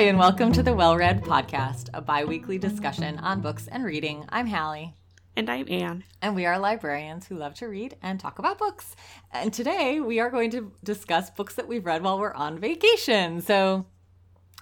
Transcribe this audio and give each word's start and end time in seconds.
Hi, 0.00 0.06
and 0.06 0.18
welcome 0.18 0.50
to 0.52 0.62
the 0.62 0.72
Well 0.72 0.96
Read 0.96 1.20
Podcast, 1.22 1.90
a 1.92 2.00
bi 2.00 2.24
weekly 2.24 2.56
discussion 2.56 3.18
on 3.18 3.42
books 3.42 3.68
and 3.68 3.84
reading. 3.84 4.24
I'm 4.30 4.46
Hallie. 4.46 4.94
And 5.36 5.50
I'm 5.50 5.66
Anne. 5.68 6.04
And 6.22 6.34
we 6.34 6.46
are 6.46 6.58
librarians 6.58 7.26
who 7.26 7.36
love 7.36 7.52
to 7.56 7.66
read 7.66 7.98
and 8.00 8.18
talk 8.18 8.38
about 8.38 8.56
books. 8.56 8.96
And 9.30 9.52
today 9.52 10.00
we 10.00 10.18
are 10.18 10.30
going 10.30 10.52
to 10.52 10.72
discuss 10.82 11.28
books 11.28 11.56
that 11.56 11.68
we've 11.68 11.84
read 11.84 12.02
while 12.02 12.18
we're 12.18 12.32
on 12.32 12.58
vacation. 12.58 13.42
So 13.42 13.84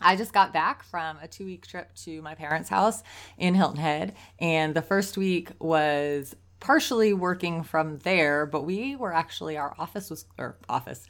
I 0.02 0.16
just 0.16 0.32
got 0.32 0.52
back 0.52 0.82
from 0.82 1.18
a 1.22 1.28
two 1.28 1.44
week 1.44 1.68
trip 1.68 1.94
to 1.98 2.20
my 2.20 2.34
parents' 2.34 2.68
house 2.68 3.04
in 3.38 3.54
Hilton 3.54 3.78
Head. 3.78 4.16
And 4.40 4.74
the 4.74 4.82
first 4.82 5.16
week 5.16 5.52
was 5.60 6.34
partially 6.58 7.12
working 7.12 7.62
from 7.62 8.00
there, 8.00 8.44
but 8.44 8.64
we 8.64 8.96
were 8.96 9.14
actually, 9.14 9.56
our 9.56 9.72
office 9.78 10.10
was, 10.10 10.24
or 10.36 10.58
office, 10.68 11.06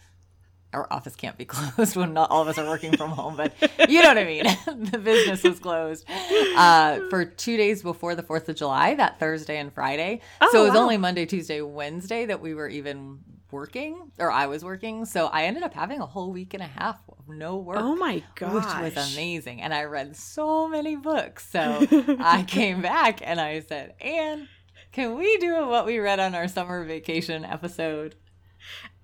our 0.73 0.87
office 0.91 1.17
can't 1.17 1.37
be 1.37 1.45
closed 1.47 1.97
when 1.97 2.13
not 2.13 2.31
all 2.31 2.43
of 2.43 2.49
us 2.49 2.59
are 2.59 2.67
working 2.67 2.97
from 2.97 3.11
home, 3.11 3.37
but 3.37 3.53
you 3.89 4.03
know 4.03 4.09
what 4.09 4.19
I 4.19 4.25
mean. 4.25 4.45
the 4.91 4.99
business 4.99 5.43
was 5.43 5.59
closed 5.59 6.09
uh, 6.57 7.01
for 7.11 7.25
two 7.25 7.57
days 7.57 7.83
before 7.83 8.15
the 8.15 8.23
4th 8.23 8.49
of 8.49 8.57
July, 8.57 8.95
that 8.95 9.19
Thursday 9.19 9.59
and 9.59 9.73
Friday. 9.73 10.21
Oh, 10.41 10.49
so 10.53 10.63
it 10.63 10.69
was 10.69 10.75
wow. 10.75 10.83
only 10.83 10.97
Monday, 10.97 11.27
Tuesday, 11.27 11.61
Wednesday 11.61 12.27
that 12.27 12.41
we 12.41 12.55
were 12.55 12.69
even 12.69 13.21
working, 13.51 14.11
or 14.19 14.31
I 14.31 14.47
was 14.47 14.65
working. 14.65 15.05
So 15.05 15.27
I 15.27 15.45
ended 15.45 15.63
up 15.63 15.75
having 15.75 16.01
a 16.01 16.07
whole 16.07 16.33
week 16.33 16.55
and 16.55 16.63
a 16.63 16.67
half 16.67 17.01
of 17.09 17.29
no 17.29 17.57
work. 17.57 17.79
Oh 17.81 17.97
my 17.97 18.23
gosh. 18.35 18.53
Which 18.53 18.95
was 18.95 19.15
amazing. 19.15 19.63
And 19.63 19.73
I 19.73 19.85
read 19.85 20.17
so 20.17 20.69
many 20.69 20.97
books. 20.97 21.49
So 21.49 21.87
I 22.21 22.45
came 22.47 22.83
back 22.83 23.21
and 23.23 23.41
I 23.41 23.61
said, 23.61 23.95
Anne, 24.01 24.49
can 24.93 25.17
we 25.17 25.37
do 25.39 25.67
what 25.67 25.87
we 25.87 25.99
read 25.99 26.21
on 26.21 26.35
our 26.35 26.49
summer 26.49 26.85
vacation 26.85 27.45
episode? 27.45 28.17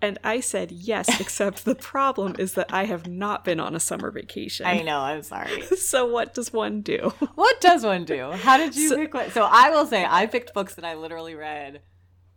And 0.04 0.18
I 0.22 0.40
said 0.40 0.70
yes, 0.70 1.08
except 1.20 1.64
the 1.64 1.74
problem 1.74 2.36
is 2.38 2.52
that 2.54 2.72
I 2.72 2.84
have 2.84 3.06
not 3.06 3.42
been 3.42 3.58
on 3.58 3.74
a 3.74 3.80
summer 3.80 4.10
vacation. 4.10 4.66
I 4.66 4.82
know, 4.82 5.00
I'm 5.00 5.22
sorry. 5.22 5.62
so 5.76 6.06
what 6.06 6.34
does 6.34 6.52
one 6.52 6.82
do? 6.82 7.12
What 7.34 7.60
does 7.60 7.84
one 7.84 8.04
do? 8.04 8.30
How 8.32 8.56
did 8.56 8.76
you 8.76 8.88
so, 8.88 8.96
pick 8.96 9.12
what? 9.12 9.32
So 9.32 9.46
I 9.50 9.70
will 9.70 9.86
say 9.86 10.06
I 10.08 10.26
picked 10.26 10.54
books 10.54 10.74
that 10.76 10.84
I 10.84 10.94
literally 10.94 11.34
read 11.34 11.80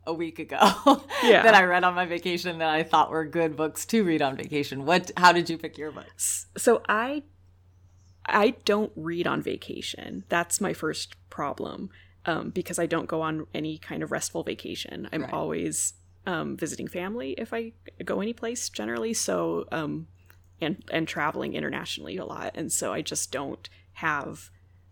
a 0.06 0.14
week 0.14 0.40
ago 0.40 0.58
yeah. 1.24 1.44
that 1.44 1.54
I 1.54 1.64
read 1.64 1.84
on 1.84 1.94
my 1.94 2.06
vacation 2.06 2.58
that 2.60 2.70
I 2.70 2.84
thought 2.84 3.12
were 3.12 3.26
good 3.26 3.56
books 3.56 3.86
to 3.88 4.04
read 4.04 4.22
on 4.22 4.36
vacation. 4.36 4.86
What 4.86 5.12
how 5.18 5.34
did 5.34 5.50
you 5.50 5.58
pick 5.58 5.78
your 5.78 5.92
books? 5.92 6.48
So 6.58 6.82
I 6.90 7.24
I 8.26 8.56
don't 8.66 8.92
read 8.96 9.28
on 9.28 9.42
vacation. 9.42 10.24
That's 10.30 10.60
my 10.60 10.74
first 10.74 11.16
problem. 11.30 11.90
Um, 12.26 12.50
because 12.50 12.80
I 12.80 12.88
don't 12.88 13.08
go 13.08 13.22
on 13.22 13.48
any 13.54 13.78
kind 13.78 14.04
of 14.04 14.12
restful 14.12 14.44
vacation. 14.44 15.08
I'm 15.14 15.22
right. 15.22 15.34
always 15.34 15.94
um, 16.28 16.58
visiting 16.58 16.88
family 16.88 17.32
if 17.38 17.54
I 17.54 17.72
go 18.06 18.22
any 18.22 18.34
place 18.34 18.70
generally. 18.70 19.14
So 19.16 19.66
um, 19.72 20.08
and 20.62 20.84
and 20.92 21.08
traveling 21.08 21.54
internationally 21.54 22.18
a 22.18 22.26
lot, 22.26 22.52
and 22.56 22.72
so 22.72 22.94
I 22.94 23.02
just 23.02 23.32
don't 23.32 23.68
have 23.94 24.52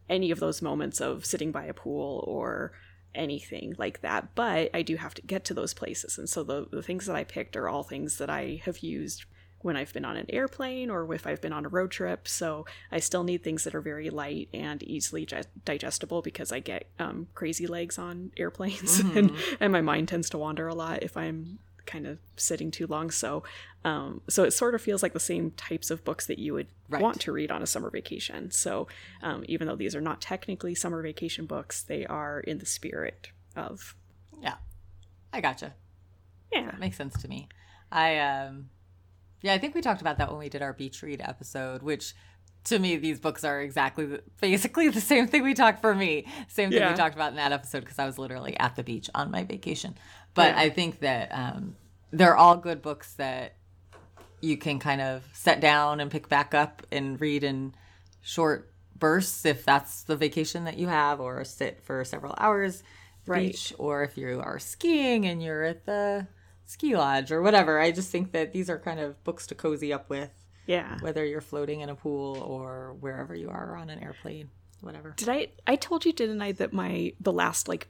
any 0.09 0.31
of 0.31 0.39
those 0.39 0.61
moments 0.61 1.01
of 1.01 1.25
sitting 1.25 1.51
by 1.51 1.65
a 1.65 1.73
pool 1.73 2.23
or 2.27 2.71
anything 3.13 3.75
like 3.77 4.01
that. 4.01 4.33
But 4.33 4.69
I 4.73 4.81
do 4.81 4.95
have 4.95 5.13
to 5.15 5.21
get 5.21 5.43
to 5.45 5.53
those 5.53 5.73
places, 5.73 6.17
and 6.17 6.29
so 6.29 6.41
the 6.41 6.67
the 6.71 6.81
things 6.81 7.05
that 7.05 7.15
I 7.15 7.23
picked 7.25 7.55
are 7.57 7.67
all 7.67 7.83
things 7.83 8.17
that 8.17 8.29
I 8.29 8.61
have 8.63 8.79
used 8.79 9.25
when 9.65 9.75
I've 9.75 9.91
been 9.93 10.05
on 10.05 10.15
an 10.15 10.27
airplane 10.29 10.91
or 10.91 11.11
if 11.11 11.25
I've 11.25 11.41
been 11.41 11.51
on 11.51 11.65
a 11.65 11.69
road 11.69 11.89
trip. 11.89 12.27
So 12.27 12.67
I 12.91 12.99
still 12.99 13.23
need 13.23 13.43
things 13.43 13.63
that 13.63 13.73
are 13.73 13.81
very 13.81 14.11
light 14.11 14.47
and 14.53 14.83
easily 14.83 15.27
digestible 15.65 16.21
because 16.21 16.51
I 16.51 16.59
get 16.59 16.85
um, 16.99 17.29
crazy 17.33 17.65
legs 17.65 17.97
on 17.97 18.31
airplanes 18.37 19.01
mm-hmm. 19.01 19.17
and, 19.17 19.31
and 19.59 19.73
my 19.73 19.81
mind 19.81 20.07
tends 20.07 20.29
to 20.29 20.37
wander 20.37 20.67
a 20.67 20.75
lot 20.75 21.01
if 21.01 21.17
I'm 21.17 21.57
kind 21.87 22.05
of 22.05 22.19
sitting 22.35 22.69
too 22.69 22.85
long. 22.85 23.09
So, 23.09 23.41
um, 23.83 24.21
so 24.29 24.43
it 24.43 24.51
sort 24.51 24.75
of 24.75 24.83
feels 24.83 25.01
like 25.01 25.13
the 25.13 25.19
same 25.19 25.49
types 25.49 25.89
of 25.89 26.03
books 26.03 26.27
that 26.27 26.37
you 26.37 26.53
would 26.53 26.67
right. 26.87 27.01
want 27.01 27.19
to 27.21 27.31
read 27.31 27.49
on 27.49 27.63
a 27.63 27.67
summer 27.67 27.89
vacation. 27.89 28.51
So, 28.51 28.87
um, 29.23 29.45
even 29.47 29.67
though 29.67 29.75
these 29.75 29.95
are 29.95 30.01
not 30.01 30.21
technically 30.21 30.75
summer 30.75 31.01
vacation 31.01 31.47
books, 31.47 31.81
they 31.81 32.05
are 32.05 32.39
in 32.39 32.59
the 32.59 32.67
spirit 32.67 33.29
of. 33.55 33.95
Yeah, 34.39 34.57
I 35.33 35.41
gotcha. 35.41 35.73
Yeah, 36.51 36.65
that 36.65 36.79
makes 36.79 36.97
sense 36.97 37.19
to 37.23 37.27
me. 37.27 37.49
I 37.91 38.19
um, 38.19 38.69
yeah, 39.41 39.53
I 39.53 39.57
think 39.57 39.75
we 39.75 39.81
talked 39.81 40.01
about 40.01 40.17
that 40.17 40.29
when 40.29 40.39
we 40.39 40.49
did 40.49 40.61
our 40.61 40.73
beach 40.73 41.01
read 41.03 41.21
episode, 41.21 41.83
which 41.83 42.13
to 42.65 42.79
me 42.79 42.97
these 42.97 43.19
books 43.19 43.43
are 43.43 43.61
exactly 43.61 44.05
the, 44.05 44.23
basically 44.41 44.89
the 44.89 45.01
same 45.01 45.27
thing 45.27 45.43
we 45.43 45.53
talked 45.53 45.81
for 45.81 45.95
me 45.95 46.25
same 46.47 46.69
thing 46.69 46.79
yeah. 46.79 46.91
we 46.91 46.97
talked 46.97 47.15
about 47.15 47.29
in 47.29 47.35
that 47.35 47.51
episode 47.51 47.81
because 47.81 47.99
i 47.99 48.05
was 48.05 48.17
literally 48.17 48.57
at 48.59 48.75
the 48.75 48.83
beach 48.83 49.09
on 49.15 49.31
my 49.31 49.43
vacation 49.43 49.95
but 50.33 50.55
yeah. 50.55 50.61
i 50.61 50.69
think 50.69 50.99
that 50.99 51.29
um, 51.31 51.75
they're 52.11 52.35
all 52.35 52.57
good 52.57 52.81
books 52.81 53.13
that 53.13 53.55
you 54.41 54.57
can 54.57 54.79
kind 54.79 55.01
of 55.01 55.23
set 55.33 55.59
down 55.59 55.99
and 55.99 56.11
pick 56.11 56.27
back 56.27 56.53
up 56.53 56.85
and 56.91 57.21
read 57.21 57.43
in 57.43 57.73
short 58.21 58.71
bursts 58.97 59.45
if 59.45 59.65
that's 59.65 60.03
the 60.03 60.15
vacation 60.15 60.65
that 60.65 60.77
you 60.77 60.87
have 60.87 61.19
or 61.19 61.43
sit 61.43 61.83
for 61.83 62.03
several 62.03 62.33
hours 62.37 62.83
right. 63.27 63.51
beach 63.51 63.73
or 63.77 64.03
if 64.03 64.17
you 64.17 64.41
are 64.43 64.59
skiing 64.59 65.25
and 65.25 65.43
you're 65.43 65.63
at 65.63 65.85
the 65.85 66.27
ski 66.65 66.95
lodge 66.95 67.31
or 67.31 67.41
whatever. 67.41 67.79
I 67.79 67.91
just 67.91 68.11
think 68.11 68.31
that 68.31 68.53
these 68.53 68.69
are 68.69 68.79
kind 68.79 68.99
of 68.99 69.23
books 69.23 69.47
to 69.47 69.55
cozy 69.55 69.93
up 69.93 70.09
with. 70.09 70.31
Yeah. 70.65 70.97
Whether 70.99 71.23
you're 71.25 71.41
floating 71.41 71.81
in 71.81 71.89
a 71.89 71.95
pool 71.95 72.41
or 72.41 72.95
wherever 72.99 73.35
you 73.35 73.49
are 73.49 73.75
on 73.75 73.89
an 73.89 74.03
airplane, 74.03 74.49
whatever. 74.81 75.13
Did 75.15 75.29
I 75.29 75.47
I 75.67 75.75
told 75.75 76.05
you 76.05 76.13
didn't 76.13 76.41
I 76.41 76.51
that 76.53 76.73
my 76.73 77.13
the 77.19 77.33
last 77.33 77.67
like 77.67 77.87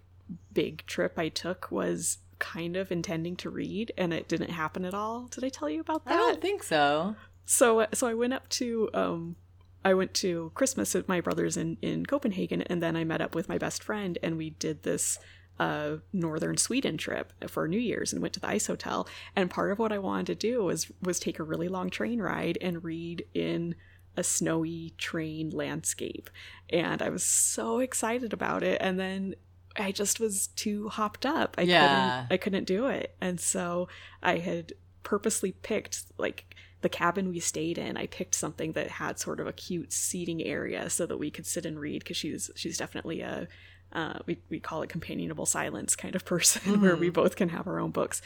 big 0.53 0.85
trip 0.85 1.17
I 1.17 1.29
took 1.29 1.71
was 1.71 2.17
kind 2.39 2.75
of 2.75 2.91
intending 2.91 3.35
to 3.37 3.49
read 3.49 3.93
and 3.97 4.13
it 4.13 4.27
didn't 4.27 4.51
happen 4.51 4.83
at 4.85 4.93
all. 4.93 5.27
Did 5.27 5.43
I 5.43 5.49
tell 5.49 5.69
you 5.69 5.79
about 5.79 6.05
that? 6.05 6.13
I 6.13 6.17
don't 6.17 6.41
think 6.41 6.63
so. 6.63 7.15
So 7.45 7.87
so 7.93 8.07
I 8.07 8.13
went 8.13 8.33
up 8.33 8.49
to 8.49 8.89
um 8.93 9.35
I 9.83 9.93
went 9.93 10.13
to 10.15 10.51
Christmas 10.55 10.95
at 10.95 11.07
my 11.07 11.21
brother's 11.21 11.55
in 11.55 11.77
in 11.81 12.05
Copenhagen 12.05 12.61
and 12.63 12.83
then 12.83 12.95
I 12.95 13.03
met 13.03 13.21
up 13.21 13.35
with 13.35 13.47
my 13.47 13.57
best 13.57 13.83
friend 13.83 14.17
and 14.21 14.37
we 14.37 14.49
did 14.49 14.83
this 14.83 15.17
a 15.59 15.99
northern 16.11 16.57
Sweden 16.57 16.97
trip 16.97 17.33
for 17.47 17.67
New 17.67 17.79
Year's 17.79 18.13
and 18.13 18.21
went 18.21 18.33
to 18.33 18.39
the 18.39 18.49
ice 18.49 18.67
hotel. 18.67 19.07
And 19.35 19.49
part 19.49 19.71
of 19.71 19.79
what 19.79 19.91
I 19.91 19.99
wanted 19.99 20.27
to 20.27 20.35
do 20.35 20.63
was 20.63 20.91
was 21.01 21.19
take 21.19 21.39
a 21.39 21.43
really 21.43 21.67
long 21.67 21.89
train 21.89 22.21
ride 22.21 22.57
and 22.61 22.83
read 22.83 23.25
in 23.33 23.75
a 24.17 24.23
snowy 24.23 24.93
train 24.97 25.49
landscape. 25.49 26.29
And 26.69 27.01
I 27.01 27.09
was 27.09 27.23
so 27.23 27.79
excited 27.79 28.33
about 28.33 28.63
it. 28.63 28.81
And 28.81 28.99
then 28.99 29.35
I 29.77 29.91
just 29.91 30.19
was 30.19 30.47
too 30.47 30.89
hopped 30.89 31.25
up. 31.25 31.55
I 31.57 31.63
yeah. 31.63 32.25
couldn't 32.27 32.33
I 32.33 32.37
couldn't 32.37 32.63
do 32.65 32.87
it. 32.87 33.15
And 33.21 33.39
so 33.39 33.87
I 34.23 34.37
had 34.37 34.73
purposely 35.03 35.51
picked 35.51 36.03
like 36.17 36.55
the 36.85 36.89
cabin 36.89 37.29
we 37.29 37.39
stayed 37.39 37.79
in, 37.79 37.97
I 37.97 38.05
picked 38.05 38.35
something 38.35 38.73
that 38.73 38.91
had 38.91 39.17
sort 39.17 39.39
of 39.39 39.47
a 39.47 39.53
cute 39.53 39.91
seating 39.91 40.43
area 40.43 40.87
so 40.89 41.07
that 41.07 41.17
we 41.17 41.31
could 41.31 41.47
sit 41.47 41.65
and 41.65 41.79
read 41.79 42.03
because 42.03 42.15
she's 42.15 42.51
she's 42.55 42.77
definitely 42.77 43.21
a 43.21 43.47
uh, 43.95 44.19
we, 44.25 44.37
we 44.49 44.59
call 44.59 44.81
it 44.83 44.89
companionable 44.89 45.45
silence 45.45 45.95
kind 45.95 46.15
of 46.15 46.25
person 46.25 46.61
mm-hmm. 46.61 46.81
where 46.83 46.95
we 46.95 47.07
mm-hmm. 47.07 47.13
both 47.13 47.35
can 47.35 47.49
have 47.49 47.65
our 47.65 47.79
own 47.79 47.91
books 47.91 48.21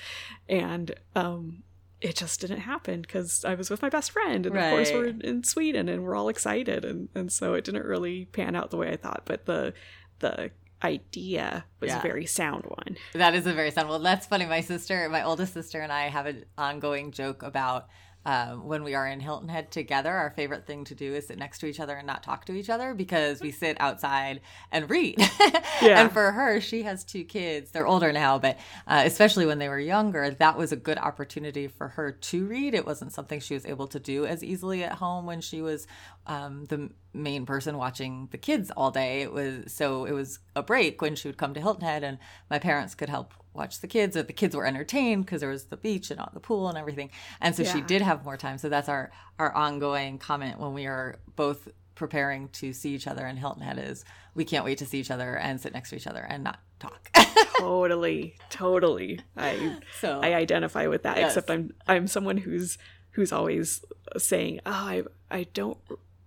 and 0.50 0.94
um, 1.16 1.64
it 2.02 2.16
just 2.16 2.42
didn't 2.42 2.62
happen 2.62 3.02
because 3.02 3.44
I 3.44 3.56
was 3.56 3.70
with 3.70 3.82
my 3.82 3.90
best 3.90 4.12
friend, 4.12 4.46
and 4.46 4.56
right. 4.56 4.66
of 4.66 4.72
course 4.72 4.92
we're 4.92 5.08
in 5.08 5.44
Sweden, 5.44 5.90
and 5.90 6.04
we're 6.04 6.16
all 6.16 6.30
excited, 6.30 6.86
and 6.86 7.10
and 7.14 7.32
so 7.32 7.56
it 7.56 7.66
didn't 7.66 7.86
really 7.86 8.26
pan 8.26 8.56
out 8.56 8.70
the 8.70 8.78
way 8.78 8.90
I 8.90 8.96
thought. 8.96 9.24
But 9.26 9.46
the 9.46 9.74
the 10.20 10.52
idea 10.82 11.66
was 11.82 11.90
yeah. 11.90 12.00
a 12.00 12.02
very 12.02 12.26
sound 12.26 12.66
one. 12.66 12.98
That 13.14 13.36
is 13.36 13.46
a 13.46 13.54
very 13.54 13.72
sound. 13.72 13.90
Well, 13.90 14.00
that's 14.00 14.26
funny. 14.26 14.46
My 14.46 14.62
sister, 14.62 15.10
my 15.10 15.24
oldest 15.24 15.54
sister, 15.54 15.82
and 15.82 15.92
I 15.92 16.08
have 16.08 16.26
an 16.26 16.46
ongoing 16.58 17.12
joke 17.12 17.44
about 17.44 17.88
um, 18.26 18.68
when 18.68 18.84
we 18.84 18.96
are 18.96 19.08
in 19.08 19.20
Hilton 19.22 19.48
Head 19.48 19.72
together, 19.72 20.12
our 20.12 20.30
favorite 20.32 20.68
thing 20.68 20.84
to 20.86 20.96
do 20.96 21.14
is 21.14 21.28
sit 21.28 21.38
next 21.38 21.60
to 21.60 21.68
each 21.68 21.80
other 21.80 21.96
and 21.96 22.06
not 22.06 22.22
talk 22.22 22.46
to 22.46 22.54
each 22.54 22.70
other 22.70 22.94
because 22.94 23.42
we 23.42 23.52
sit 23.52 23.80
outside 23.80 24.42
and 24.72 24.90
read. 24.90 25.16
yeah. 25.82 26.02
And 26.02 26.12
for 26.12 26.32
her, 26.32 26.60
she 26.60 26.84
has 26.84 27.04
two 27.06 27.24
kids. 27.24 27.72
They're 27.72 27.88
older 27.88 28.12
now, 28.12 28.38
but 28.38 28.60
uh, 28.88 29.04
especially 29.06 29.46
when 29.46 29.58
they 29.58 29.70
were 29.70 29.80
younger, 29.80 30.32
that 30.32 30.58
was 30.58 30.72
a 30.72 30.76
good 30.76 30.98
opportunity 30.98 31.68
for 31.68 31.88
her 31.90 32.12
to 32.12 32.46
read. 32.46 32.74
It 32.74 32.86
wasn't 32.86 33.14
something 33.14 33.40
she 33.40 33.54
was 33.54 33.66
able 33.66 33.88
to 33.88 34.00
do 34.00 34.26
as 34.26 34.44
easily 34.44 34.84
at 34.84 34.94
home 34.94 35.26
when 35.26 35.40
she 35.40 35.62
was 35.62 35.88
um, 36.28 36.66
the 36.66 36.90
main 37.14 37.46
person 37.46 37.78
watching 37.78 38.28
the 38.32 38.38
kids 38.38 38.70
all 38.72 38.92
day. 38.92 39.22
It 39.22 39.32
was 39.32 39.72
so 39.72 40.06
it 40.06 40.12
was 40.12 40.40
a 40.56 40.62
break 40.62 41.02
when 41.02 41.16
she 41.16 41.28
would 41.28 41.38
come 41.38 41.54
to 41.54 41.62
Hilton 41.62 41.86
Head, 41.88 42.04
and 42.04 42.20
my 42.50 42.60
parents 42.60 42.96
could 42.96 43.10
help 43.10 43.34
watch 43.54 43.82
the 43.82 43.88
kids. 43.88 44.16
Or 44.16 44.24
the 44.24 44.34
kids 44.34 44.56
were 44.56 44.66
entertained 44.66 45.26
because 45.26 45.42
there 45.42 45.50
was 45.50 45.66
the 45.66 45.78
beach 45.78 46.12
and 46.12 46.20
on 46.20 46.32
the 46.34 46.40
pool 46.40 46.70
and 46.70 46.78
everything, 46.78 47.10
and 47.42 47.56
so 47.56 47.64
yeah. 47.64 47.74
she 47.74 47.82
did 47.82 48.02
have 48.02 48.24
more 48.24 48.38
time. 48.38 48.58
So 48.58 48.70
that's 48.70 48.90
our 48.90 49.12
our 49.38 49.54
ongoing 49.54 50.18
comment 50.18 50.60
when 50.60 50.74
we 50.74 50.86
are 50.86 51.20
both 51.36 51.68
preparing 52.00 52.48
to 52.48 52.72
see 52.72 52.96
each 52.96 53.08
other 53.08 53.28
in 53.28 53.36
Hilton 53.36 53.62
Head 53.62 53.78
is 53.78 54.06
we 54.34 54.46
can't 54.46 54.64
wait 54.64 54.78
to 54.78 54.86
see 54.86 55.00
each 55.00 55.12
other 55.12 55.36
and 55.36 55.60
sit 55.60 55.74
next 55.74 55.90
to 55.90 55.98
each 55.98 56.08
other 56.08 56.22
and 56.22 56.46
not 56.46 56.60
talk. 56.80 57.12
totally, 57.58 58.36
totally. 58.50 59.20
I 59.36 59.80
so 60.00 60.22
I 60.22 60.34
identify 60.34 60.88
with 60.88 61.04
that. 61.04 61.18
Yes. 61.18 61.32
Except 61.32 61.52
I'm 61.52 61.74
I'm 61.88 62.08
someone 62.08 62.38
who's 62.38 62.78
who's 63.12 63.32
always 63.32 63.84
saying, 64.18 64.62
"Oh, 64.66 64.72
I 64.72 65.04
I 65.30 65.44
don't 65.54 65.78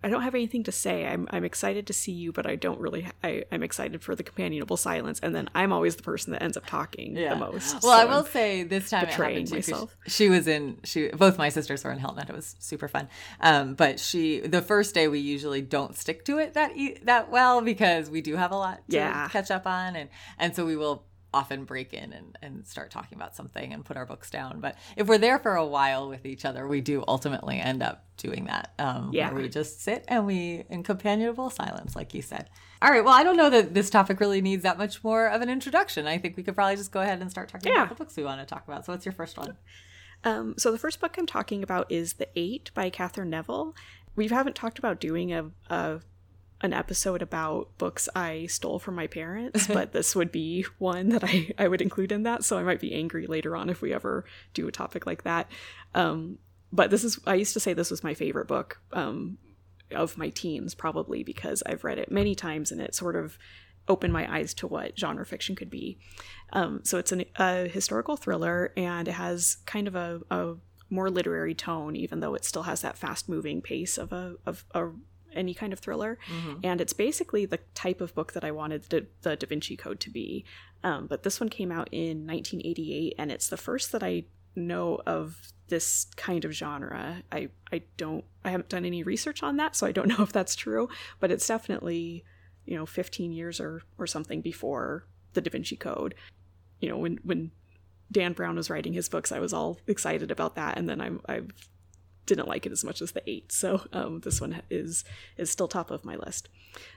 I 0.04 0.08
don't 0.08 0.22
have 0.22 0.34
anything 0.34 0.64
to 0.64 0.72
say. 0.72 1.06
I'm 1.06 1.28
I'm 1.30 1.44
excited 1.44 1.86
to 1.86 1.92
see 1.92 2.12
you, 2.12 2.32
but 2.32 2.46
I 2.46 2.56
don't 2.56 2.80
really. 2.80 3.06
I 3.22 3.44
I'm 3.52 3.62
excited 3.62 4.02
for 4.02 4.14
the 4.14 4.22
companionable 4.22 4.76
silence, 4.76 5.20
and 5.22 5.34
then 5.34 5.48
I'm 5.54 5.72
always 5.72 5.96
the 5.96 6.02
person 6.02 6.32
that 6.32 6.42
ends 6.42 6.56
up 6.56 6.66
talking 6.66 7.16
yeah. 7.16 7.30
the 7.30 7.36
most. 7.36 7.82
Well, 7.82 7.82
so 7.82 7.90
I 7.90 8.04
will 8.04 8.24
say 8.24 8.62
this 8.64 8.90
time 8.90 9.06
betraying 9.06 9.48
myself. 9.50 9.96
She, 10.04 10.10
she, 10.10 10.28
was 10.30 10.48
in. 10.48 10.78
She 10.84 11.08
both 11.08 11.38
my 11.38 11.48
sisters 11.48 11.84
were 11.84 11.92
in 11.92 11.98
Head. 11.98 12.28
It 12.28 12.34
was 12.34 12.56
super 12.58 12.88
fun. 12.88 13.08
Um, 13.40 13.74
but 13.74 14.00
she 14.00 14.40
the 14.40 14.62
first 14.62 14.94
day 14.94 15.08
we 15.08 15.20
usually 15.20 15.62
don't 15.62 15.96
stick 15.96 16.24
to 16.26 16.38
it 16.38 16.54
that 16.54 16.72
that 17.04 17.30
well 17.30 17.60
because 17.60 18.10
we 18.10 18.20
do 18.20 18.36
have 18.36 18.52
a 18.52 18.56
lot 18.56 18.82
to 18.90 18.96
yeah. 18.96 19.28
catch 19.28 19.50
up 19.50 19.66
on, 19.66 19.96
and 19.96 20.10
and 20.38 20.54
so 20.56 20.66
we 20.66 20.76
will 20.76 21.04
often 21.34 21.64
break 21.64 21.94
in 21.94 22.12
and, 22.12 22.38
and 22.42 22.66
start 22.66 22.90
talking 22.90 23.16
about 23.16 23.34
something 23.34 23.72
and 23.72 23.84
put 23.84 23.96
our 23.96 24.06
books 24.06 24.30
down. 24.30 24.60
But 24.60 24.76
if 24.96 25.06
we're 25.06 25.18
there 25.18 25.38
for 25.38 25.54
a 25.54 25.66
while 25.66 26.08
with 26.08 26.26
each 26.26 26.44
other, 26.44 26.66
we 26.68 26.80
do 26.80 27.04
ultimately 27.08 27.58
end 27.58 27.82
up 27.82 28.04
doing 28.16 28.44
that. 28.44 28.72
Um, 28.78 29.10
yeah. 29.12 29.32
we 29.32 29.48
just 29.48 29.80
sit 29.80 30.04
and 30.08 30.26
we, 30.26 30.64
in 30.68 30.82
companionable 30.82 31.50
silence, 31.50 31.96
like 31.96 32.14
you 32.14 32.22
said. 32.22 32.50
All 32.82 32.90
right. 32.90 33.04
Well, 33.04 33.14
I 33.14 33.22
don't 33.22 33.36
know 33.36 33.50
that 33.50 33.74
this 33.74 33.90
topic 33.90 34.20
really 34.20 34.40
needs 34.40 34.62
that 34.64 34.78
much 34.78 35.02
more 35.02 35.28
of 35.28 35.40
an 35.40 35.48
introduction. 35.48 36.06
I 36.06 36.18
think 36.18 36.36
we 36.36 36.42
could 36.42 36.54
probably 36.54 36.76
just 36.76 36.92
go 36.92 37.00
ahead 37.00 37.20
and 37.20 37.30
start 37.30 37.48
talking 37.48 37.72
yeah. 37.72 37.84
about 37.84 37.90
the 37.90 38.04
books 38.04 38.16
we 38.16 38.24
want 38.24 38.40
to 38.40 38.46
talk 38.46 38.66
about. 38.66 38.84
So, 38.84 38.92
what's 38.92 39.06
your 39.06 39.12
first 39.12 39.38
one? 39.38 39.56
Um, 40.24 40.54
so, 40.58 40.70
the 40.70 40.78
first 40.78 41.00
book 41.00 41.16
I'm 41.16 41.26
talking 41.26 41.62
about 41.62 41.90
is 41.90 42.14
The 42.14 42.28
Eight 42.36 42.70
by 42.74 42.90
Katherine 42.90 43.30
Neville. 43.30 43.74
We 44.14 44.28
haven't 44.28 44.56
talked 44.56 44.78
about 44.78 45.00
doing 45.00 45.32
a, 45.32 45.50
a 45.70 46.00
an 46.62 46.72
episode 46.72 47.22
about 47.22 47.76
books 47.76 48.08
I 48.14 48.46
stole 48.46 48.78
from 48.78 48.94
my 48.94 49.08
parents, 49.08 49.66
but 49.66 49.92
this 49.92 50.14
would 50.14 50.30
be 50.30 50.64
one 50.78 51.08
that 51.10 51.24
I, 51.24 51.50
I 51.58 51.68
would 51.68 51.82
include 51.82 52.12
in 52.12 52.22
that. 52.22 52.44
So 52.44 52.58
I 52.58 52.62
might 52.62 52.80
be 52.80 52.94
angry 52.94 53.26
later 53.26 53.56
on 53.56 53.68
if 53.68 53.82
we 53.82 53.92
ever 53.92 54.24
do 54.54 54.68
a 54.68 54.72
topic 54.72 55.04
like 55.04 55.24
that. 55.24 55.50
Um, 55.94 56.38
but 56.72 56.90
this 56.90 57.04
is, 57.04 57.18
I 57.26 57.34
used 57.34 57.52
to 57.54 57.60
say 57.60 57.74
this 57.74 57.90
was 57.90 58.04
my 58.04 58.14
favorite 58.14 58.48
book 58.48 58.80
um, 58.92 59.38
of 59.90 60.16
my 60.16 60.30
teens, 60.30 60.74
probably 60.74 61.22
because 61.22 61.62
I've 61.66 61.84
read 61.84 61.98
it 61.98 62.10
many 62.10 62.34
times 62.34 62.70
and 62.70 62.80
it 62.80 62.94
sort 62.94 63.16
of 63.16 63.38
opened 63.88 64.12
my 64.12 64.32
eyes 64.32 64.54
to 64.54 64.66
what 64.66 64.98
genre 64.98 65.26
fiction 65.26 65.56
could 65.56 65.68
be. 65.68 65.98
Um, 66.52 66.80
so 66.84 66.98
it's 66.98 67.12
an, 67.12 67.24
a 67.36 67.68
historical 67.68 68.16
thriller 68.16 68.72
and 68.76 69.08
it 69.08 69.12
has 69.12 69.56
kind 69.66 69.88
of 69.88 69.96
a, 69.96 70.20
a 70.30 70.54
more 70.88 71.10
literary 71.10 71.54
tone, 71.54 71.96
even 71.96 72.20
though 72.20 72.34
it 72.34 72.44
still 72.44 72.62
has 72.62 72.82
that 72.82 72.96
fast 72.96 73.28
moving 73.28 73.60
pace 73.60 73.98
of 73.98 74.12
a, 74.12 74.36
of 74.46 74.64
a 74.72 74.90
any 75.34 75.54
kind 75.54 75.72
of 75.72 75.78
thriller. 75.78 76.18
Mm-hmm. 76.28 76.60
And 76.64 76.80
it's 76.80 76.92
basically 76.92 77.46
the 77.46 77.58
type 77.74 78.00
of 78.00 78.14
book 78.14 78.32
that 78.32 78.44
I 78.44 78.50
wanted 78.50 78.84
the, 78.84 79.06
the 79.22 79.36
Da 79.36 79.46
Vinci 79.46 79.76
Code 79.76 80.00
to 80.00 80.10
be. 80.10 80.44
Um, 80.84 81.06
but 81.06 81.22
this 81.22 81.40
one 81.40 81.48
came 81.48 81.70
out 81.70 81.88
in 81.92 82.26
1988, 82.26 83.14
and 83.18 83.30
it's 83.30 83.48
the 83.48 83.56
first 83.56 83.92
that 83.92 84.02
I 84.02 84.24
know 84.54 85.00
of 85.06 85.52
this 85.68 86.06
kind 86.16 86.44
of 86.44 86.52
genre. 86.52 87.22
I, 87.30 87.48
I 87.72 87.82
don't, 87.96 88.24
I 88.44 88.50
haven't 88.50 88.68
done 88.68 88.84
any 88.84 89.02
research 89.02 89.42
on 89.42 89.56
that, 89.56 89.76
so 89.76 89.86
I 89.86 89.92
don't 89.92 90.08
know 90.18 90.22
if 90.22 90.32
that's 90.32 90.54
true, 90.54 90.88
but 91.20 91.30
it's 91.30 91.46
definitely, 91.46 92.24
you 92.64 92.76
know, 92.76 92.86
15 92.86 93.32
years 93.32 93.60
or, 93.60 93.82
or 93.98 94.06
something 94.06 94.40
before 94.40 95.06
the 95.32 95.40
Da 95.40 95.50
Vinci 95.50 95.76
Code. 95.76 96.14
You 96.80 96.88
know, 96.88 96.96
when, 96.96 97.18
when 97.22 97.52
Dan 98.10 98.32
Brown 98.32 98.56
was 98.56 98.68
writing 98.68 98.92
his 98.92 99.08
books, 99.08 99.32
I 99.32 99.38
was 99.38 99.52
all 99.52 99.78
excited 99.86 100.30
about 100.30 100.56
that. 100.56 100.76
And 100.76 100.88
then 100.88 101.00
I'm, 101.00 101.20
I've 101.26 101.50
didn't 102.26 102.48
like 102.48 102.66
it 102.66 102.72
as 102.72 102.84
much 102.84 103.02
as 103.02 103.12
the 103.12 103.28
eight. 103.28 103.52
So 103.52 103.82
um, 103.92 104.20
this 104.20 104.40
one 104.40 104.62
is 104.70 105.04
is 105.36 105.50
still 105.50 105.68
top 105.68 105.90
of 105.90 106.04
my 106.04 106.16
list. 106.16 106.48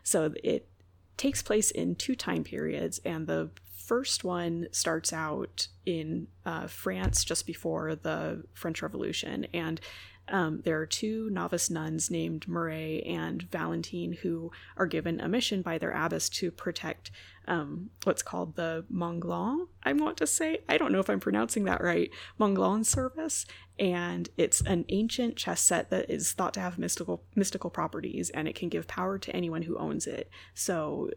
So 0.04 0.34
it 0.44 0.70
takes 1.18 1.42
place 1.42 1.72
in 1.72 1.96
two 1.96 2.16
time 2.16 2.44
periods, 2.44 3.00
and 3.06 3.28
the 3.28 3.50
first 3.86 4.24
one 4.24 4.68
starts 4.72 5.14
out 5.14 5.68
in 5.86 6.28
uh, 6.46 6.68
France 6.68 7.24
just 7.24 7.46
before 7.46 7.96
the 7.96 8.44
French 8.54 8.82
Revolution, 8.82 9.48
and 9.54 9.80
um, 10.28 10.62
there 10.64 10.80
are 10.80 10.86
two 10.86 11.30
novice 11.30 11.70
nuns 11.70 12.10
named 12.10 12.48
Mireille 12.48 13.04
and 13.06 13.44
Valentine 13.44 14.14
who 14.14 14.52
are 14.78 14.88
given 14.88 15.20
a 15.20 15.28
mission 15.28 15.62
by 15.62 15.78
their 15.78 15.92
abbess 15.92 16.30
to 16.30 16.52
protect 16.52 17.12
um, 17.48 17.92
what's 18.04 18.24
called 18.24 18.56
the 18.56 18.86
Montglane, 18.92 19.68
I 19.84 19.94
want 19.94 20.18
to 20.18 20.28
say. 20.28 20.60
I 20.68 20.78
don't 20.78 20.92
know 20.92 21.00
if 21.00 21.10
I'm 21.10 21.20
pronouncing 21.20 21.66
that 21.66 21.84
right. 21.84 22.10
Montglane 22.40 22.86
service. 22.86 23.46
And 23.78 24.30
it's 24.38 24.62
an 24.62 24.86
ancient 24.90 25.36
chess 25.36 25.62
set 25.62 25.90
that 25.92 26.10
is 26.10 26.32
thought 26.32 26.54
to 26.56 26.60
have 26.60 26.80
mystical 26.80 27.24
mystical 27.36 27.70
properties 27.70 28.30
and 28.30 28.48
it 28.48 28.56
can 28.56 28.70
give 28.70 28.88
power 28.88 29.20
to 29.20 29.36
anyone 29.36 29.64
who 29.64 29.78
owns 29.78 30.08
it. 30.08 30.30
So 30.54 31.12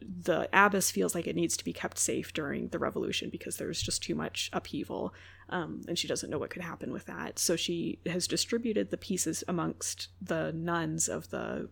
the 0.00 0.48
abbess 0.52 0.90
feels 0.90 1.14
like 1.14 1.26
it 1.26 1.36
needs 1.36 1.56
to 1.56 1.64
be 1.64 1.72
kept 1.72 1.98
safe 1.98 2.32
during 2.32 2.68
the 2.68 2.78
revolution 2.78 3.30
because 3.30 3.56
there's 3.56 3.80
just 3.80 4.02
too 4.02 4.14
much 4.14 4.50
upheaval 4.52 5.14
um, 5.50 5.82
and 5.88 5.98
she 5.98 6.08
doesn't 6.08 6.30
know 6.30 6.38
what 6.38 6.50
could 6.50 6.62
happen 6.62 6.92
with 6.92 7.06
that. 7.06 7.38
So 7.38 7.56
she 7.56 7.98
has 8.06 8.26
distributed 8.26 8.90
the 8.90 8.96
pieces 8.96 9.42
amongst 9.48 10.08
the 10.22 10.52
nuns 10.52 11.08
of 11.08 11.30
the 11.30 11.68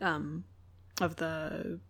um, 0.00 0.44
of 1.00 1.16
the 1.16 1.80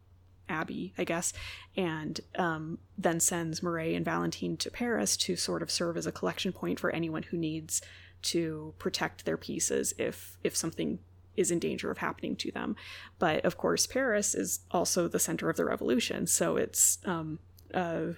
abbey 0.48 0.94
i 0.96 1.02
guess 1.02 1.32
and 1.76 2.20
um, 2.38 2.78
then 2.96 3.18
sends 3.18 3.64
Mireille 3.64 3.96
and 3.96 4.04
valentine 4.04 4.56
to 4.58 4.70
paris 4.70 5.16
to 5.16 5.34
sort 5.34 5.60
of 5.60 5.72
serve 5.72 5.96
as 5.96 6.06
a 6.06 6.12
collection 6.12 6.52
point 6.52 6.78
for 6.78 6.90
anyone 6.90 7.24
who 7.24 7.36
needs 7.36 7.82
to 8.22 8.72
protect 8.78 9.24
their 9.24 9.36
pieces 9.36 9.92
if 9.98 10.38
if 10.44 10.56
something 10.56 11.00
is 11.36 11.50
in 11.50 11.58
danger 11.58 11.90
of 11.90 11.98
happening 11.98 12.36
to 12.36 12.50
them. 12.52 12.76
But 13.18 13.44
of 13.44 13.56
course, 13.56 13.86
Paris 13.86 14.34
is 14.34 14.60
also 14.70 15.08
the 15.08 15.18
center 15.18 15.50
of 15.50 15.56
the 15.56 15.64
revolution, 15.64 16.26
so 16.26 16.56
it's 16.56 16.98
um, 17.04 17.38
a 17.72 18.14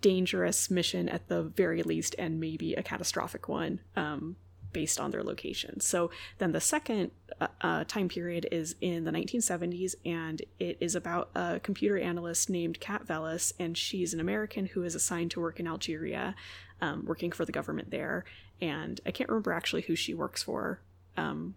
dangerous 0.00 0.70
mission 0.70 1.08
at 1.08 1.28
the 1.28 1.42
very 1.42 1.82
least, 1.82 2.14
and 2.18 2.40
maybe 2.40 2.74
a 2.74 2.82
catastrophic 2.82 3.48
one. 3.48 3.80
Um, 3.96 4.36
based 4.72 4.98
on 4.98 5.10
their 5.10 5.22
location. 5.22 5.80
So 5.80 6.10
then 6.38 6.52
the 6.52 6.60
second 6.60 7.10
uh, 7.40 7.48
uh, 7.60 7.84
time 7.84 8.08
period 8.08 8.48
is 8.50 8.74
in 8.80 9.04
the 9.04 9.10
1970s, 9.10 9.94
and 10.04 10.42
it 10.58 10.78
is 10.80 10.94
about 10.94 11.30
a 11.34 11.60
computer 11.60 11.98
analyst 11.98 12.50
named 12.50 12.80
Cat 12.80 13.06
Velis, 13.06 13.52
and 13.58 13.76
she's 13.76 14.14
an 14.14 14.20
American 14.20 14.66
who 14.66 14.82
is 14.82 14.94
assigned 14.94 15.30
to 15.32 15.40
work 15.40 15.60
in 15.60 15.66
Algeria, 15.66 16.34
um, 16.80 17.04
working 17.06 17.32
for 17.32 17.44
the 17.44 17.52
government 17.52 17.90
there. 17.90 18.24
And 18.60 19.00
I 19.04 19.10
can't 19.10 19.28
remember 19.28 19.52
actually 19.52 19.82
who 19.82 19.96
she 19.96 20.14
works 20.14 20.42
for. 20.42 20.80
Um, 21.16 21.54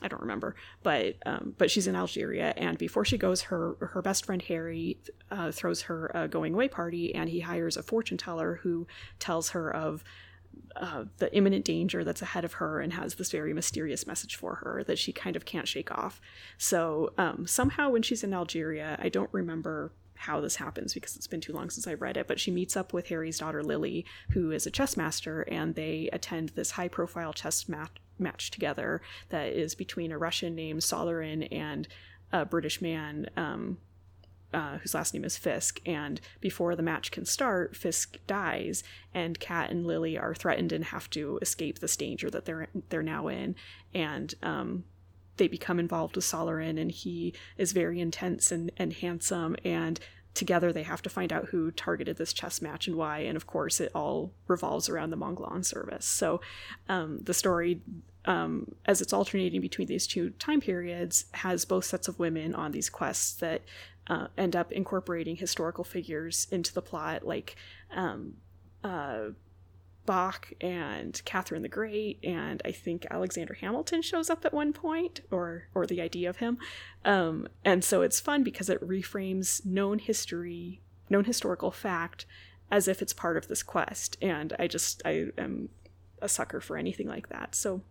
I 0.00 0.08
don't 0.08 0.22
remember, 0.22 0.54
but 0.82 1.16
um, 1.26 1.54
but 1.58 1.70
she's 1.70 1.86
in 1.86 1.94
Algeria, 1.94 2.54
and 2.56 2.78
before 2.78 3.04
she 3.04 3.18
goes, 3.18 3.42
her 3.42 3.76
her 3.80 4.00
best 4.02 4.24
friend 4.24 4.40
Harry 4.42 4.98
uh, 5.30 5.52
throws 5.52 5.82
her 5.82 6.10
a 6.14 6.28
going 6.28 6.54
away 6.54 6.68
party, 6.68 7.14
and 7.14 7.28
he 7.28 7.40
hires 7.40 7.76
a 7.76 7.82
fortune 7.82 8.16
teller 8.16 8.60
who 8.62 8.86
tells 9.18 9.50
her 9.50 9.74
of 9.74 10.02
uh, 10.76 11.04
the 11.18 11.34
imminent 11.36 11.64
danger 11.64 12.04
that's 12.04 12.22
ahead 12.22 12.44
of 12.44 12.54
her 12.54 12.80
and 12.80 12.92
has 12.94 13.14
this 13.16 13.30
very 13.30 13.52
mysterious 13.52 14.06
message 14.06 14.36
for 14.36 14.56
her 14.56 14.82
that 14.84 14.98
she 14.98 15.12
kind 15.12 15.36
of 15.36 15.44
can't 15.44 15.68
shake 15.68 15.90
off. 15.90 16.20
So 16.58 17.12
um, 17.18 17.46
somehow, 17.46 17.90
when 17.90 18.02
she's 18.02 18.24
in 18.24 18.32
Algeria, 18.32 18.98
I 19.00 19.08
don't 19.08 19.30
remember 19.32 19.92
how 20.22 20.40
this 20.40 20.56
happens 20.56 20.94
because 20.94 21.16
it's 21.16 21.26
been 21.26 21.40
too 21.40 21.52
long 21.52 21.68
since 21.68 21.86
I 21.86 21.94
read 21.94 22.16
it, 22.16 22.28
but 22.28 22.40
she 22.40 22.50
meets 22.50 22.76
up 22.76 22.92
with 22.92 23.08
Harry's 23.08 23.38
daughter 23.38 23.62
Lily, 23.62 24.06
who 24.30 24.50
is 24.52 24.66
a 24.66 24.70
chess 24.70 24.96
master, 24.96 25.42
and 25.42 25.74
they 25.74 26.08
attend 26.12 26.50
this 26.50 26.72
high 26.72 26.88
profile 26.88 27.32
chess 27.32 27.68
match 27.68 27.90
match 28.18 28.50
together 28.52 29.02
that 29.30 29.48
is 29.48 29.74
between 29.74 30.12
a 30.12 30.18
Russian 30.18 30.54
named 30.54 30.80
Solarin 30.80 31.48
and 31.50 31.88
a 32.32 32.44
British 32.44 32.80
man 32.80 33.28
um, 33.36 33.78
uh, 34.54 34.78
whose 34.78 34.94
last 34.94 35.14
name 35.14 35.24
is 35.24 35.36
Fiske. 35.36 35.80
And 35.86 36.20
before 36.40 36.76
the 36.76 36.82
match 36.82 37.10
can 37.10 37.24
start, 37.24 37.74
Fiske 37.74 38.18
dies, 38.26 38.84
and 39.12 39.40
Cat 39.40 39.70
and 39.70 39.86
Lily 39.86 40.16
are 40.16 40.34
threatened 40.34 40.72
and 40.72 40.84
have 40.84 41.10
to 41.10 41.38
escape 41.42 41.78
this 41.78 41.96
danger 41.96 42.30
that 42.30 42.44
they're 42.44 42.68
they're 42.90 43.02
now 43.02 43.28
in. 43.28 43.56
And 43.94 44.34
um, 44.42 44.84
they 45.42 45.48
become 45.48 45.80
involved 45.80 46.14
with 46.14 46.24
Solarin, 46.24 46.80
and 46.80 46.92
he 46.92 47.34
is 47.56 47.72
very 47.72 47.98
intense 47.98 48.52
and, 48.52 48.70
and 48.76 48.92
handsome. 48.92 49.56
And 49.64 49.98
together 50.34 50.72
they 50.72 50.84
have 50.84 51.02
to 51.02 51.10
find 51.10 51.32
out 51.32 51.46
who 51.46 51.72
targeted 51.72 52.16
this 52.16 52.32
chess 52.32 52.62
match 52.62 52.86
and 52.86 52.94
why 52.96 53.18
and 53.18 53.36
of 53.36 53.46
course 53.46 53.80
it 53.80 53.90
all 53.92 54.32
revolves 54.46 54.88
around 54.88 55.10
the 55.10 55.16
Montglane 55.16 55.62
service 55.62 56.06
so 56.06 56.40
um, 56.88 57.18
the 57.22 57.34
story 57.34 57.82
um, 58.24 58.72
as 58.86 59.02
it's 59.02 59.12
alternating 59.12 59.60
between 59.60 59.88
these 59.88 60.06
two 60.06 60.30
time 60.38 60.60
periods 60.60 61.26
has 61.32 61.66
both 61.66 61.84
sets 61.84 62.08
of 62.08 62.18
women 62.18 62.54
on 62.54 62.72
these 62.72 62.88
quests 62.88 63.34
that 63.40 63.60
uh, 64.06 64.28
end 64.38 64.56
up 64.56 64.72
incorporating 64.72 65.36
historical 65.36 65.84
figures 65.84 66.46
into 66.50 66.72
the 66.72 66.80
plot 66.80 67.26
like 67.26 67.56
um, 67.90 68.34
uh, 68.84 69.24
Bach 70.04 70.52
and 70.60 71.20
Catherine 71.24 71.62
the 71.62 71.68
Great, 71.68 72.18
and 72.24 72.60
I 72.64 72.72
think 72.72 73.06
Alexander 73.10 73.54
Hamilton 73.54 74.02
shows 74.02 74.30
up 74.30 74.44
at 74.44 74.52
one 74.52 74.72
point, 74.72 75.20
or 75.30 75.68
or 75.74 75.86
the 75.86 76.00
idea 76.00 76.28
of 76.28 76.38
him. 76.38 76.58
Um, 77.04 77.48
and 77.64 77.84
so 77.84 78.02
it's 78.02 78.20
fun 78.20 78.42
because 78.42 78.68
it 78.68 78.86
reframes 78.86 79.64
known 79.64 79.98
history, 79.98 80.80
known 81.08 81.24
historical 81.24 81.70
fact, 81.70 82.26
as 82.70 82.88
if 82.88 83.00
it's 83.00 83.12
part 83.12 83.36
of 83.36 83.48
this 83.48 83.62
quest. 83.62 84.16
And 84.20 84.54
I 84.58 84.66
just 84.66 85.02
I 85.04 85.28
am 85.38 85.68
a 86.20 86.28
sucker 86.28 86.60
for 86.60 86.76
anything 86.76 87.08
like 87.08 87.28
that. 87.28 87.54
So 87.54 87.82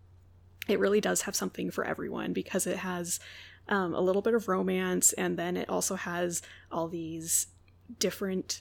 it 0.68 0.78
really 0.78 1.00
does 1.00 1.22
have 1.22 1.34
something 1.36 1.70
for 1.70 1.84
everyone 1.84 2.32
because 2.32 2.66
it 2.66 2.78
has 2.78 3.20
um, 3.68 3.94
a 3.94 4.00
little 4.00 4.22
bit 4.22 4.34
of 4.34 4.48
romance, 4.48 5.12
and 5.14 5.38
then 5.38 5.56
it 5.56 5.68
also 5.68 5.94
has 5.94 6.42
all 6.70 6.88
these 6.88 7.46
different 7.98 8.60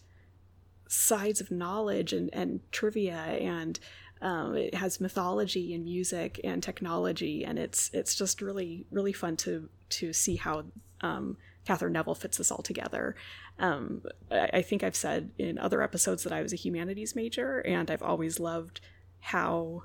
sides 0.91 1.41
of 1.41 1.49
knowledge 1.49 2.11
and, 2.13 2.29
and 2.33 2.59
trivia 2.71 3.15
and 3.53 3.79
Um, 4.21 4.55
it 4.55 4.75
has 4.75 5.01
mythology 5.01 5.73
and 5.75 5.83
music 5.83 6.39
and 6.43 6.61
technology, 6.61 7.43
and 7.47 7.57
it's 7.57 7.89
it's 7.91 8.15
just 8.15 8.41
really 8.41 8.85
really 8.91 9.13
fun 9.13 9.35
to 9.37 9.69
to 9.99 10.13
see 10.13 10.35
how 10.37 10.65
um, 11.01 11.37
Katherine 11.65 11.93
Neville 11.93 12.21
fits 12.23 12.37
this 12.37 12.51
all 12.51 12.61
together. 12.61 13.15
Um, 13.57 14.03
I, 14.29 14.59
I 14.59 14.61
think 14.61 14.83
I've 14.83 14.95
said 15.05 15.31
in 15.37 15.57
other 15.57 15.81
episodes 15.81 16.21
that 16.23 16.33
I 16.33 16.41
was 16.43 16.53
a 16.53 16.63
humanities 16.65 17.15
major, 17.15 17.61
and 17.65 17.89
I've 17.89 18.03
always 18.11 18.39
loved 18.39 18.81
how 19.19 19.83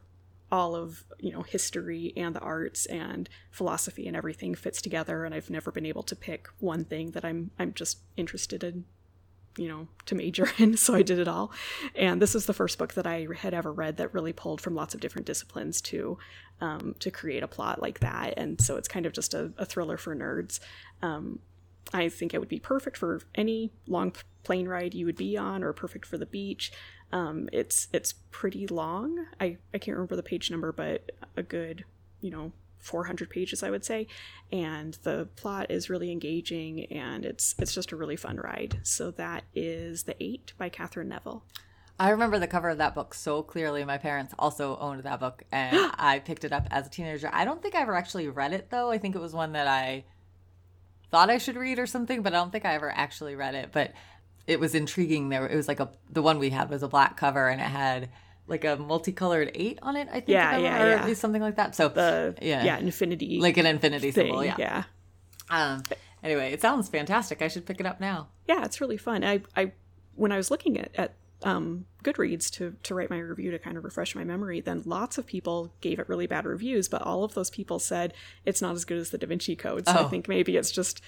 all 0.53 0.77
of 0.77 1.05
you 1.19 1.33
know 1.33 1.43
history 1.43 2.13
and 2.17 2.35
the 2.35 2.41
arts 2.41 2.87
and 2.87 3.29
philosophy 3.51 4.07
and 4.07 4.17
everything 4.17 4.55
fits 4.55 4.81
together 4.83 5.25
and 5.25 5.35
I've 5.35 5.51
never 5.51 5.73
been 5.73 5.87
able 5.87 6.05
to 6.05 6.15
pick 6.15 6.49
one 6.61 6.85
thing 6.85 7.13
that 7.13 7.25
I'm 7.25 7.51
I'm 7.59 7.73
just 7.75 7.99
interested 8.17 8.63
in 8.63 8.85
you 9.57 9.69
know 9.69 9.89
to 10.07 10.15
major 10.15 10.49
in 10.59 10.77
so 10.77 10.95
I 10.95 11.03
did 11.03 11.19
it 11.19 11.29
all. 11.29 11.53
And 11.95 12.21
this 12.21 12.35
is 12.35 12.47
the 12.47 12.55
first 12.55 12.79
book 12.79 12.95
that 12.95 13.07
I 13.07 13.27
had 13.39 13.55
ever 13.55 13.73
read 13.73 13.97
that 13.97 14.15
really 14.15 14.33
pulled 14.33 14.61
from 14.61 14.75
lots 14.75 14.95
of 14.95 15.01
different 15.01 15.27
disciplines 15.27 15.81
to 15.83 16.19
um, 16.61 16.95
to 17.01 17.11
create 17.11 17.43
a 17.43 17.49
plot 17.49 17.81
like 17.83 18.01
that. 18.01 18.35
And 18.37 18.61
so 18.61 18.77
it's 18.77 18.89
kind 18.89 19.07
of 19.07 19.13
just 19.13 19.35
a, 19.35 19.53
a 19.59 19.65
thriller 19.65 19.97
for 19.97 20.15
nerds. 20.15 20.61
Um, 21.03 21.41
I 21.93 22.09
think 22.09 22.35
it 22.35 22.39
would 22.39 22.49
be 22.49 22.59
perfect 22.59 22.97
for 22.97 23.21
any 23.35 23.73
long 23.87 24.13
plane 24.43 24.69
ride 24.69 24.95
you 24.95 25.07
would 25.07 25.17
be 25.17 25.37
on 25.37 25.63
or 25.63 25.73
perfect 25.73 26.07
for 26.07 26.19
the 26.19 26.27
beach. 26.27 26.73
Um, 27.13 27.49
it's 27.53 27.89
it's 27.93 28.15
pretty 28.31 28.67
long. 28.67 29.27
I, 29.41 29.59
I 29.73 29.79
can't 29.79 29.97
remember 29.97 30.17
the 30.17 30.23
page 30.23 30.51
number, 30.51 30.73
but 30.73 31.13
a 31.37 31.43
good, 31.43 31.85
you 32.21 32.31
know, 32.31 32.53
400 32.87 33.29
pages, 33.29 33.63
I 33.63 33.71
would 33.71 33.85
say. 33.85 34.07
And 34.53 34.97
the 35.03 35.29
plot 35.37 35.71
is 35.71 35.91
really 35.91 36.11
engaging 36.11 36.85
and 36.87 37.25
it's 37.25 37.55
it's 37.59 37.75
just 37.75 37.93
a 37.93 37.97
really 37.97 38.17
fun 38.17 38.37
ride. 38.37 38.81
So 38.83 39.11
that 39.13 39.45
is 39.55 40.05
The 40.05 40.17
Eight 40.23 40.53
by 40.57 40.69
Katherine 40.69 41.09
Neville. 41.09 41.45
I 41.99 42.11
remember 42.11 42.39
the 42.39 42.47
cover 42.47 42.69
of 42.69 42.79
that 42.79 42.95
book 42.95 43.15
so 43.15 43.43
clearly. 43.43 43.85
My 43.85 43.99
parents 43.99 44.35
also 44.39 44.77
owned 44.79 45.03
that 45.03 45.21
book 45.21 45.43
and 45.51 45.77
I 45.99 46.21
picked 46.21 46.45
it 46.45 46.53
up 46.53 46.67
as 46.71 46.87
a 46.87 46.91
teenager. 46.91 47.31
I 47.33 47.45
don't 47.45 47.63
think 47.63 47.75
I 47.75 47.83
ever 47.83 47.95
actually 47.95 48.29
read 48.29 48.53
it 48.53 48.71
though. 48.71 48.91
I 48.91 48.99
think 48.99 49.15
it 49.15 49.21
was 49.21 49.33
one 49.33 49.53
that 49.53 49.67
I 49.67 50.05
thought 51.11 51.31
I 51.31 51.39
should 51.39 51.57
read 51.57 51.79
or 51.79 51.87
something, 51.87 52.23
but 52.23 52.35
I 52.35 52.37
don't 52.37 52.53
think 52.53 52.65
I 52.65 52.75
ever 52.75 52.91
actually 52.91 53.35
read 53.35 53.55
it. 53.55 53.71
But 53.73 53.93
it 54.47 54.61
was 54.61 54.75
intriguing. 54.75 55.29
There, 55.29 55.47
it 55.47 55.57
was 55.57 55.69
like 55.69 55.81
a 55.81 55.91
the 56.11 56.23
one 56.23 56.39
we 56.39 56.51
had 56.51 56.71
was 56.71 56.83
a 56.83 56.89
black 56.89 57.17
cover 57.17 57.49
and 57.49 57.61
it 57.61 57.65
had 57.65 58.11
like 58.47 58.65
a 58.65 58.77
multicolored 58.77 59.51
eight 59.55 59.79
on 59.83 59.97
it. 59.97 60.09
I 60.09 60.15
think, 60.15 60.29
yeah, 60.29 60.57
yeah, 60.57 60.83
or 60.83 60.89
yeah. 60.89 60.97
at 60.97 61.07
least 61.07 61.21
something 61.21 61.43
like 61.43 61.57
that. 61.57 61.75
So 61.75 61.89
the 61.89 62.37
yeah, 62.41 62.65
yeah, 62.65 62.79
infinity, 62.79 63.41
like 63.41 63.57
an 63.57 63.67
infinity 63.67 64.11
thing, 64.11 64.27
symbol. 64.27 64.45
Yeah, 64.45 64.57
yeah. 64.59 64.85
Um. 65.51 65.83
Anyway, 66.23 66.53
it 66.53 66.61
sounds 66.61 66.89
fantastic. 66.89 67.43
I 67.43 67.49
should 67.49 67.67
pick 67.67 67.79
it 67.81 67.87
up 67.87 68.01
now. 68.01 68.29
Yeah, 68.49 68.65
it's 68.65 68.81
really 68.81 68.97
fun. 68.97 69.23
I, 69.23 69.43
I, 69.57 69.73
when 70.15 70.33
I 70.33 70.37
was 70.37 70.51
looking 70.51 70.79
at 70.79 70.91
at 70.97 71.15
um, 71.43 71.87
Goodreads 72.03 72.51
to 72.53 72.75
to 72.83 72.95
write 72.95 73.11
my 73.11 73.19
review 73.19 73.51
to 73.51 73.59
kind 73.59 73.77
of 73.77 73.85
refresh 73.85 74.15
my 74.15 74.25
memory, 74.25 74.61
then 74.61 74.83
lots 74.85 75.19
of 75.19 75.27
people 75.27 75.73
gave 75.81 75.99
it 75.99 76.09
really 76.09 76.27
bad 76.27 76.45
reviews, 76.45 76.89
but 76.89 77.03
all 77.03 77.25
of 77.25 77.35
those 77.35 77.51
people 77.51 77.79
said 77.79 78.15
it's 78.45 78.63
not 78.63 78.75
as 78.75 78.85
good 78.85 78.99
as 78.99 79.11
the 79.11 79.19
Da 79.19 79.27
Vinci 79.27 79.57
Code. 79.57 79.87
So 79.87 79.95
oh. 79.97 80.07
I 80.07 80.09
think 80.09 80.29
maybe 80.29 80.57
it's 80.57 80.71
just 80.71 81.01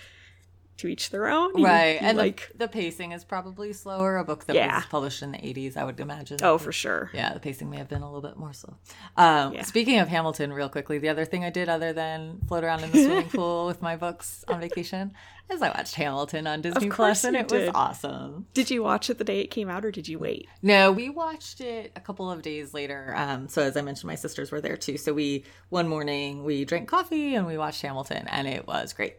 to 0.78 0.88
each 0.88 1.10
their 1.10 1.28
own. 1.28 1.56
You, 1.56 1.66
right. 1.66 2.00
You 2.00 2.06
and 2.06 2.18
like 2.18 2.48
the, 2.52 2.66
the, 2.66 2.68
pacing 2.68 3.12
is 3.12 3.24
probably 3.24 3.72
slower. 3.72 4.16
A 4.16 4.24
book 4.24 4.46
that 4.46 4.56
yeah. 4.56 4.76
was 4.76 4.86
published 4.86 5.22
in 5.22 5.32
the 5.32 5.38
80s, 5.38 5.76
I 5.76 5.84
would 5.84 6.00
imagine. 6.00 6.38
Oh, 6.42 6.58
for 6.58 6.72
sure. 6.72 7.10
Yeah, 7.12 7.34
the 7.34 7.40
pacing 7.40 7.68
may 7.68 7.76
have 7.76 7.88
been 7.88 8.02
a 8.02 8.06
little 8.06 8.28
bit 8.28 8.38
more 8.38 8.52
slow. 8.52 8.76
Um, 9.16 9.54
yeah. 9.54 9.62
Speaking 9.62 9.98
of 9.98 10.08
Hamilton, 10.08 10.52
real 10.52 10.68
quickly, 10.68 10.98
the 10.98 11.08
other 11.08 11.24
thing 11.24 11.44
I 11.44 11.50
did 11.50 11.68
other 11.68 11.92
than 11.92 12.40
float 12.46 12.64
around 12.64 12.84
in 12.84 12.90
the 12.90 13.04
swimming 13.04 13.28
pool 13.30 13.66
with 13.66 13.82
my 13.82 13.96
books 13.96 14.44
on 14.48 14.60
vacation 14.60 15.12
is 15.50 15.62
I 15.62 15.68
watched 15.68 15.94
Hamilton 15.94 16.46
on 16.46 16.60
Disney 16.60 16.90
Plus, 16.90 17.24
and 17.24 17.34
it 17.34 17.48
did. 17.48 17.66
was 17.66 17.70
awesome. 17.74 18.46
Did 18.54 18.70
you 18.70 18.82
watch 18.82 19.08
it 19.08 19.18
the 19.18 19.24
day 19.24 19.40
it 19.40 19.50
came 19.50 19.68
out, 19.68 19.84
or 19.84 19.90
did 19.90 20.06
you 20.06 20.18
wait? 20.18 20.46
No, 20.62 20.92
we 20.92 21.08
watched 21.08 21.60
it 21.60 21.92
a 21.96 22.00
couple 22.00 22.30
of 22.30 22.42
days 22.42 22.74
later. 22.74 23.14
Um, 23.16 23.48
so 23.48 23.62
as 23.62 23.76
I 23.76 23.80
mentioned, 23.80 24.08
my 24.08 24.14
sisters 24.14 24.52
were 24.52 24.60
there 24.60 24.76
too. 24.76 24.98
So 24.98 25.14
we 25.14 25.44
one 25.70 25.88
morning 25.88 26.44
we 26.44 26.64
drank 26.64 26.88
coffee 26.88 27.34
and 27.34 27.46
we 27.46 27.56
watched 27.56 27.82
Hamilton, 27.82 28.26
and 28.28 28.46
it 28.46 28.66
was 28.66 28.92
great. 28.92 29.16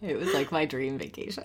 It 0.00 0.18
was 0.18 0.32
like 0.32 0.50
my 0.52 0.64
dream 0.64 0.98
vacation. 0.98 1.44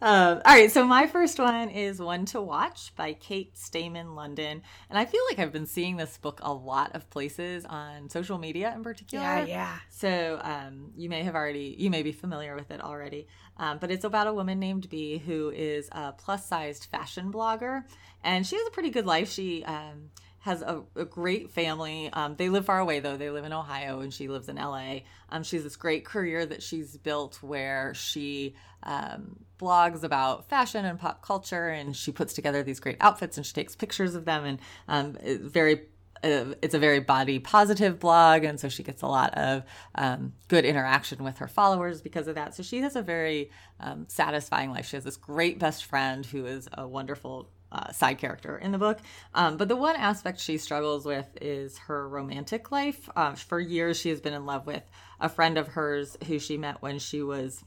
Um, 0.00 0.42
all 0.44 0.54
right, 0.54 0.70
so 0.70 0.84
my 0.84 1.06
first 1.06 1.38
one 1.38 1.68
is 1.68 2.00
One 2.00 2.24
to 2.26 2.40
Watch 2.40 2.94
by 2.96 3.12
Kate 3.12 3.56
Stayman 3.56 4.14
London. 4.14 4.62
And 4.90 4.98
I 4.98 5.04
feel 5.04 5.20
like 5.30 5.38
I've 5.38 5.52
been 5.52 5.66
seeing 5.66 5.96
this 5.96 6.18
book 6.18 6.40
a 6.42 6.52
lot 6.52 6.94
of 6.94 7.08
places 7.08 7.64
on 7.64 8.10
social 8.10 8.38
media 8.38 8.72
in 8.74 8.82
particular. 8.82 9.22
Yeah, 9.22 9.44
yeah. 9.44 9.78
So 9.90 10.40
um, 10.42 10.90
you 10.96 11.08
may 11.08 11.22
have 11.22 11.34
already, 11.34 11.76
you 11.78 11.88
may 11.88 12.02
be 12.02 12.12
familiar 12.12 12.56
with 12.56 12.70
it 12.70 12.82
already. 12.82 13.28
Um, 13.56 13.78
but 13.78 13.90
it's 13.90 14.04
about 14.04 14.26
a 14.26 14.32
woman 14.32 14.58
named 14.58 14.88
Bee 14.90 15.18
who 15.18 15.50
is 15.50 15.88
a 15.92 16.12
plus 16.12 16.46
sized 16.46 16.86
fashion 16.86 17.30
blogger. 17.30 17.84
And 18.24 18.46
she 18.46 18.56
has 18.56 18.66
a 18.66 18.70
pretty 18.72 18.90
good 18.90 19.06
life. 19.06 19.30
She, 19.30 19.64
um, 19.64 20.10
has 20.42 20.60
a, 20.60 20.82
a 20.96 21.04
great 21.04 21.50
family. 21.52 22.10
Um, 22.12 22.34
they 22.36 22.48
live 22.48 22.66
far 22.66 22.80
away 22.80 22.98
though. 22.98 23.16
They 23.16 23.30
live 23.30 23.44
in 23.44 23.52
Ohio 23.52 24.00
and 24.00 24.12
she 24.12 24.26
lives 24.26 24.48
in 24.48 24.56
LA. 24.56 25.00
Um, 25.30 25.44
she 25.44 25.56
has 25.56 25.62
this 25.64 25.76
great 25.76 26.04
career 26.04 26.44
that 26.44 26.62
she's 26.62 26.96
built 26.96 27.40
where 27.42 27.94
she 27.94 28.56
um, 28.82 29.44
blogs 29.60 30.02
about 30.02 30.48
fashion 30.48 30.84
and 30.84 30.98
pop 30.98 31.22
culture 31.22 31.68
and 31.68 31.96
she 31.96 32.10
puts 32.10 32.34
together 32.34 32.64
these 32.64 32.80
great 32.80 32.96
outfits 33.00 33.36
and 33.36 33.46
she 33.46 33.52
takes 33.52 33.76
pictures 33.76 34.16
of 34.16 34.24
them 34.24 34.44
and 34.44 34.60
um, 34.88 35.16
very 35.22 35.82
uh, 36.24 36.54
it's 36.60 36.74
a 36.74 36.78
very 36.78 37.00
body 37.00 37.38
positive 37.38 38.00
blog 38.00 38.42
and 38.42 38.58
so 38.58 38.68
she 38.68 38.82
gets 38.82 39.02
a 39.02 39.06
lot 39.06 39.32
of 39.34 39.62
um, 39.94 40.32
good 40.48 40.64
interaction 40.64 41.22
with 41.22 41.38
her 41.38 41.48
followers 41.48 42.00
because 42.00 42.26
of 42.26 42.34
that 42.34 42.54
so 42.54 42.64
she 42.64 42.80
has 42.80 42.96
a 42.96 43.02
very 43.02 43.50
um, 43.78 44.06
satisfying 44.08 44.70
life 44.70 44.86
she 44.86 44.96
has 44.96 45.04
this 45.04 45.16
great 45.16 45.60
best 45.60 45.84
friend 45.84 46.26
who 46.26 46.46
is 46.46 46.68
a 46.74 46.86
wonderful 46.86 47.48
uh, 47.72 47.90
side 47.90 48.18
character 48.18 48.56
in 48.58 48.70
the 48.70 48.78
book. 48.78 48.98
Um, 49.34 49.56
but 49.56 49.68
the 49.68 49.76
one 49.76 49.96
aspect 49.96 50.38
she 50.38 50.58
struggles 50.58 51.04
with 51.04 51.26
is 51.40 51.78
her 51.78 52.08
romantic 52.08 52.70
life. 52.70 53.08
Um, 53.16 53.34
for 53.34 53.58
years, 53.58 53.98
she 53.98 54.10
has 54.10 54.20
been 54.20 54.34
in 54.34 54.46
love 54.46 54.66
with 54.66 54.82
a 55.20 55.28
friend 55.28 55.56
of 55.56 55.68
hers 55.68 56.16
who 56.26 56.38
she 56.38 56.58
met 56.58 56.82
when 56.82 56.98
she 56.98 57.22
was 57.22 57.64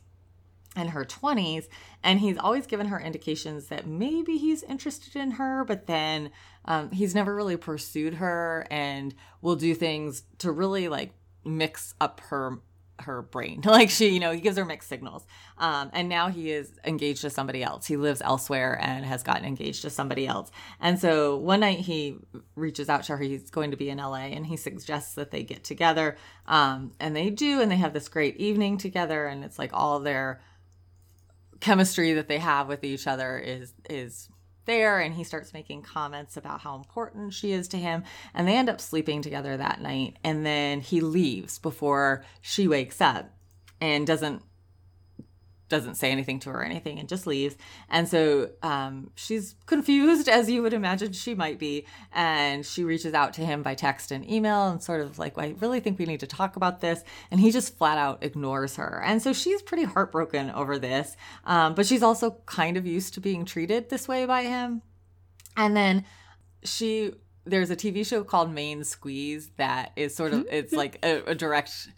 in 0.76 0.90
her 0.90 1.06
20s 1.06 1.68
and 2.04 2.20
he's 2.20 2.38
always 2.38 2.68
given 2.68 2.88
her 2.88 3.00
indications 3.00 3.68
that 3.68 3.88
maybe 3.88 4.38
he's 4.38 4.62
interested 4.64 5.16
in 5.16 5.32
her 5.32 5.64
but 5.64 5.88
then 5.88 6.30
um, 6.66 6.92
he's 6.92 7.16
never 7.16 7.34
really 7.34 7.56
pursued 7.56 8.16
her 8.16 8.68
and 8.70 9.16
will 9.42 9.56
do 9.56 9.74
things 9.74 10.24
to 10.38 10.52
really 10.52 10.90
like 10.90 11.14
mix 11.46 11.94
up 12.02 12.20
her 12.20 12.60
her 13.00 13.22
brain. 13.22 13.62
Like 13.76 13.90
she, 13.90 14.10
you 14.10 14.20
know, 14.22 14.32
he 14.32 14.40
gives 14.40 14.58
her 14.58 14.64
mixed 14.64 14.88
signals. 14.88 15.26
Um, 15.58 15.90
and 15.94 16.08
now 16.08 16.30
he 16.30 16.52
is 16.52 16.72
engaged 16.86 17.22
to 17.22 17.30
somebody 17.30 17.62
else. 17.62 17.86
He 17.86 17.98
lives 17.98 18.22
elsewhere 18.24 18.80
and 18.82 19.06
has 19.06 19.22
gotten 19.22 19.44
engaged 19.44 19.82
to 19.82 19.90
somebody 19.90 20.26
else. 20.26 20.50
And 20.80 20.98
so 20.98 21.36
one 21.36 21.60
night 21.60 21.80
he 21.80 22.18
reaches 22.56 22.88
out 22.88 23.04
to 23.06 23.18
her. 23.18 23.24
He's 23.24 23.50
going 23.50 23.72
to 23.72 23.78
be 23.78 23.90
in 23.90 23.98
LA 23.98 24.28
and 24.28 24.46
he 24.46 24.56
suggests 24.56 25.16
that 25.16 25.32
they 25.32 25.44
get 25.44 25.64
together. 25.66 26.16
Um, 26.48 26.94
and 27.00 27.16
they 27.16 27.30
do, 27.30 27.60
and 27.60 27.70
they 27.70 27.76
have 27.76 27.94
this 27.94 28.08
great 28.08 28.38
evening 28.38 28.78
together. 28.78 29.26
And 29.26 29.44
it's 29.44 29.60
like 29.60 29.72
all 29.74 30.00
their 30.00 30.42
chemistry 31.60 32.14
that 32.14 32.28
they 32.28 32.38
have 32.38 32.68
with 32.68 32.84
each 32.84 33.08
other 33.08 33.38
is 33.38 33.74
is 33.90 34.30
there 34.66 35.00
and 35.00 35.16
he 35.16 35.24
starts 35.24 35.54
making 35.54 35.82
comments 35.82 36.38
about 36.38 36.62
how 36.62 36.76
important 36.76 37.34
she 37.34 37.52
is 37.52 37.68
to 37.68 37.78
him 37.78 38.04
and 38.34 38.48
they 38.48 38.56
end 38.56 38.70
up 38.70 38.82
sleeping 38.82 39.22
together 39.22 39.58
that 39.58 39.82
night 39.82 40.18
and 40.24 40.46
then 40.46 40.82
he 40.82 41.02
leaves 41.02 41.60
before 41.60 42.24
she 42.42 42.68
wakes 42.68 43.02
up 43.02 43.32
and 43.80 44.08
doesn't 44.08 44.42
doesn't 45.68 45.96
say 45.96 46.12
anything 46.12 46.40
to 46.40 46.50
her 46.52 46.62
or 46.62 46.64
anything 46.64 47.00
and 47.00 47.10
just 47.10 47.26
leaves. 47.26 47.56
And 47.90 48.08
so 48.08 48.52
um, 48.62 49.12
she's 49.16 49.56
confused, 49.66 50.30
as 50.30 50.50
you 50.50 50.62
would 50.62 50.74
imagine 50.74 51.12
she 51.14 51.34
might 51.34 51.58
be. 51.58 51.86
And 52.14 52.66
she 52.66 52.84
reaches 52.84 53.14
out 53.14 53.34
to 53.34 53.42
him 53.42 53.64
by 53.64 53.76
text 53.76 54.12
and 54.12 54.30
email 54.30 54.68
and 54.68 54.82
sort 54.82 55.02
of 55.02 55.18
like, 55.18 55.38
I 55.38 55.56
really 55.60 55.80
think 55.80 55.98
we 55.98 56.06
need 56.06 56.20
to 56.20 56.28
talk 56.28 56.56
about 56.56 56.82
this. 56.82 57.04
And 57.32 57.40
he 57.40 57.52
just 57.52 57.78
flat 57.78 57.98
out 57.98 58.24
ignores 58.24 58.76
her. 58.76 59.02
And 59.04 59.22
so 59.22 59.34
she's 59.34 59.62
pretty 59.62 59.84
heartbroken 59.84 60.52
over 60.52 60.78
this. 60.78 61.16
Um, 61.46 61.74
but 61.74 61.86
she's 61.86 62.04
also 62.04 62.38
kind 62.46 62.78
of 62.78 62.86
used 62.86 63.14
to 63.16 63.22
being 63.22 63.46
treated 63.46 63.90
this 63.90 64.08
way 64.08 64.26
by 64.26 64.44
him. 64.44 64.82
And 65.58 65.76
then 65.76 66.06
she 66.64 67.14
there's 67.46 67.70
a 67.70 67.76
TV 67.76 68.06
show 68.06 68.24
called 68.24 68.52
Main 68.52 68.84
Squeeze 68.84 69.52
that 69.58 69.92
is 69.96 70.16
sort 70.16 70.34
of 70.34 70.48
it's 70.50 70.74
like 70.74 70.98
a, 71.04 71.22
a 71.28 71.36
direct 71.36 71.90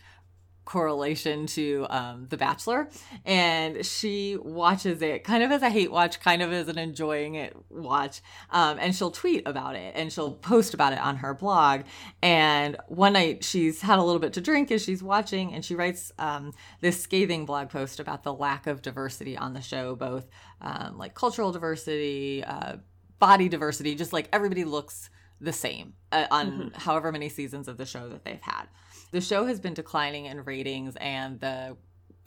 correlation 0.67 1.47
to 1.47 1.87
um, 1.89 2.27
The 2.29 2.35
Bachelor, 2.35 2.89
and 3.25 3.85
she 3.85 4.35
watches 4.35 5.01
it 5.01 5.23
kind 5.23 5.41
of 5.41 5.51
as 5.51 5.61
a 5.61 5.69
hate 5.69 5.91
watch, 5.91 6.19
kind 6.19 6.41
of 6.41 6.51
as 6.51 6.67
an 6.67 6.77
enjoying 6.77 7.35
it 7.35 7.55
watch, 7.69 8.21
um, 8.51 8.77
and 8.79 8.93
she'll 8.93 9.09
tweet 9.09 9.47
about 9.47 9.77
it 9.77 9.93
and 9.95 10.11
she'll 10.11 10.33
post 10.33 10.73
about 10.73 10.91
it 10.91 10.99
on 10.99 11.15
her 11.17 11.33
blog. 11.33 11.83
And 12.21 12.75
one 12.87 13.13
night 13.13 13.45
she's 13.45 13.81
had 13.81 13.97
a 13.97 14.03
little 14.03 14.19
bit 14.19 14.33
to 14.33 14.41
drink 14.41 14.69
as 14.69 14.83
she's 14.83 15.01
watching, 15.01 15.53
and 15.53 15.63
she 15.63 15.73
writes 15.73 16.11
um, 16.19 16.51
this 16.81 17.01
scathing 17.01 17.45
blog 17.45 17.69
post 17.69 18.01
about 18.01 18.23
the 18.23 18.33
lack 18.33 18.67
of 18.67 18.81
diversity 18.81 19.37
on 19.37 19.53
the 19.53 19.61
show, 19.61 19.95
both 19.95 20.27
um, 20.59 20.97
like 20.97 21.15
cultural 21.15 21.53
diversity, 21.53 22.43
uh, 22.43 22.75
body 23.19 23.47
diversity, 23.47 23.95
just 23.95 24.11
like 24.11 24.27
everybody 24.33 24.65
looks 24.65 25.09
the 25.39 25.53
same 25.53 25.93
uh, 26.11 26.25
on 26.29 26.51
mm-hmm. 26.51 26.79
however 26.79 27.11
many 27.11 27.29
seasons 27.29 27.69
of 27.69 27.77
the 27.77 27.85
show 27.85 28.09
that 28.09 28.25
they've 28.25 28.41
had. 28.41 28.65
The 29.11 29.21
show 29.21 29.45
has 29.45 29.59
been 29.59 29.73
declining 29.73 30.25
in 30.25 30.43
ratings, 30.43 30.95
and 30.97 31.39
the 31.39 31.77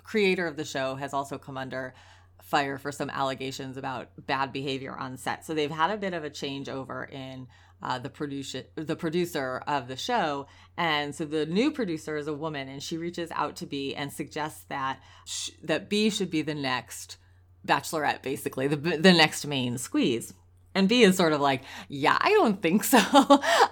creator 0.03 0.47
of 0.47 0.57
the 0.57 0.65
show 0.65 0.95
has 0.95 1.13
also 1.13 1.39
come 1.39 1.57
under 1.57 1.95
fire 2.43 2.79
for 2.79 2.91
some 2.91 3.11
allegations 3.11 3.77
about 3.77 4.09
bad 4.27 4.53
behavior 4.53 4.97
on 4.97 5.17
set. 5.17 5.45
So 5.45 5.55
they've 5.55 5.71
had 5.71 5.91
a 5.91 5.97
bit 5.97 6.15
of 6.15 6.25
a 6.25 6.31
changeover 6.31 7.11
in 7.11 7.47
uh, 7.83 7.99
the 7.99 8.11
producer 8.11 8.65
the 8.75 8.97
producer 8.97 9.63
of 9.67 9.89
the 9.89 9.97
show 9.97 10.47
and 10.77 11.15
so 11.15 11.25
the 11.25 11.47
new 11.47 11.71
producer 11.71 12.17
is 12.17 12.29
a 12.29 12.35
woman 12.35 12.69
and 12.69 12.83
she 12.83 12.99
reaches 12.99 13.31
out 13.31 13.57
to 13.57 13.65
b 13.65 13.95
and 13.95 14.13
suggests 14.13 14.65
that 14.69 15.01
sh- 15.25 15.51
that 15.63 15.89
b 15.89 16.11
should 16.11 16.31
be 16.31 16.43
the 16.43 16.55
next 16.55 17.17
bachelorette 17.67 18.23
basically 18.23 18.67
the, 18.67 18.77
the 18.77 19.13
next 19.13 19.47
main 19.47 19.79
squeeze 19.79 20.35
and 20.75 20.89
B 20.89 21.03
is 21.03 21.17
sort 21.17 21.33
of 21.33 21.41
like, 21.41 21.63
yeah, 21.89 22.17
I 22.21 22.31
don't 22.31 22.63
think 22.63 22.85
so. 22.85 22.99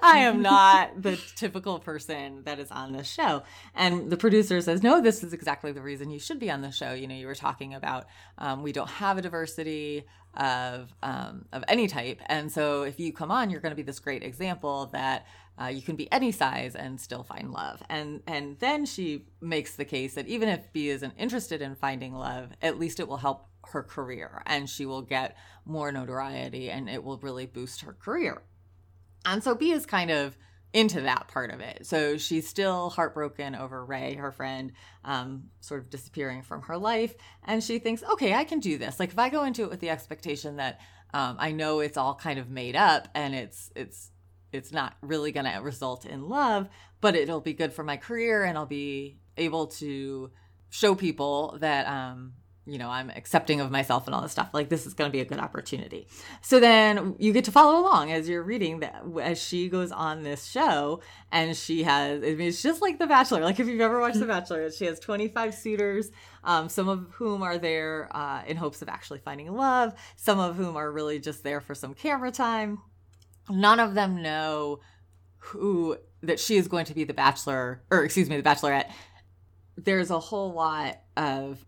I 0.02 0.20
am 0.20 0.42
not 0.42 1.02
the 1.02 1.18
typical 1.36 1.78
person 1.78 2.42
that 2.44 2.58
is 2.58 2.70
on 2.70 2.92
this 2.92 3.08
show. 3.08 3.42
And 3.74 4.10
the 4.10 4.16
producer 4.16 4.60
says, 4.60 4.82
no, 4.82 5.00
this 5.00 5.22
is 5.22 5.32
exactly 5.32 5.72
the 5.72 5.82
reason 5.82 6.10
you 6.10 6.18
should 6.18 6.40
be 6.40 6.50
on 6.50 6.62
the 6.62 6.72
show. 6.72 6.92
You 6.92 7.06
know, 7.06 7.14
you 7.14 7.26
were 7.26 7.34
talking 7.34 7.74
about 7.74 8.06
um, 8.38 8.62
we 8.62 8.72
don't 8.72 8.90
have 8.90 9.18
a 9.18 9.22
diversity 9.22 10.04
of 10.34 10.94
um, 11.02 11.46
of 11.52 11.64
any 11.68 11.88
type, 11.88 12.20
and 12.26 12.52
so 12.52 12.82
if 12.82 13.00
you 13.00 13.12
come 13.12 13.30
on, 13.30 13.50
you're 13.50 13.60
going 13.60 13.72
to 13.72 13.76
be 13.76 13.82
this 13.82 13.98
great 13.98 14.22
example 14.22 14.86
that 14.92 15.26
uh, 15.60 15.66
you 15.66 15.82
can 15.82 15.96
be 15.96 16.10
any 16.12 16.30
size 16.30 16.76
and 16.76 17.00
still 17.00 17.22
find 17.22 17.50
love. 17.50 17.82
And 17.88 18.22
and 18.26 18.58
then 18.58 18.86
she 18.86 19.24
makes 19.40 19.76
the 19.76 19.84
case 19.84 20.14
that 20.14 20.26
even 20.28 20.48
if 20.48 20.72
B 20.72 20.90
isn't 20.90 21.14
interested 21.18 21.62
in 21.62 21.74
finding 21.74 22.14
love, 22.14 22.50
at 22.62 22.78
least 22.78 23.00
it 23.00 23.08
will 23.08 23.16
help 23.16 23.47
her 23.72 23.82
career 23.82 24.42
and 24.46 24.68
she 24.68 24.86
will 24.86 25.02
get 25.02 25.36
more 25.64 25.92
notoriety 25.92 26.70
and 26.70 26.88
it 26.88 27.02
will 27.02 27.18
really 27.18 27.46
boost 27.46 27.82
her 27.82 27.92
career. 27.92 28.42
And 29.24 29.42
so 29.42 29.54
B 29.54 29.72
is 29.72 29.86
kind 29.86 30.10
of 30.10 30.36
into 30.72 31.00
that 31.02 31.28
part 31.28 31.50
of 31.50 31.60
it. 31.60 31.86
So 31.86 32.18
she's 32.18 32.46
still 32.46 32.90
heartbroken 32.90 33.54
over 33.54 33.84
Ray, 33.84 34.14
her 34.14 34.32
friend, 34.32 34.72
um, 35.04 35.44
sort 35.60 35.80
of 35.80 35.90
disappearing 35.90 36.42
from 36.42 36.62
her 36.62 36.76
life. 36.76 37.14
And 37.44 37.64
she 37.64 37.78
thinks, 37.78 38.02
okay, 38.02 38.34
I 38.34 38.44
can 38.44 38.60
do 38.60 38.76
this. 38.76 39.00
Like 39.00 39.10
if 39.10 39.18
I 39.18 39.30
go 39.30 39.44
into 39.44 39.62
it 39.62 39.70
with 39.70 39.80
the 39.80 39.90
expectation 39.90 40.56
that 40.56 40.80
um, 41.14 41.36
I 41.38 41.52
know 41.52 41.80
it's 41.80 41.96
all 41.96 42.14
kind 42.14 42.38
of 42.38 42.50
made 42.50 42.76
up 42.76 43.08
and 43.14 43.34
it's 43.34 43.70
it's 43.74 44.10
it's 44.52 44.72
not 44.72 44.96
really 45.02 45.32
going 45.32 45.46
to 45.46 45.58
result 45.60 46.06
in 46.06 46.28
love, 46.28 46.68
but 47.00 47.14
it'll 47.14 47.40
be 47.40 47.52
good 47.52 47.72
for 47.72 47.84
my 47.84 47.96
career 47.96 48.44
and 48.44 48.56
I'll 48.56 48.66
be 48.66 49.18
able 49.36 49.66
to 49.66 50.30
show 50.70 50.94
people 50.94 51.58
that 51.60 51.86
um, 51.86 52.32
you 52.68 52.76
know, 52.76 52.90
I'm 52.90 53.08
accepting 53.10 53.62
of 53.62 53.70
myself 53.70 54.06
and 54.06 54.14
all 54.14 54.20
this 54.20 54.32
stuff. 54.32 54.50
Like 54.52 54.68
this 54.68 54.86
is 54.86 54.92
going 54.92 55.08
to 55.08 55.12
be 55.12 55.20
a 55.20 55.24
good 55.24 55.38
opportunity. 55.38 56.06
So 56.42 56.60
then 56.60 57.16
you 57.18 57.32
get 57.32 57.44
to 57.46 57.52
follow 57.52 57.80
along 57.80 58.12
as 58.12 58.28
you're 58.28 58.42
reading 58.42 58.80
that 58.80 59.02
as 59.22 59.42
she 59.42 59.70
goes 59.70 59.90
on 59.90 60.22
this 60.22 60.44
show 60.44 61.00
and 61.32 61.56
she 61.56 61.84
has, 61.84 62.22
I 62.22 62.34
mean, 62.34 62.48
it's 62.48 62.62
just 62.62 62.82
like 62.82 62.98
The 62.98 63.06
Bachelor. 63.06 63.40
Like 63.40 63.58
if 63.58 63.66
you've 63.66 63.80
ever 63.80 63.98
watched 63.98 64.20
The 64.20 64.26
Bachelor, 64.36 64.70
she 64.70 64.84
has 64.84 65.00
25 65.00 65.54
suitors, 65.54 66.10
um, 66.44 66.68
some 66.68 66.88
of 66.88 67.08
whom 67.12 67.42
are 67.42 67.56
there 67.56 68.14
uh, 68.14 68.42
in 68.46 68.58
hopes 68.58 68.82
of 68.82 68.88
actually 68.90 69.20
finding 69.20 69.50
love, 69.54 69.94
some 70.16 70.38
of 70.38 70.56
whom 70.56 70.76
are 70.76 70.92
really 70.92 71.18
just 71.18 71.42
there 71.42 71.62
for 71.62 71.74
some 71.74 71.94
camera 71.94 72.30
time. 72.30 72.82
None 73.48 73.80
of 73.80 73.94
them 73.94 74.22
know 74.22 74.80
who 75.38 75.96
that 76.22 76.38
she 76.38 76.56
is 76.56 76.68
going 76.68 76.84
to 76.84 76.94
be 76.94 77.04
the 77.04 77.14
bachelor 77.14 77.80
or 77.90 78.04
excuse 78.04 78.28
me 78.28 78.36
the 78.36 78.42
bachelorette 78.42 78.90
there's 79.76 80.10
a 80.10 80.18
whole 80.18 80.52
lot 80.52 80.98
of 81.16 81.64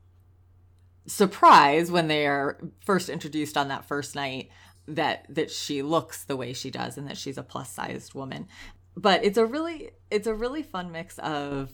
surprise 1.11 1.91
when 1.91 2.09
they 2.09 2.27
are 2.27 2.57
first 2.85 3.09
introduced 3.09 3.57
on 3.57 3.69
that 3.69 3.85
first 3.85 4.15
night 4.15 4.49
that 4.87 5.27
that 5.29 5.51
she 5.51 5.83
looks 5.83 6.25
the 6.25 6.37
way 6.37 6.53
she 6.53 6.71
does 6.71 6.97
and 6.97 7.09
that 7.09 7.17
she's 7.17 7.37
a 7.37 7.43
plus 7.43 7.71
sized 7.71 8.15
woman. 8.15 8.47
But 8.97 9.25
it's 9.25 9.39
a 9.39 9.45
really 9.45 9.91
it's 10.11 10.27
a 10.27 10.35
really 10.35 10.63
fun 10.63 10.93
mix 10.93 11.19
of 11.19 11.73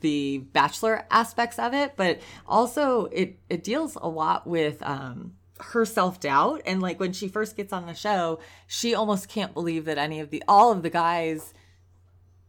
the 0.00 0.38
bachelor 0.38 1.06
aspects 1.10 1.58
of 1.58 1.74
it 1.74 1.92
but 1.94 2.18
also 2.46 3.04
it 3.06 3.38
it 3.50 3.62
deals 3.62 3.98
a 4.00 4.08
lot 4.08 4.46
with 4.46 4.82
um 4.82 5.34
her 5.60 5.84
self-doubt. 5.84 6.62
And 6.66 6.82
like 6.82 6.98
when 6.98 7.12
she 7.12 7.28
first 7.28 7.56
gets 7.56 7.72
on 7.72 7.86
the 7.86 7.94
show 7.94 8.40
she 8.66 8.94
almost 8.94 9.28
can't 9.28 9.54
believe 9.54 9.84
that 9.84 9.98
any 9.98 10.20
of 10.20 10.30
the 10.30 10.42
all 10.48 10.72
of 10.72 10.82
the 10.82 10.90
guys 10.90 11.52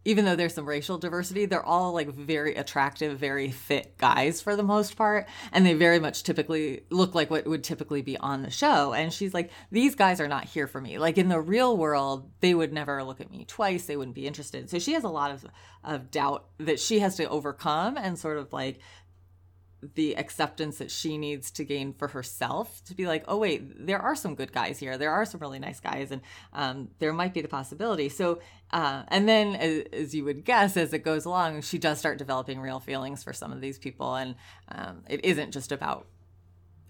even 0.06 0.24
though 0.24 0.36
there's 0.36 0.54
some 0.54 0.68
racial 0.68 1.00
diversity, 1.00 1.46
they're 1.46 1.66
all 1.66 1.92
like 1.94 2.10
very 2.10 2.56
attractive, 2.56 3.18
very 3.18 3.52
fit 3.52 3.98
guys 3.98 4.40
for 4.40 4.56
the 4.56 4.64
most 4.64 4.96
part. 4.96 5.28
And 5.52 5.66
they 5.66 5.74
very 5.74 6.00
much 6.00 6.24
typically 6.24 6.84
look 6.92 7.16
like 7.16 7.32
what 7.32 7.48
would 7.48 7.64
typically 7.64 8.04
be 8.04 8.16
on 8.18 8.44
the 8.44 8.52
show. 8.52 8.94
And 8.94 9.12
she's 9.12 9.34
like, 9.34 9.52
these 9.72 9.96
guys 9.96 10.22
are 10.22 10.28
not 10.28 10.46
here 10.46 10.68
for 10.68 10.80
me. 10.80 11.00
Like 11.00 11.18
in 11.18 11.28
the 11.28 11.42
real 11.42 11.76
world, 11.76 12.30
they 12.40 12.54
would 12.54 12.72
never 12.72 13.04
look 13.04 13.20
at 13.20 13.32
me 13.32 13.46
twice. 13.46 13.86
They 13.86 13.98
wouldn't 13.98 14.16
be 14.16 14.28
interested. 14.28 14.70
So 14.70 14.78
she 14.78 14.94
has 14.94 15.04
a 15.04 15.10
lot 15.10 15.32
of, 15.32 15.46
of 15.84 16.12
doubt 16.12 16.46
that 16.60 16.80
she 16.80 17.00
has 17.00 17.16
to 17.16 17.28
overcome 17.28 17.98
and 17.98 18.18
sort 18.18 18.38
of 18.38 18.54
like 18.54 18.80
the 19.94 20.18
acceptance 20.18 20.78
that 20.78 20.90
she 20.90 21.18
needs 21.18 21.52
to 21.52 21.64
gain 21.64 21.94
for 21.94 22.08
herself 22.08 22.84
to 22.86 22.96
be 22.96 23.06
like, 23.06 23.24
oh, 23.28 23.38
wait, 23.38 23.86
there 23.86 24.00
are 24.00 24.16
some 24.16 24.36
good 24.36 24.52
guys 24.52 24.80
here. 24.80 24.98
There 24.98 25.12
are 25.12 25.26
some 25.26 25.40
really 25.40 25.60
nice 25.60 25.80
guys, 25.80 26.12
and 26.12 26.22
um, 26.54 26.90
there 27.00 27.14
might 27.14 27.34
be 27.34 27.42
the 27.42 27.48
possibility. 27.48 28.10
So, 28.10 28.40
uh, 28.72 29.04
and 29.10 29.28
then 29.28 29.56
as, 29.56 29.84
as, 29.94 30.16
you 30.16 30.24
would 30.26 30.46
guess, 30.46 30.76
as 30.78 30.94
it 30.94 31.04
goes 31.04 31.26
along, 31.26 31.62
she 31.62 31.78
does 31.78 32.00
start 32.00 32.18
developing 32.18 32.60
real 32.60 32.80
feelings 32.80 33.24
for 33.24 33.34
some 33.34 33.52
of 33.52 33.62
these 33.62 33.78
people. 33.78 34.16
And 34.16 34.36
um, 34.70 35.04
it 35.08 35.24
isn't 35.24 35.52
just 35.52 35.72
about 35.72 36.08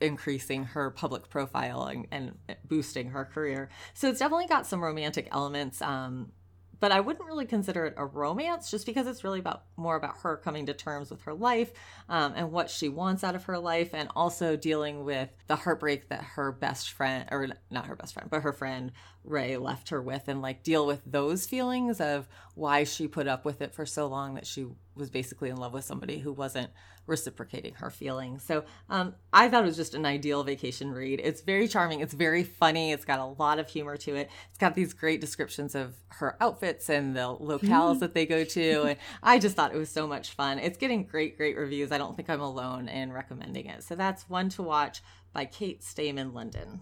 increasing 0.02 0.63
her 0.63 0.91
public 0.91 1.30
profile 1.30 1.86
and, 1.86 2.08
and, 2.12 2.34
boosting 2.65 3.10
her 3.10 3.26
career. 3.26 3.69
So 3.93 4.10
it's 4.10 4.19
definitely 4.19 4.48
got 4.48 4.65
some 4.67 4.84
romantic 4.84 5.28
elements. 5.32 5.82
Um, 5.82 6.32
but 6.79 6.91
I 6.91 6.99
wouldn't 6.99 7.25
really 7.25 7.45
consider 7.45 7.85
it 7.85 7.93
a 7.97 8.05
romance 8.05 8.71
just 8.71 8.85
because 8.85 9.07
it's 9.07 9.23
really 9.23 9.39
about 9.39 9.63
more 9.77 9.95
about 9.95 10.17
her 10.19 10.38
coming 10.38 10.65
to 10.67 10.73
terms 10.73 11.09
with 11.09 11.21
her 11.23 11.33
life 11.33 11.71
um, 12.09 12.33
and 12.35 12.51
what 12.51 12.69
she 12.69 12.89
wants 12.89 13.23
out 13.23 13.35
of 13.35 13.45
her 13.45 13.57
life 13.59 13.93
and 13.93 14.09
also 14.15 14.55
dealing 14.55 15.03
with 15.03 15.29
the 15.47 15.55
heartbreak 15.55 16.09
that 16.09 16.23
her 16.23 16.51
best 16.51 16.91
friend 16.91 17.27
or 17.31 17.47
not 17.71 17.85
her 17.88 17.95
best 17.95 18.13
friend 18.13 18.29
but 18.29 18.41
her 18.41 18.53
friend 18.53 18.91
Ray 19.25 19.57
left 19.57 19.89
her 19.89 20.01
with 20.01 20.27
and 20.27 20.41
like 20.41 20.63
deal 20.63 20.85
with 20.85 21.01
those 21.05 21.45
feelings 21.45 21.99
of 21.99 22.27
why 22.53 22.83
she 22.83 23.07
put 23.07 23.27
up 23.27 23.45
with 23.45 23.61
it 23.61 23.73
for 23.73 23.85
so 23.85 24.07
long 24.07 24.35
that 24.35 24.47
she 24.47 24.67
was 24.95 25.09
basically 25.09 25.49
in 25.49 25.57
love 25.57 25.73
with 25.73 25.83
somebody 25.83 26.19
who 26.19 26.31
wasn't 26.31 26.69
reciprocating 27.07 27.73
her 27.75 27.89
feelings. 27.89 28.43
So 28.43 28.63
um, 28.89 29.15
I 29.31 29.49
thought 29.49 29.63
it 29.63 29.67
was 29.67 29.75
just 29.75 29.93
an 29.93 30.05
ideal 30.05 30.43
vacation 30.43 30.91
read. 30.91 31.21
It's 31.23 31.41
very 31.41 31.67
charming. 31.67 31.99
It's 31.99 32.13
very 32.13 32.43
funny. 32.43 32.91
It's 32.91 33.05
got 33.05 33.19
a 33.19 33.25
lot 33.25 33.59
of 33.59 33.69
humor 33.69 33.97
to 33.97 34.15
it. 34.15 34.29
It's 34.49 34.57
got 34.57 34.75
these 34.75 34.93
great 34.93 35.21
descriptions 35.21 35.75
of 35.75 35.95
her 36.07 36.35
outfits 36.41 36.89
and 36.89 37.15
the 37.15 37.19
locales 37.21 37.99
that 37.99 38.13
they 38.13 38.25
go 38.25 38.43
to. 38.43 38.83
And 38.83 38.99
I 39.21 39.38
just 39.39 39.55
thought 39.55 39.73
it 39.73 39.77
was 39.77 39.89
so 39.89 40.07
much 40.07 40.31
fun. 40.31 40.59
It's 40.59 40.77
getting 40.77 41.03
great, 41.03 41.38
great 41.38 41.57
reviews. 41.57 41.91
I 41.91 41.97
don't 41.97 42.15
think 42.15 42.29
I'm 42.29 42.41
alone 42.41 42.88
in 42.88 43.13
recommending 43.13 43.67
it. 43.67 43.83
So 43.83 43.95
that's 43.95 44.29
one 44.29 44.49
to 44.49 44.63
watch 44.63 45.01
by 45.33 45.45
Kate 45.45 45.83
Stayman 45.83 46.33
London. 46.33 46.81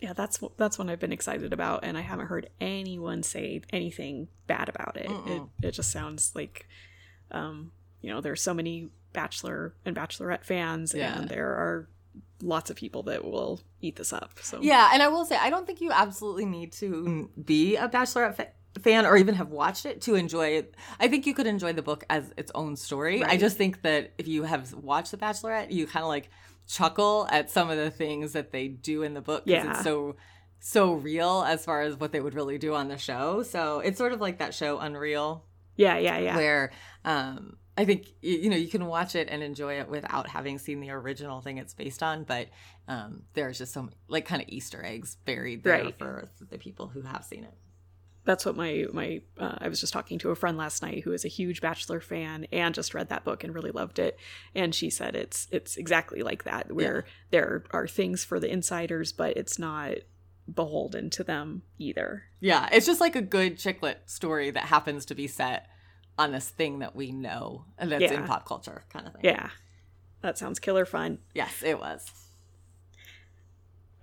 Yeah, 0.00 0.14
that's 0.14 0.40
that's 0.56 0.78
one 0.78 0.88
I've 0.88 1.00
been 1.00 1.12
excited 1.12 1.52
about, 1.52 1.84
and 1.84 1.98
I 1.98 2.00
haven't 2.00 2.26
heard 2.26 2.48
anyone 2.60 3.22
say 3.22 3.60
anything 3.70 4.28
bad 4.46 4.68
about 4.68 4.96
it. 4.96 5.10
It, 5.26 5.42
it 5.62 5.70
just 5.72 5.92
sounds 5.92 6.32
like 6.34 6.66
um, 7.30 7.72
you 8.00 8.10
know, 8.10 8.20
there's 8.20 8.42
so 8.42 8.54
many 8.54 8.90
Bachelor 9.12 9.74
and 9.84 9.96
Bachelorette 9.96 10.44
fans, 10.44 10.94
yeah. 10.94 11.18
and 11.18 11.28
there 11.28 11.48
are 11.48 11.88
lots 12.42 12.70
of 12.70 12.76
people 12.76 13.02
that 13.04 13.24
will 13.24 13.60
eat 13.80 13.96
this 13.96 14.12
up. 14.12 14.38
So 14.40 14.60
yeah, 14.60 14.90
and 14.92 15.02
I 15.02 15.08
will 15.08 15.24
say 15.24 15.36
I 15.36 15.50
don't 15.50 15.66
think 15.66 15.80
you 15.80 15.90
absolutely 15.92 16.46
need 16.46 16.72
to 16.74 17.30
be 17.42 17.76
a 17.76 17.88
Bachelorette 17.88 18.36
fa- 18.36 18.48
fan 18.80 19.04
or 19.06 19.16
even 19.16 19.34
have 19.34 19.50
watched 19.50 19.84
it 19.84 20.00
to 20.02 20.14
enjoy 20.14 20.48
it. 20.48 20.74
I 20.98 21.08
think 21.08 21.26
you 21.26 21.34
could 21.34 21.46
enjoy 21.46 21.72
the 21.72 21.82
book 21.82 22.04
as 22.08 22.32
its 22.36 22.52
own 22.54 22.76
story. 22.76 23.20
Right. 23.20 23.32
I 23.32 23.36
just 23.36 23.56
think 23.56 23.82
that 23.82 24.12
if 24.16 24.28
you 24.28 24.44
have 24.44 24.72
watched 24.74 25.10
The 25.10 25.16
Bachelorette, 25.16 25.70
you 25.72 25.86
kind 25.86 26.04
of 26.04 26.08
like 26.08 26.30
chuckle 26.70 27.26
at 27.30 27.50
some 27.50 27.70
of 27.70 27.76
the 27.76 27.90
things 27.90 28.32
that 28.32 28.52
they 28.52 28.68
do 28.68 29.02
in 29.02 29.14
the 29.14 29.20
book 29.20 29.44
because 29.44 29.64
yeah. 29.64 29.72
it's 29.72 29.82
so 29.82 30.16
so 30.62 30.92
real 30.92 31.42
as 31.46 31.64
far 31.64 31.80
as 31.80 31.96
what 31.96 32.12
they 32.12 32.20
would 32.20 32.34
really 32.34 32.58
do 32.58 32.74
on 32.74 32.88
the 32.88 32.98
show. 32.98 33.42
So 33.42 33.80
it's 33.80 33.96
sort 33.96 34.12
of 34.12 34.20
like 34.20 34.38
that 34.38 34.54
show 34.54 34.78
Unreal 34.78 35.46
yeah, 35.80 35.96
yeah, 35.96 36.18
yeah. 36.18 36.36
Where 36.36 36.72
um, 37.06 37.56
I 37.76 37.86
think 37.86 38.08
you 38.20 38.50
know 38.50 38.56
you 38.56 38.68
can 38.68 38.86
watch 38.86 39.14
it 39.14 39.28
and 39.30 39.42
enjoy 39.42 39.80
it 39.80 39.88
without 39.88 40.28
having 40.28 40.58
seen 40.58 40.80
the 40.80 40.90
original 40.90 41.40
thing 41.40 41.56
it's 41.56 41.72
based 41.72 42.02
on, 42.02 42.24
but 42.24 42.48
um, 42.86 43.22
there's 43.32 43.58
just 43.58 43.72
some 43.72 43.90
like 44.06 44.26
kind 44.26 44.42
of 44.42 44.48
Easter 44.48 44.84
eggs 44.84 45.16
buried 45.24 45.62
there 45.62 45.84
right. 45.84 45.98
for 45.98 46.28
the 46.50 46.58
people 46.58 46.88
who 46.88 47.00
have 47.02 47.24
seen 47.24 47.44
it. 47.44 47.54
That's 48.24 48.44
what 48.44 48.56
my 48.56 48.86
my 48.92 49.22
uh, 49.38 49.56
I 49.58 49.68
was 49.68 49.80
just 49.80 49.92
talking 49.92 50.18
to 50.20 50.30
a 50.30 50.34
friend 50.34 50.56
last 50.56 50.82
night 50.82 51.04
who 51.04 51.12
is 51.12 51.24
a 51.24 51.28
huge 51.28 51.60
Bachelor 51.60 52.00
fan 52.00 52.46
and 52.52 52.74
just 52.74 52.94
read 52.94 53.08
that 53.08 53.24
book 53.24 53.42
and 53.44 53.54
really 53.54 53.70
loved 53.70 53.98
it, 53.98 54.18
and 54.54 54.74
she 54.74 54.90
said 54.90 55.16
it's 55.16 55.48
it's 55.50 55.76
exactly 55.76 56.22
like 56.22 56.44
that 56.44 56.72
where 56.72 57.04
yeah. 57.06 57.12
there 57.30 57.64
are 57.70 57.88
things 57.88 58.24
for 58.24 58.38
the 58.38 58.50
insiders, 58.50 59.12
but 59.12 59.36
it's 59.36 59.58
not 59.58 59.94
beholden 60.52 61.10
to 61.10 61.24
them 61.24 61.62
either. 61.78 62.24
Yeah, 62.40 62.68
it's 62.72 62.86
just 62.86 63.00
like 63.00 63.16
a 63.16 63.22
good 63.22 63.58
chick 63.58 63.82
lit 63.82 64.02
story 64.06 64.50
that 64.50 64.64
happens 64.64 65.06
to 65.06 65.14
be 65.14 65.26
set 65.26 65.66
on 66.18 66.32
this 66.32 66.50
thing 66.50 66.80
that 66.80 66.94
we 66.94 67.12
know 67.12 67.64
and 67.78 67.90
that's 67.90 68.02
yeah. 68.02 68.12
in 68.12 68.26
pop 68.26 68.46
culture 68.46 68.84
kind 68.92 69.06
of 69.06 69.14
thing. 69.14 69.24
Yeah. 69.24 69.48
That 70.20 70.36
sounds 70.36 70.58
killer 70.58 70.84
fun. 70.84 71.18
Yes, 71.34 71.62
it 71.64 71.78
was. 71.78 72.06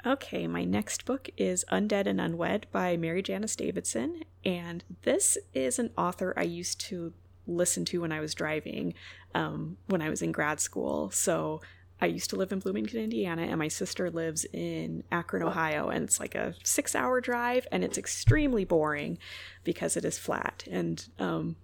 Okay, 0.08 0.48
my 0.48 0.64
next 0.64 1.04
book 1.04 1.30
is 1.36 1.66
Undead 1.70 2.08
and 2.08 2.22
Unwed 2.22 2.68
by 2.72 2.96
MaryJanice 2.96 3.58
Davidson. 3.58 4.24
And 4.46 4.82
this 5.02 5.38
is 5.54 5.80
an 5.80 5.90
author 5.98 6.34
I 6.38 6.44
used 6.44 6.80
to 6.82 7.12
listen 7.46 7.84
to 7.86 8.00
when 8.00 8.14
I 8.14 8.22
was 8.22 8.34
driving, 8.34 8.94
um, 9.36 9.76
when 9.88 10.02
I 10.02 10.10
was 10.10 10.22
in 10.22 10.32
grad 10.32 10.62
school. 10.62 11.12
So 11.12 11.60
I 12.00 12.06
used 12.06 12.30
to 12.30 12.38
live 12.38 12.54
in 12.54 12.60
Bloomington, 12.60 13.02
Indiana, 13.02 13.42
and 13.42 13.60
my 13.60 13.68
sister 13.68 14.10
lives 14.10 14.46
in 14.54 15.04
Akron, 15.12 15.44
Ohio, 15.44 15.90
and 15.90 16.06
it's 16.06 16.22
like 16.22 16.36
a 16.36 16.56
six-hour 16.64 17.20
drive, 17.20 17.68
and 17.70 17.84
it's 17.84 17.98
extremely 17.98 18.64
boring 18.64 19.18
because 19.66 19.98
it 19.98 20.06
is 20.06 20.18
flat 20.18 20.64
and 20.72 21.06
um, 21.20 21.58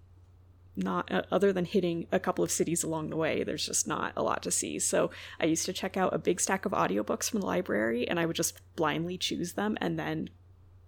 not 0.76 1.12
uh, 1.12 1.24
other 1.32 1.54
than 1.54 1.66
hitting 1.66 2.08
a 2.12 2.20
couple 2.20 2.44
of 2.44 2.52
cities 2.52 2.84
along 2.84 3.10
the 3.10 3.16
way. 3.16 3.44
There's 3.44 3.66
just 3.66 3.88
not 3.88 4.14
a 4.16 4.24
lot 4.24 4.44
to 4.44 4.52
see. 4.52 4.80
So 4.80 5.12
I 5.40 5.46
used 5.46 5.66
to 5.66 5.74
check 5.74 5.98
out 5.98 6.14
a 6.14 6.18
big 6.18 6.40
stack 6.42 6.66
of 6.66 6.72
audiobooks 6.72 7.30
from 7.30 7.42
the 7.42 7.46
library, 7.46 8.08
and 8.08 8.20
I 8.20 8.26
would 8.26 8.36
just 8.36 8.60
blindly 8.76 9.18
choose 9.18 9.54
them 9.54 9.78
and 9.82 10.00
then 10.00 10.30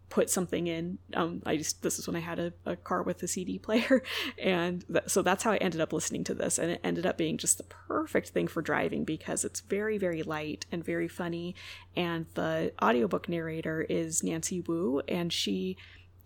put 0.09 0.29
something 0.29 0.67
in. 0.67 0.97
Um, 1.13 1.41
I 1.45 1.57
just 1.57 1.81
this 1.81 1.99
is 1.99 2.07
when 2.07 2.15
I 2.15 2.19
had 2.19 2.39
a, 2.39 2.53
a 2.65 2.75
car 2.75 3.03
with 3.03 3.21
a 3.23 3.27
CD 3.27 3.59
player, 3.59 4.03
and 4.41 4.85
th- 4.87 5.07
so 5.07 5.21
that's 5.21 5.43
how 5.43 5.51
I 5.51 5.57
ended 5.57 5.81
up 5.81 5.93
listening 5.93 6.23
to 6.25 6.33
this, 6.33 6.57
and 6.57 6.71
it 6.71 6.81
ended 6.83 7.05
up 7.05 7.17
being 7.17 7.37
just 7.37 7.57
the 7.57 7.63
perfect 7.63 8.29
thing 8.29 8.47
for 8.47 8.61
driving 8.61 9.03
because 9.03 9.43
it's 9.43 9.61
very 9.61 9.97
very 9.97 10.23
light 10.23 10.65
and 10.71 10.83
very 10.83 11.07
funny, 11.07 11.55
and 11.95 12.25
the 12.35 12.71
audiobook 12.81 13.27
narrator 13.27 13.81
is 13.81 14.23
Nancy 14.23 14.61
Wu, 14.61 15.01
and 15.07 15.31
she. 15.31 15.77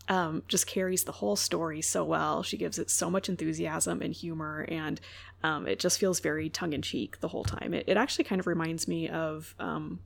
Um, 0.10 0.41
just 0.48 0.65
carries 0.65 1.04
the 1.04 1.12
whole 1.12 1.36
story 1.36 1.82
so 1.82 2.04
well. 2.04 2.41
She 2.41 2.58
gives 2.58 2.80
it 2.80 2.89
so 2.89 3.12
much 3.12 3.30
enthusiasm 3.30 4.02
and 4.02 4.12
humor, 4.12 4.65
and 4.67 5.00
um, 5.43 5.67
it 5.67 5.80
just 5.80 6.00
feels 6.00 6.19
very 6.19 6.50
tongue 6.50 6.74
in 6.74 6.82
cheek 6.82 7.19
the 7.19 7.28
whole 7.28 7.43
time. 7.43 7.76
It, 7.76 7.86
it 7.88 7.95
actually 7.95 8.24
kind 8.24 8.39
of 8.39 8.48
reminds 8.48 8.88
me 8.88 9.08
of 9.08 9.54
um, 9.60 10.00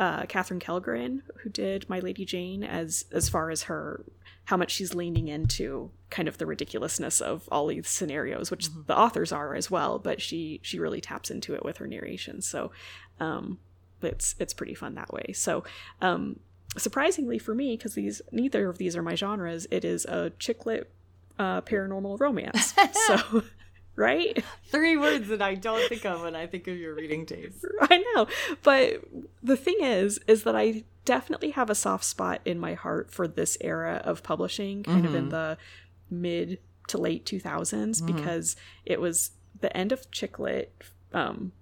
uh, 0.00 0.24
Katherine 0.24 0.60
Kellgren, 0.60 1.20
who 1.42 1.50
did 1.50 1.88
My 1.88 2.00
Lady 2.00 2.24
Jane, 2.24 2.64
as 2.64 3.04
as 3.12 3.28
far 3.28 3.50
as 3.50 3.64
her 3.64 4.04
how 4.46 4.56
much 4.56 4.72
she's 4.72 4.94
leaning 4.94 5.28
into 5.28 5.90
kind 6.10 6.26
of 6.26 6.38
the 6.38 6.46
ridiculousness 6.46 7.20
of 7.20 7.48
all 7.52 7.68
these 7.68 7.88
scenarios, 7.88 8.50
which 8.50 8.68
mm-hmm. 8.68 8.82
the 8.86 8.98
authors 8.98 9.30
are 9.30 9.54
as 9.54 9.70
well, 9.70 9.98
but 9.98 10.20
she 10.20 10.58
she 10.62 10.78
really 10.78 11.00
taps 11.00 11.30
into 11.30 11.54
it 11.54 11.64
with 11.64 11.76
her 11.76 11.86
narration. 11.86 12.42
So 12.42 12.72
um, 13.20 13.58
it's 14.02 14.34
it's 14.38 14.54
pretty 14.54 14.74
fun 14.74 14.94
that 14.96 15.12
way. 15.12 15.32
So 15.32 15.64
um, 16.00 16.40
surprisingly 16.76 17.38
for 17.38 17.54
me, 17.54 17.76
because 17.76 17.94
these 17.94 18.22
neither 18.30 18.68
of 18.68 18.78
these 18.78 18.96
are 18.96 19.02
my 19.02 19.14
genres, 19.14 19.66
it 19.70 19.84
is 19.84 20.04
a 20.06 20.30
chick 20.38 20.66
lit 20.66 20.90
uh, 21.38 21.60
paranormal 21.62 22.20
romance. 22.20 22.74
so 23.06 23.42
right? 23.96 24.42
Three 24.66 24.96
words 24.96 25.28
that 25.28 25.42
I 25.42 25.54
don't 25.54 25.86
think 25.88 26.04
of 26.04 26.22
when 26.22 26.34
I 26.34 26.46
think 26.46 26.66
of 26.66 26.76
your 26.76 26.94
reading 26.94 27.26
taste. 27.26 27.64
I 27.80 28.04
know. 28.14 28.26
But 28.62 29.04
the 29.42 29.56
thing 29.56 29.76
is, 29.80 30.18
is 30.26 30.44
that 30.44 30.56
I 30.56 30.84
definitely 31.04 31.50
have 31.50 31.68
a 31.68 31.74
soft 31.74 32.04
spot 32.04 32.40
in 32.44 32.58
my 32.58 32.74
heart 32.74 33.10
for 33.10 33.26
this 33.28 33.58
era 33.60 34.00
of 34.04 34.22
publishing, 34.22 34.82
kind 34.82 35.04
mm-hmm. 35.04 35.06
of 35.06 35.14
in 35.14 35.22
mm-hmm. 35.22 35.30
the 35.30 35.58
mid 36.10 36.58
to 36.88 36.98
late 36.98 37.26
2000s, 37.26 37.42
mm-hmm. 37.42 38.06
because 38.06 38.56
it 38.84 39.00
was 39.00 39.32
the 39.60 39.74
end 39.76 39.92
of 39.92 40.10
chick 40.10 40.38
lit 40.38 40.74
um, 41.12 41.52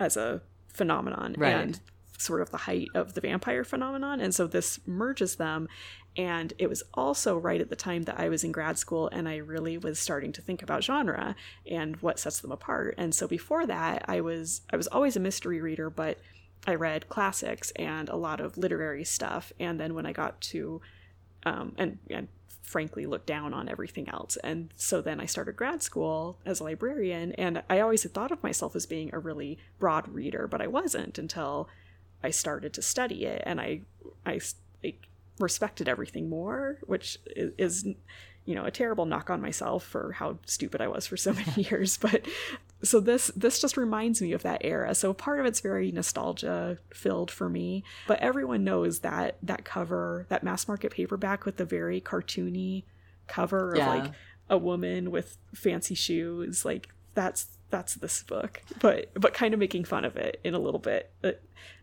as 0.00 0.16
a 0.16 0.42
phenomenon. 0.68 1.34
Right. 1.38 1.54
And 1.54 1.80
sort 2.18 2.40
of 2.40 2.50
the 2.50 2.56
height 2.58 2.88
of 2.94 3.14
the 3.14 3.20
vampire 3.20 3.64
phenomenon. 3.64 4.20
And 4.20 4.34
so 4.34 4.46
this 4.46 4.80
merges 4.86 5.36
them. 5.36 5.68
And 6.16 6.52
it 6.58 6.68
was 6.68 6.82
also 6.94 7.36
right 7.36 7.60
at 7.60 7.68
the 7.68 7.76
time 7.76 8.04
that 8.04 8.18
I 8.18 8.28
was 8.28 8.42
in 8.42 8.52
grad 8.52 8.78
school 8.78 9.08
and 9.08 9.28
I 9.28 9.36
really 9.36 9.76
was 9.76 9.98
starting 9.98 10.32
to 10.32 10.42
think 10.42 10.62
about 10.62 10.82
genre 10.82 11.36
and 11.70 11.96
what 11.96 12.18
sets 12.18 12.40
them 12.40 12.52
apart. 12.52 12.94
And 12.96 13.14
so 13.14 13.28
before 13.28 13.66
that, 13.66 14.04
I 14.08 14.20
was 14.22 14.62
I 14.72 14.76
was 14.76 14.86
always 14.86 15.16
a 15.16 15.20
mystery 15.20 15.60
reader, 15.60 15.90
but 15.90 16.18
I 16.66 16.74
read 16.74 17.08
classics 17.08 17.70
and 17.76 18.08
a 18.08 18.16
lot 18.16 18.40
of 18.40 18.56
literary 18.56 19.04
stuff. 19.04 19.52
And 19.60 19.78
then 19.78 19.94
when 19.94 20.06
I 20.06 20.12
got 20.12 20.40
to 20.42 20.80
um, 21.44 21.74
and, 21.78 21.98
and 22.10 22.28
frankly 22.66 23.06
looked 23.06 23.26
down 23.26 23.54
on 23.54 23.68
everything 23.68 24.08
else. 24.08 24.36
And 24.42 24.70
so 24.76 25.00
then 25.00 25.20
I 25.20 25.26
started 25.26 25.56
grad 25.56 25.82
school 25.82 26.38
as 26.44 26.58
a 26.58 26.64
librarian, 26.64 27.32
and 27.32 27.62
I 27.70 27.78
always 27.80 28.02
had 28.02 28.12
thought 28.12 28.32
of 28.32 28.42
myself 28.42 28.74
as 28.74 28.86
being 28.86 29.10
a 29.12 29.20
really 29.20 29.58
broad 29.78 30.08
reader, 30.08 30.48
but 30.48 30.60
I 30.60 30.66
wasn't 30.66 31.16
until 31.16 31.68
I 32.26 32.30
started 32.30 32.72
to 32.74 32.82
study 32.82 33.24
it, 33.24 33.42
and 33.46 33.60
I 33.60 33.82
I 34.26 34.40
like, 34.82 35.06
respected 35.38 35.88
everything 35.88 36.28
more, 36.28 36.78
which 36.82 37.18
is, 37.36 37.52
is 37.56 37.94
you 38.44 38.54
know 38.56 38.64
a 38.64 38.70
terrible 38.72 39.06
knock 39.06 39.30
on 39.30 39.40
myself 39.40 39.84
for 39.84 40.12
how 40.12 40.38
stupid 40.44 40.80
I 40.80 40.88
was 40.88 41.06
for 41.06 41.16
so 41.16 41.32
many 41.40 41.62
years. 41.62 41.96
But 41.96 42.26
so 42.82 42.98
this 42.98 43.30
this 43.36 43.60
just 43.60 43.76
reminds 43.76 44.20
me 44.20 44.32
of 44.32 44.42
that 44.42 44.62
era. 44.64 44.92
So 44.96 45.14
part 45.14 45.38
of 45.38 45.46
it's 45.46 45.60
very 45.60 45.92
nostalgia 45.92 46.78
filled 46.92 47.30
for 47.30 47.48
me. 47.48 47.84
But 48.08 48.18
everyone 48.18 48.64
knows 48.64 49.00
that 49.00 49.36
that 49.42 49.64
cover, 49.64 50.26
that 50.28 50.42
mass 50.42 50.66
market 50.66 50.92
paperback 50.92 51.44
with 51.44 51.58
the 51.58 51.64
very 51.64 52.00
cartoony 52.00 52.82
cover 53.28 53.72
of 53.72 53.78
yeah. 53.78 53.88
like 53.88 54.12
a 54.50 54.58
woman 54.58 55.12
with 55.12 55.38
fancy 55.54 55.94
shoes, 55.94 56.64
like 56.64 56.88
that's 57.14 57.55
that's 57.70 57.94
this 57.94 58.22
book 58.22 58.62
but 58.80 59.10
but 59.14 59.34
kind 59.34 59.52
of 59.52 59.60
making 59.60 59.84
fun 59.84 60.04
of 60.04 60.16
it 60.16 60.40
in 60.44 60.54
a 60.54 60.58
little 60.58 60.78
bit 60.78 61.10
uh, 61.24 61.32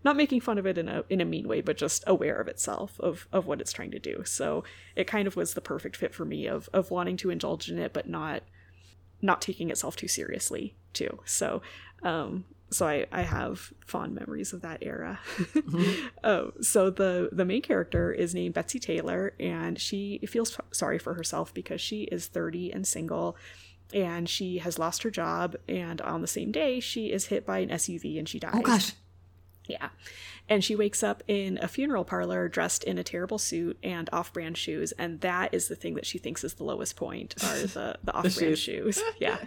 not 0.03 0.15
making 0.15 0.39
fun 0.39 0.57
of 0.57 0.65
it 0.65 0.77
in 0.77 0.87
a 0.87 1.03
in 1.09 1.19
a 1.19 1.25
mean 1.25 1.47
way 1.47 1.61
but 1.61 1.77
just 1.77 2.03
aware 2.07 2.39
of 2.39 2.47
itself 2.47 2.99
of 2.99 3.27
of 3.33 3.45
what 3.45 3.59
it's 3.59 3.73
trying 3.73 3.91
to 3.91 3.99
do 3.99 4.23
so 4.25 4.63
it 4.95 5.07
kind 5.07 5.27
of 5.27 5.35
was 5.35 5.53
the 5.53 5.61
perfect 5.61 5.95
fit 5.95 6.13
for 6.13 6.25
me 6.25 6.47
of 6.47 6.69
of 6.73 6.89
wanting 6.89 7.17
to 7.17 7.29
indulge 7.29 7.69
in 7.69 7.77
it 7.77 7.91
but 7.91 8.07
not 8.07 8.43
not 9.21 9.41
taking 9.41 9.69
itself 9.69 9.95
too 9.95 10.07
seriously 10.07 10.75
too 10.93 11.19
so 11.25 11.61
um 12.03 12.45
so 12.73 12.87
I, 12.87 13.05
I 13.11 13.21
have 13.21 13.71
fond 13.85 14.15
memories 14.15 14.51
of 14.51 14.61
that 14.61 14.79
era. 14.81 15.19
mm-hmm. 15.37 16.07
uh, 16.23 16.45
so 16.61 16.89
the 16.89 17.29
the 17.31 17.45
main 17.45 17.61
character 17.61 18.11
is 18.11 18.33
named 18.33 18.55
Betsy 18.55 18.79
Taylor, 18.79 19.33
and 19.39 19.79
she 19.79 20.19
feels 20.27 20.57
sorry 20.71 20.97
for 20.97 21.13
herself 21.13 21.53
because 21.53 21.79
she 21.79 22.03
is 22.03 22.27
30 22.27 22.71
and 22.71 22.87
single, 22.87 23.37
and 23.93 24.27
she 24.27 24.57
has 24.59 24.79
lost 24.79 25.03
her 25.03 25.11
job 25.11 25.55
and 25.67 26.01
on 26.01 26.21
the 26.21 26.27
same 26.27 26.51
day 26.51 26.79
she 26.79 27.11
is 27.11 27.27
hit 27.27 27.45
by 27.45 27.59
an 27.59 27.69
SUV 27.69 28.17
and 28.17 28.27
she 28.27 28.39
dies. 28.39 28.51
Oh 28.55 28.61
gosh. 28.61 28.93
Yeah. 29.65 29.89
And 30.49 30.61
she 30.63 30.75
wakes 30.75 31.03
up 31.03 31.23
in 31.27 31.57
a 31.61 31.67
funeral 31.69 32.03
parlor 32.03 32.49
dressed 32.49 32.83
in 32.83 32.97
a 32.97 33.03
terrible 33.03 33.37
suit 33.37 33.77
and 33.81 34.09
off-brand 34.11 34.57
shoes 34.57 34.91
and 34.93 35.21
that 35.21 35.53
is 35.53 35.67
the 35.67 35.75
thing 35.75 35.93
that 35.95 36.05
she 36.05 36.17
thinks 36.17 36.43
is 36.43 36.55
the 36.55 36.63
lowest 36.65 36.95
point 36.95 37.35
are 37.43 37.59
the 37.59 37.97
the 38.03 38.13
off-brand 38.13 38.57
shoes. 38.57 38.59
shoes. 38.95 39.01
Yeah. 39.19 39.37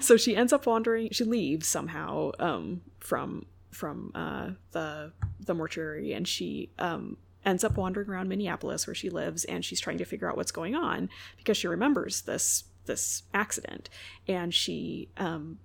so 0.00 0.16
she 0.16 0.34
ends 0.36 0.52
up 0.52 0.66
wandering 0.66 1.10
she 1.12 1.24
leaves 1.24 1.66
somehow 1.66 2.32
um 2.38 2.80
from 3.00 3.46
from 3.70 4.10
uh 4.14 4.50
the 4.72 5.12
the 5.40 5.54
mortuary 5.54 6.12
and 6.12 6.26
she 6.26 6.70
um 6.78 7.16
ends 7.44 7.64
up 7.64 7.76
wandering 7.76 8.08
around 8.08 8.28
Minneapolis 8.28 8.86
where 8.86 8.94
she 8.94 9.10
lives 9.10 9.44
and 9.44 9.64
she's 9.64 9.80
trying 9.80 9.98
to 9.98 10.04
figure 10.04 10.30
out 10.30 10.36
what's 10.36 10.52
going 10.52 10.74
on 10.74 11.10
because 11.38 11.56
she 11.56 11.66
remembers 11.66 12.22
this 12.22 12.64
this 12.86 13.22
accident. 13.32 13.88
And 14.26 14.54
she 14.54 15.08
um 15.16 15.58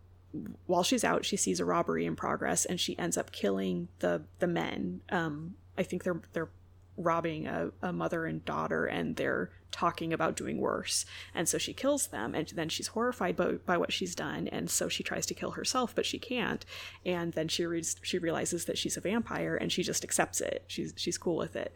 while 0.65 0.83
she's 0.83 1.03
out 1.03 1.25
she 1.25 1.37
sees 1.37 1.59
a 1.59 1.65
robbery 1.65 2.05
in 2.05 2.15
progress 2.15 2.65
and 2.65 2.79
she 2.79 2.97
ends 2.99 3.17
up 3.17 3.31
killing 3.31 3.87
the 3.99 4.23
the 4.39 4.47
men. 4.47 5.01
Um 5.09 5.55
i 5.77 5.83
think 5.83 6.03
they're 6.03 6.21
they're 6.33 6.49
robbing 6.97 7.47
a, 7.47 7.69
a 7.81 7.93
mother 7.93 8.25
and 8.25 8.43
daughter 8.43 8.85
and 8.85 9.15
they're 9.15 9.51
talking 9.69 10.11
about 10.11 10.35
doing 10.35 10.59
worse. 10.59 11.05
And 11.35 11.47
so 11.47 11.57
she 11.57 11.73
kills 11.73 12.07
them 12.07 12.33
and 12.33 12.47
then 12.55 12.69
she's 12.69 12.87
horrified 12.87 13.35
by, 13.35 13.51
by 13.65 13.77
what 13.77 13.93
she's 13.93 14.15
done. 14.15 14.47
And 14.47 14.69
so 14.69 14.89
she 14.89 15.03
tries 15.03 15.25
to 15.27 15.33
kill 15.33 15.51
herself 15.51 15.93
but 15.93 16.05
she 16.05 16.17
can't. 16.17 16.65
And 17.05 17.33
then 17.33 17.47
she 17.47 17.65
re- 17.65 17.83
she 18.01 18.17
realizes 18.17 18.65
that 18.65 18.77
she's 18.77 18.97
a 18.97 19.01
vampire 19.01 19.55
and 19.55 19.71
she 19.71 19.83
just 19.83 20.03
accepts 20.03 20.41
it. 20.41 20.63
She's 20.67 20.93
she's 20.97 21.17
cool 21.17 21.37
with 21.37 21.55
it 21.55 21.73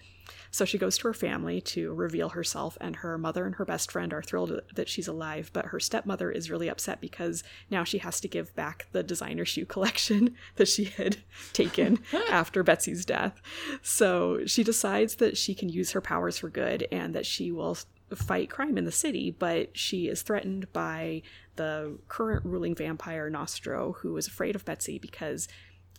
so 0.50 0.66
she 0.66 0.78
goes 0.78 0.98
to 0.98 1.08
her 1.08 1.14
family 1.14 1.62
to 1.62 1.94
reveal 1.94 2.30
herself, 2.30 2.78
and 2.82 2.98
her 2.98 3.18
mother 3.18 3.46
and 3.46 3.56
her 3.56 3.66
best 3.66 3.92
friend 3.92 4.14
are 4.14 4.22
thrilled 4.22 4.62
that 4.76 4.90
she's 4.90 5.08
alive. 5.08 5.50
But 5.54 5.68
her 5.68 5.80
stepmother 5.80 6.32
is 6.32 6.52
really 6.52 6.70
upset 6.70 7.02
because 7.02 7.44
now 7.70 7.84
she 7.84 8.00
has 8.00 8.20
to 8.22 8.28
give 8.28 8.54
back 8.56 8.88
the 8.92 9.04
designer 9.04 9.46
shoe 9.46 9.66
collection 9.72 10.36
that 10.56 10.68
she 10.68 10.86
had 10.86 11.18
taken 11.54 12.00
after 12.30 12.64
Betsy's 12.64 13.06
death. 13.06 13.42
So 13.82 14.46
she 14.46 14.64
decides 14.64 15.16
that 15.16 15.38
she 15.38 15.54
can 15.54 15.70
use 15.70 15.92
her 15.92 16.02
powers 16.02 16.38
for 16.38 16.50
good 16.50 16.88
and 16.92 17.16
that 17.16 17.26
she 17.26 17.52
will 17.52 17.78
fight 18.16 18.50
crime 18.50 18.78
in 18.78 18.86
the 18.86 18.92
city, 18.92 19.32
but 19.32 19.78
she 19.78 20.08
is 20.08 20.22
threatened 20.22 20.72
by 20.74 21.22
the 21.56 21.98
current 22.08 22.46
ruling 22.46 22.76
vampire 22.76 23.30
Nostro, 23.30 23.94
who 24.00 24.16
is 24.18 24.28
afraid 24.28 24.56
of 24.56 24.66
Betsy 24.66 25.00
because 25.00 25.48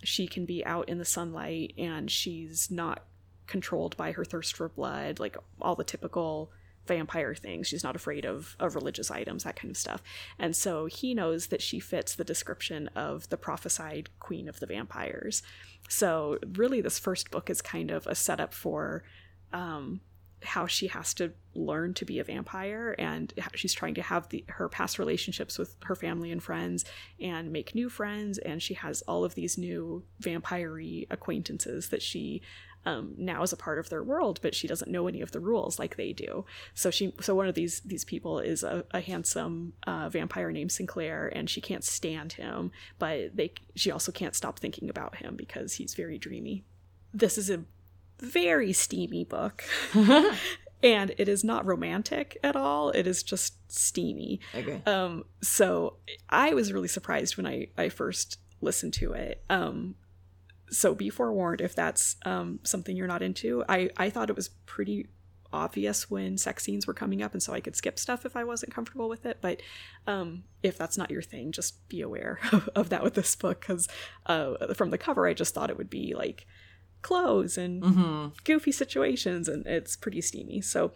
she 0.03 0.27
can 0.27 0.45
be 0.45 0.65
out 0.65 0.89
in 0.89 0.99
the 0.99 1.05
sunlight 1.05 1.73
and 1.79 2.11
she's 2.11 2.71
not 2.71 3.05
controlled 3.53 3.95
by 3.99 4.13
her 4.13 4.25
thirst 4.25 4.57
for 4.57 4.71
blood, 4.71 5.21
like 5.21 5.37
all 5.61 5.75
the 5.75 5.85
typical 5.85 6.51
vampire 6.87 7.35
things. 7.35 7.69
She's 7.69 7.85
not 7.85 7.95
afraid 7.95 8.25
of, 8.25 8.57
of 8.59 8.75
religious 8.75 9.11
items, 9.11 9.45
that 9.45 9.57
kind 9.57 9.71
of 9.71 9.77
stuff. 9.77 10.03
And 10.39 10.57
so 10.57 10.87
he 10.87 11.13
knows 11.13 11.49
that 11.49 11.61
she 11.61 11.79
fits 11.79 12.15
the 12.15 12.25
description 12.25 12.89
of 12.97 13.29
the 13.29 13.37
prophesied 13.37 14.09
queen 14.21 14.49
of 14.49 14.59
the 14.59 14.67
vampires. 14.67 15.43
So 15.87 16.39
really 16.55 16.81
this 16.81 16.99
first 16.99 17.31
book 17.31 17.51
is 17.51 17.61
kind 17.61 17.91
of 17.91 18.07
a 18.07 18.15
setup 18.15 18.55
for 18.55 19.05
um, 19.53 20.01
how 20.45 20.67
she 20.67 20.89
has 20.89 21.13
to 21.15 21.33
learn 21.55 21.95
to 21.95 22.05
be 22.05 22.19
a 22.19 22.25
vampire 22.25 22.95
and 22.99 23.33
she's 23.55 23.75
trying 23.75 23.95
to 23.95 24.03
have 24.03 24.29
the 24.31 24.45
her 24.49 24.69
past 24.69 24.99
relationships 24.99 25.59
with 25.59 25.77
her 25.83 25.95
family 25.95 26.33
and 26.33 26.43
friends 26.43 26.85
and 27.21 27.53
make 27.53 27.75
new 27.75 27.89
friends 27.89 28.39
and 28.39 28.63
she 28.63 28.75
has 28.75 29.03
all 29.03 29.25
of 29.25 29.35
these 29.35 29.59
new 29.59 30.03
vampire 30.19 30.81
acquaintances 31.11 31.91
that 31.91 32.03
she 32.03 32.41
um, 32.85 33.15
now 33.17 33.43
is 33.43 33.53
a 33.53 33.57
part 33.57 33.79
of 33.79 33.89
their 33.89 34.03
world, 34.03 34.41
but 34.43 34.55
she 34.55 34.67
doesn't 34.67 34.91
know 34.91 35.07
any 35.07 35.21
of 35.21 35.33
the 35.33 35.41
rules 35.41 35.79
like 35.79 35.97
they 35.97 36.13
do. 36.13 36.45
So 36.75 36.91
she, 36.91 37.15
so 37.21 37.35
one 37.35 37.47
of 37.47 37.55
these 37.55 37.81
these 37.81 38.05
people 38.05 38.39
is 38.39 38.63
a, 38.63 38.85
a 38.91 39.01
handsome 39.01 39.75
uh, 39.87 40.09
vampire 40.09 40.51
named 40.51 40.73
Sinclair, 40.73 41.31
and 41.35 41.49
she 41.49 41.61
can't 41.61 41.85
stand 41.85 42.35
him, 42.35 42.73
but 42.99 43.37
they 43.37 43.53
she 43.75 43.91
also 43.91 44.13
can't 44.13 44.35
stop 44.35 44.59
thinking 44.59 44.91
about 44.91 45.17
him 45.17 45.37
because 45.37 45.75
he's 45.75 45.95
very 45.95 46.19
dreamy. 46.19 46.65
This 47.15 47.39
is 47.39 47.51
a 47.51 47.65
very 48.21 48.73
steamy 48.73 49.25
book. 49.25 49.65
and 50.83 51.15
it 51.17 51.29
is 51.29 51.45
not 51.45 51.65
romantic 51.65 52.39
at 52.43 52.57
all. 52.57 52.91
It 52.91 53.07
is 53.07 53.23
just 53.23 53.55
steamy. 53.71 54.41
Okay. 54.55 54.83
Um, 54.87 55.25
so 55.41 55.97
I 56.29 56.55
was 56.55 56.73
really 56.73 56.89
surprised 56.89 57.37
when 57.37 57.47
I, 57.47 57.69
I 57.79 57.89
first 57.89 58.39
listened 58.61 58.95
to 58.95 59.13
it. 59.13 59.45
Um, 59.49 59.95
so 60.73 60.95
be 60.95 61.11
forewarned 61.11 61.61
if 61.61 61.75
that's 61.75 62.17
um, 62.25 62.59
something 62.65 62.97
you're 62.97 63.07
not 63.07 63.23
into. 63.23 63.65
I, 63.69 63.91
I 63.97 64.11
thought 64.11 64.31
it 64.31 64.37
was 64.37 64.49
pretty 64.67 65.09
obvious 65.53 66.11
when 66.11 66.39
sex 66.39 66.65
scenes 66.65 66.87
were 66.87 66.95
coming 66.95 67.23
up, 67.23 67.33
and 67.33 67.43
so 67.43 67.53
I 67.53 67.61
could 67.61 67.77
skip 67.77 67.99
stuff 67.99 68.25
if 68.25 68.35
I 68.35 68.45
wasn't 68.45 68.75
comfortable 68.75 69.09
with 69.09 69.27
it. 69.27 69.39
But 69.41 69.61
um, 70.07 70.45
if 70.63 70.79
that's 70.79 70.97
not 70.97 71.11
your 71.11 71.23
thing, 71.23 71.53
just 71.53 71.87
be 71.89 72.01
aware 72.01 72.41
of, 72.53 72.69
of 72.75 72.89
that 72.89 73.03
with 73.03 73.15
this 73.15 73.37
book 73.37 73.61
because 73.61 73.89
uh, 74.27 74.73
from 74.75 74.91
the 74.91 74.99
cover, 74.99 75.27
I 75.27 75.35
just 75.35 75.55
thought 75.55 75.71
it 75.71 75.79
would 75.79 75.91
be 75.91 76.15
like 76.17 76.47
clothes 77.03 77.59
and 77.59 77.83
mm-hmm. 77.83 78.27
goofy 78.45 78.73
situations, 78.73 79.49
and 79.49 79.67
it's 79.67 79.97
pretty 79.97 80.21
steamy. 80.21 80.61
So 80.63 80.93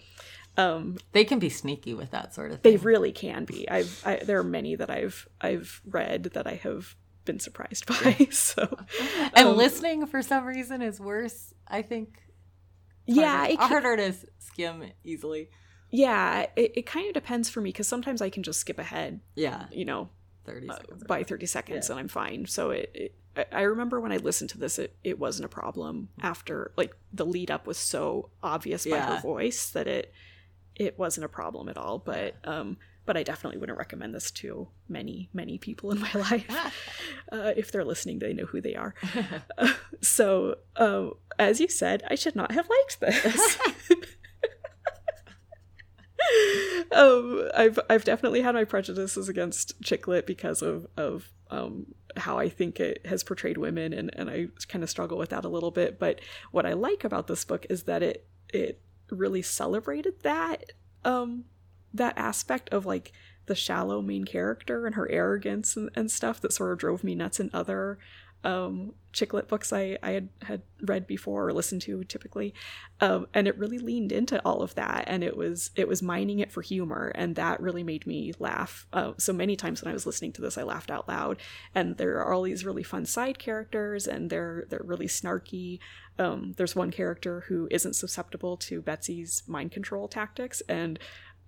um, 0.57 0.97
they 1.13 1.25
can 1.25 1.39
be 1.39 1.51
sneaky 1.51 1.95
with 1.95 2.11
that 2.13 2.35
sort 2.35 2.53
of 2.53 2.61
thing. 2.61 2.73
They 2.73 2.79
really 2.79 3.13
can 3.13 3.45
be. 3.45 3.69
I've 3.69 4.03
I, 4.07 4.17
there 4.17 4.39
are 4.39 4.45
many 4.45 4.75
that 4.75 4.91
I've 4.91 5.29
I've 5.41 5.83
read 5.85 6.25
that 6.35 6.47
I 6.47 6.55
have 6.55 6.97
been 7.27 7.41
surprised 7.41 7.87
by. 7.87 8.27
so, 8.31 8.67
and 9.35 9.49
um, 9.49 9.57
listening 9.57 10.07
for 10.07 10.23
some 10.23 10.45
reason 10.45 10.81
is 10.81 10.99
worse. 10.99 11.53
I 11.69 11.83
think. 11.83 12.23
Yeah, 13.07 13.47
it 13.47 13.59
can, 13.59 13.69
harder 13.69 13.97
to 13.97 14.15
skim 14.39 14.83
easily. 15.05 15.51
Yeah, 15.91 16.47
it, 16.57 16.73
it 16.77 16.87
kind 16.87 17.07
of 17.07 17.15
depends 17.15 17.49
for 17.49 17.61
me 17.61 17.71
because 17.71 17.87
sometimes 17.87 18.21
I 18.21 18.31
can 18.31 18.43
just 18.43 18.61
skip 18.61 18.79
ahead. 18.79 19.21
Yeah, 19.35 19.67
you 19.71 19.85
know, 19.85 20.09
thirty 20.45 20.69
seconds 20.69 21.03
uh, 21.03 21.07
by 21.07 21.23
thirty 21.23 21.47
seconds, 21.47 21.89
yeah. 21.89 21.93
and 21.93 22.01
I'm 22.01 22.09
fine. 22.09 22.47
So 22.47 22.71
it, 22.71 22.91
it 22.95 23.15
I 23.53 23.63
remember 23.63 24.01
when 24.01 24.13
I 24.13 24.17
listened 24.17 24.51
to 24.51 24.59
this, 24.59 24.79
it, 24.79 24.97
it 25.05 25.19
wasn't 25.19 25.45
a 25.45 25.49
problem 25.49 26.09
after 26.21 26.73
like 26.77 26.97
the 27.13 27.27
lead 27.27 27.51
up 27.51 27.67
was 27.67 27.79
so 27.79 28.31
obvious 28.43 28.85
by 28.85 28.97
yeah. 28.97 29.17
her 29.17 29.21
voice 29.21 29.71
that 29.71 29.87
it 29.87 30.13
it 30.77 30.99
wasn't 30.99 31.25
a 31.25 31.29
problem 31.29 31.69
at 31.69 31.77
all. 31.77 31.99
But 31.99 32.37
um, 32.45 32.77
but 33.07 33.17
I 33.17 33.23
definitely 33.23 33.59
wouldn't 33.59 33.79
recommend 33.79 34.15
this 34.15 34.31
to 34.33 34.69
many, 34.89 35.31
many 35.33 35.59
people 35.59 35.93
in 35.93 36.01
my 36.01 36.13
life. 36.15 36.47
uh, 37.33 37.53
if 37.57 37.71
they're 37.73 37.85
listening, 37.85 38.19
they 38.19 38.35
know 38.35 38.45
who 38.47 38.61
they 38.61 38.75
are. 38.75 38.95
uh, 39.57 39.73
so, 40.03 40.57
uh, 40.77 41.11
as 41.39 41.61
you 41.61 41.69
said, 41.69 42.03
I 42.11 42.17
should 42.17 42.37
not 42.37 42.53
have 42.53 42.69
liked 42.69 43.01
this. 43.01 43.59
um, 46.93 47.49
I've 47.55 47.79
I've 47.89 48.05
definitely 48.05 48.43
had 48.43 48.55
my 48.55 48.65
prejudices 48.65 49.29
against 49.29 49.81
chick 49.83 50.07
lit 50.09 50.27
because 50.27 50.61
of 50.63 50.87
of 50.97 51.31
um, 51.51 51.95
how 52.17 52.39
I 52.39 52.49
think 52.49 52.81
it 52.81 53.07
has 53.07 53.23
portrayed 53.23 53.57
women, 53.57 53.93
and 53.93 54.11
and 54.15 54.29
I 54.29 54.49
kind 54.69 54.83
of 54.83 54.91
struggle 54.91 55.17
with 55.17 55.31
that 55.31 55.45
a 55.45 55.49
little 55.49 55.71
bit. 55.71 55.99
But 55.99 56.21
what 56.51 56.67
I 56.67 56.73
like 56.73 57.05
about 57.05 57.29
this 57.29 57.45
book 57.45 57.67
is 57.71 57.85
that 57.85 58.03
it 58.03 58.27
it 58.53 58.81
really 59.11 59.43
celebrated 59.43 60.23
that 60.23 60.73
um 61.05 61.45
that 61.95 62.17
aspect 62.17 62.69
of 62.71 62.85
like 62.85 63.13
the 63.47 63.55
shallow 63.55 64.03
main 64.03 64.25
character 64.25 64.87
and 64.87 64.97
her 64.97 65.09
arrogance 65.11 65.77
and, 65.77 65.91
and 65.95 66.11
stuff 66.11 66.41
that 66.41 66.53
sort 66.53 66.73
of 66.73 66.79
drove 66.79 67.05
me 67.05 67.15
nuts 67.15 67.41
in 67.41 67.51
other 67.53 67.99
um, 68.47 68.93
books 69.49 69.73
I, 69.73 69.99
I 70.03 70.11
had, 70.11 70.29
had 70.43 70.63
read 70.83 71.07
before 71.07 71.49
or 71.49 71.53
listened 71.53 71.83
to 71.83 72.05
typically. 72.05 72.55
Um, 73.01 73.27
and 73.35 73.49
it 73.49 73.59
really 73.59 73.79
leaned 73.79 74.13
into 74.13 74.41
all 74.45 74.63
of 74.63 74.75
that 74.75 75.05
and 75.07 75.25
it 75.25 75.37
was 75.37 75.71
it 75.75 75.89
was 75.89 76.03
mining 76.03 76.39
it 76.39 76.53
for 76.53 76.63
humor 76.63 77.11
and 77.15 77.35
that 77.35 77.61
really 77.61 77.83
made 77.83 78.07
me 78.07 78.35
laugh. 78.39 78.87
Uh, 78.93 79.13
so 79.19 79.33
many 79.33 79.57
times 79.57 79.83
when 79.83 79.91
I 79.91 79.95
was 79.95 80.07
listening 80.07 80.33
to 80.35 80.43
this 80.43 80.59
I 80.59 80.63
laughed 80.63 80.91
out 80.91 81.09
loud. 81.09 81.39
And 81.75 81.97
there 81.97 82.19
are 82.19 82.33
all 82.33 82.43
these 82.43 82.65
really 82.65 82.85
fun 82.85 83.05
side 83.05 83.39
characters 83.39 84.07
and 84.07 84.31
they're 84.31 84.67
they're 84.69 84.81
really 84.85 85.09
snarky. 85.09 85.81
Um, 86.19 86.53
there's 86.57 86.77
one 86.77 86.91
character 86.91 87.45
who 87.49 87.69
isn't 87.71 87.97
susceptible 87.97 88.57
to 88.59 88.81
Betsy's 88.81 89.43
mind 89.47 89.73
control 89.73 90.09
tactics 90.09 90.63
and 90.69 90.99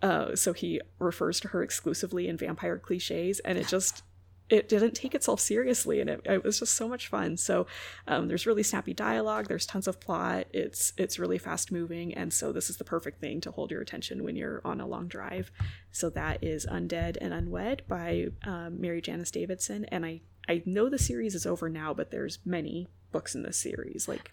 uh, 0.01 0.37
so 0.37 0.53
he 0.53 0.81
refers 1.01 1.41
to 1.41 1.49
her 1.49 1.63
exclusively 1.63 2.29
in 2.29 2.37
vampire 2.37 2.79
cliches, 2.79 3.41
and 3.41 3.59
it 3.59 3.67
just 3.67 4.05
it 4.51 4.69
didn't 4.69 4.95
take 4.95 5.15
itself 5.15 5.41
seriously, 5.41 6.01
and 6.01 6.09
it, 6.09 6.21
it 6.25 6.45
was 6.45 6.59
just 6.59 6.75
so 6.75 6.89
much 6.89 7.09
fun. 7.09 7.37
So 7.37 7.67
um, 8.07 8.29
there's 8.29 8.47
really 8.47 8.63
snappy 8.63 8.95
dialogue, 8.95 9.49
there's 9.49 9.67
tons 9.67 9.87
of 9.87 10.01
plot, 10.01 10.47
it's 10.53 10.93
it's 10.97 11.19
really 11.19 11.39
fast 11.39 11.71
moving, 11.71 12.15
and 12.15 12.33
so 12.33 12.53
this 12.53 12.71
is 12.71 12.77
the 12.77 12.85
perfect 12.85 13.21
thing 13.21 13.41
to 13.43 13.51
hold 13.51 13.71
your 13.71 13.83
attention 13.83 14.25
when 14.25 14.37
you're 14.37 14.63
on 14.65 14.81
a 14.81 14.87
long 14.87 15.09
drive. 15.09 15.51
So 15.91 16.11
that 16.11 16.43
is 16.43 16.67
Undead 16.67 17.17
and 17.21 17.33
Unwed 17.33 17.83
by 17.89 18.29
um, 18.45 18.79
MaryJanice 18.79 19.33
Davidson, 19.33 19.85
and 19.87 20.05
I 20.07 20.21
I 20.49 20.63
know 20.65 20.89
the 20.89 20.99
series 20.99 21.35
is 21.35 21.45
over 21.45 21.69
now, 21.69 21.93
but 21.93 22.11
there's 22.11 22.39
many 22.45 22.89
books 23.13 23.35
in 23.35 23.43
this 23.43 23.59
series, 23.59 24.09
like 24.09 24.33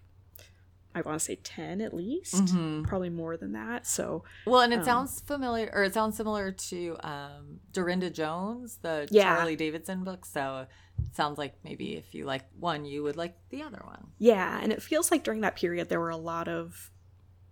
I 0.95 1.01
want 1.01 1.19
to 1.19 1.25
say 1.25 1.35
10 1.35 1.81
at 1.81 1.93
least, 1.93 2.45
mm-hmm. 2.45 2.83
probably 2.83 3.09
more 3.09 3.35
than 3.35 3.51
that. 3.51 3.85
So, 3.85 4.23
well, 4.45 4.61
and 4.61 4.71
it 4.71 4.79
um, 4.79 4.85
sounds 4.85 5.19
familiar 5.19 5.69
or 5.73 5.83
it 5.83 5.93
sounds 5.93 6.15
similar 6.15 6.51
to 6.53 6.97
um, 7.03 7.59
Darynda 7.73 8.11
Jones, 8.11 8.77
the 8.81 9.05
yeah. 9.11 9.35
Charlie 9.35 9.57
Davidson 9.57 10.05
book. 10.05 10.25
So, 10.25 10.67
it 11.03 11.15
sounds 11.15 11.37
like 11.37 11.55
maybe 11.65 11.95
if 11.95 12.15
you 12.15 12.23
like 12.23 12.45
one, 12.57 12.85
you 12.85 13.03
would 13.03 13.17
like 13.17 13.35
the 13.49 13.61
other 13.61 13.81
one. 13.83 14.07
Yeah. 14.17 14.57
And 14.61 14.71
it 14.71 14.81
feels 14.81 15.11
like 15.11 15.25
during 15.25 15.41
that 15.41 15.57
period, 15.57 15.89
there 15.89 15.99
were 15.99 16.09
a 16.09 16.17
lot 16.17 16.47
of 16.47 16.91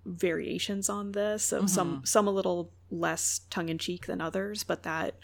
variations 0.06 0.88
on 0.90 1.12
this, 1.12 1.52
of 1.52 1.60
mm-hmm. 1.60 1.68
some, 1.68 2.02
some 2.06 2.28
a 2.28 2.32
little 2.32 2.72
less 2.90 3.42
tongue 3.50 3.68
in 3.68 3.78
cheek 3.78 4.06
than 4.06 4.22
others, 4.22 4.64
but 4.64 4.84
that, 4.84 5.16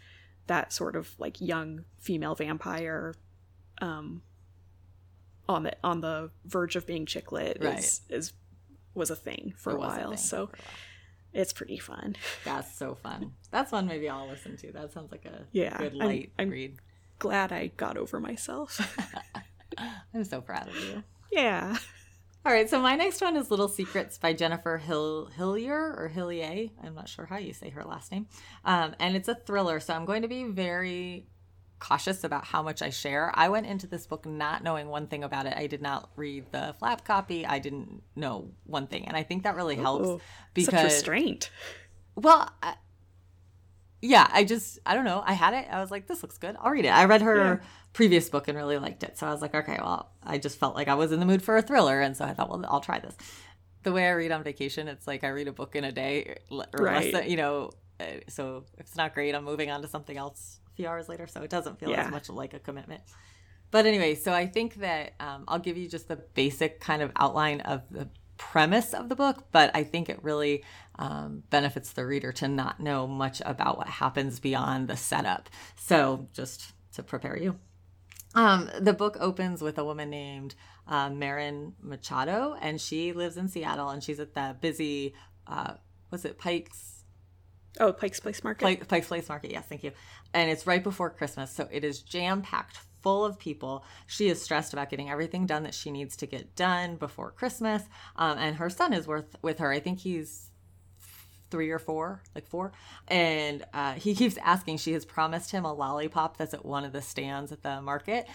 that 0.48 0.74
sort 0.74 0.98
of 0.98 1.18
like 1.18 1.40
young 1.40 1.86
female 2.00 2.36
vampire 2.36 3.14
um, 3.82 4.24
on 5.50 5.64
the 5.64 5.76
on 5.84 6.00
the 6.00 6.30
verge 6.46 6.76
of 6.76 6.86
being 6.86 7.06
chick 7.06 7.32
lit 7.32 7.58
right. 7.60 7.80
is, 7.80 8.02
is 8.10 8.34
was 8.94 9.10
a 9.10 9.16
thing 9.16 9.54
for, 9.58 9.72
a 9.72 9.80
while, 9.80 10.16
so 10.16 10.38
a 10.38 10.40
while. 10.46 10.52
it's 11.34 11.52
pretty 11.52 11.78
fun. 11.78 12.16
That's 12.46 12.74
so 12.78 12.96
fun. 12.96 13.34
That's 13.52 13.72
one 13.72 13.88
maybe 13.88 14.08
I'll 14.08 14.28
listen 14.28 14.56
to. 14.58 14.72
That 14.72 14.94
sounds 14.94 15.12
like 15.12 15.26
a 15.26 15.46
yeah, 15.52 15.78
good 15.78 15.96
light 15.96 16.32
I'm, 16.38 16.46
I'm 16.46 16.52
read. 16.52 16.78
Glad 17.18 17.52
I 17.52 17.68
got 17.76 17.98
over 17.98 18.20
myself. 18.20 18.80
I'm 20.14 20.24
so 20.24 20.40
proud 20.40 20.70
of 20.70 20.76
you. 20.76 21.04
Yeah. 21.32 21.76
All 22.46 22.54
right, 22.54 22.70
so 22.70 22.80
my 22.80 22.96
next 22.96 23.20
one 23.20 23.36
is 23.36 23.52
Little 23.52 23.68
Secrets 23.68 24.18
by 24.18 24.32
Jennifer 24.32 24.78
Hill 24.78 25.30
Hillier 25.36 25.94
or 25.98 26.08
Hillier. 26.08 26.70
I'm 26.82 26.96
not 26.96 27.10
sure 27.10 27.26
how 27.26 27.38
you 27.38 27.54
say 27.54 27.70
her 27.72 27.84
last 27.84 28.12
name. 28.12 28.28
Um, 28.64 28.96
and 29.00 29.18
it's 29.18 29.28
a 29.28 29.36
thriller, 29.36 29.82
so 29.82 29.94
I'm 29.94 30.06
going 30.06 30.22
to 30.22 30.30
be 30.30 30.46
very 30.46 31.28
cautious 31.80 32.24
about 32.24 32.46
how 32.46 32.62
much 32.62 32.82
I 32.82 32.90
share. 32.90 33.32
I 33.34 33.50
went 33.50 33.66
into 33.66 33.88
this 33.88 34.06
book 34.06 34.26
not 34.26 34.64
knowing 34.64 34.88
one 34.88 35.08
thing 35.08 35.24
about 35.24 35.46
it. 35.46 35.54
I 35.56 35.68
did 35.68 35.82
not 35.82 36.10
read 36.16 36.46
the 36.52 36.76
flap 36.78 37.06
copy. 37.06 37.46
I 37.46 37.60
didn't 37.60 38.04
know 38.16 38.52
one 38.66 38.88
thing, 38.88 39.08
and 39.08 39.16
I 39.16 39.24
think 39.24 39.44
that 39.44 39.56
really 39.56 39.76
helps 39.76 40.08
Ooh, 40.08 40.22
because 40.54 40.74
such 40.74 40.84
restraint. 40.84 41.50
Well, 42.16 42.50
I, 42.62 42.76
yeah, 44.02 44.28
I 44.32 44.44
just 44.44 44.80
I 44.86 44.94
don't 44.94 45.06
know. 45.06 45.24
I 45.26 45.34
had 45.34 45.54
it. 45.54 45.68
I 45.72 45.82
was 45.82 45.92
like, 45.92 46.08
this 46.08 46.22
looks 46.22 46.38
good. 46.38 46.56
I'll 46.60 46.72
read 46.72 46.86
it. 46.86 46.90
I 46.90 47.06
read 47.06 47.22
her 47.22 47.36
yeah. 47.36 47.68
previous 47.94 48.30
book 48.30 48.48
and 48.48 48.58
really 48.58 48.78
liked 48.78 49.04
it, 49.04 49.18
so 49.18 49.28
I 49.28 49.32
was 49.32 49.42
like, 49.42 49.56
okay, 49.56 49.78
well, 49.82 50.12
I 50.24 50.38
just 50.38 50.60
felt 50.60 50.76
like 50.76 50.88
I 50.88 50.96
was 50.96 51.12
in 51.12 51.20
the 51.20 51.26
mood 51.26 51.42
for 51.42 51.58
a 51.58 51.62
thriller, 51.62 52.02
and 52.02 52.16
so 52.16 52.26
I 52.26 52.34
thought, 52.34 52.50
well, 52.50 52.64
I'll 52.68 52.82
try 52.82 53.00
this. 53.00 53.16
The 53.84 53.94
way 53.94 54.08
I 54.08 54.12
read 54.12 54.32
on 54.32 54.44
vacation, 54.44 54.90
it's 54.90 55.08
like 55.08 55.24
I 55.24 55.30
read 55.30 55.48
a 55.48 55.54
book 55.54 55.76
in 55.76 55.86
a 55.86 55.92
day, 55.92 56.38
or 56.52 56.84
right. 56.84 57.06
less 57.06 57.14
than, 57.14 57.30
you 57.30 57.38
know. 57.38 57.72
Uh, 58.02 58.06
so 58.30 58.64
if 58.76 58.80
it's 58.80 58.96
not 58.96 59.14
great, 59.14 59.36
I'm 59.36 59.44
moving 59.44 59.70
on 59.72 59.82
to 59.82 59.88
something 59.88 60.16
else 60.16 60.60
few 60.80 60.88
hours 60.88 61.10
later, 61.10 61.28
so 61.28 61.42
it 61.42 61.50
doesn't 61.50 61.78
feel 61.78 61.90
yeah. 61.90 62.06
as 62.06 62.12
much 62.12 62.30
like 62.30 62.54
a 62.54 62.60
commitment. 62.60 63.02
But 63.70 63.86
anyway, 63.86 64.16
so 64.16 64.32
I 64.32 64.48
think 64.48 64.76
that 64.76 65.14
um, 65.20 65.44
I'll 65.46 65.60
give 65.60 65.78
you 65.78 65.90
just 65.90 66.08
the 66.08 66.16
basic 66.16 66.80
kind 66.80 67.02
of 67.02 67.12
outline 67.18 67.60
of 67.62 67.82
the 67.92 68.08
premise 68.38 68.94
of 68.94 69.10
the 69.10 69.16
book, 69.16 69.44
but 69.52 69.70
I 69.74 69.84
think 69.84 70.08
it 70.08 70.24
really 70.24 70.64
um, 70.98 71.44
benefits 71.50 71.92
the 71.92 72.06
reader 72.06 72.32
to 72.32 72.48
not 72.48 72.80
know 72.80 73.08
much 73.08 73.42
about 73.46 73.78
what 73.78 73.88
happens 73.88 74.40
beyond 74.40 74.88
the 74.88 74.96
setup. 74.96 75.50
So 75.76 76.30
just 76.32 76.72
to 76.94 77.04
prepare 77.04 77.38
you. 77.38 77.60
Um, 78.34 78.70
the 78.80 78.94
book 78.94 79.18
opens 79.20 79.62
with 79.62 79.78
a 79.78 79.84
woman 79.84 80.10
named 80.10 80.56
uh, 80.88 81.10
Marin 81.10 81.74
Machado, 81.82 82.56
and 82.62 82.80
she 82.80 83.12
lives 83.12 83.36
in 83.36 83.50
Seattle, 83.50 83.90
and 83.90 84.02
she's 84.02 84.22
at 84.22 84.34
the 84.34 84.56
busy, 84.62 85.14
uh, 85.46 85.74
was 86.10 86.24
it 86.24 86.38
Pike's 86.38 86.99
Oh, 87.80 87.94
Pike's 87.94 88.20
Place 88.20 88.44
Market. 88.44 88.64
Pike, 88.64 88.88
Pike's 88.88 89.08
Place 89.08 89.30
Market, 89.30 89.52
yes, 89.52 89.66
thank 89.68 89.84
you. 89.84 89.92
And 90.34 90.50
it's 90.50 90.68
right 90.68 90.84
before 90.84 91.10
Christmas, 91.10 91.52
so 91.52 91.68
it 91.72 91.84
is 91.84 92.02
jam 92.02 92.42
packed 92.42 92.80
full 93.02 93.24
of 93.24 93.40
people. 93.40 93.86
She 94.08 94.28
is 94.28 94.42
stressed 94.42 94.74
about 94.74 94.90
getting 94.90 95.10
everything 95.10 95.46
done 95.46 95.64
that 95.64 95.74
she 95.74 95.90
needs 95.90 96.18
to 96.18 96.26
get 96.26 96.56
done 96.56 96.98
before 96.98 97.32
Christmas. 97.32 97.84
Um, 98.18 98.38
and 98.38 98.58
her 98.58 98.70
son 98.70 98.94
is 98.94 99.08
worth 99.08 99.36
with 99.42 99.60
her. 99.60 99.72
I 99.72 99.80
think 99.80 100.00
he's 100.00 100.49
three 101.50 101.70
or 101.72 101.80
four, 101.80 102.22
like 102.36 102.48
four. 102.48 102.72
And 103.08 103.66
uh, 103.74 103.94
he 103.94 104.16
keeps 104.16 104.38
asking, 104.38 104.78
she 104.78 104.94
has 104.94 105.06
promised 105.06 105.52
him 105.52 105.66
a 105.66 105.74
lollipop 105.74 106.38
that's 106.38 106.54
at 106.54 106.66
one 106.66 106.86
of 106.86 106.92
the 106.92 107.02
stands 107.02 107.52
at 107.52 107.64
the 107.64 107.82
market 107.82 108.28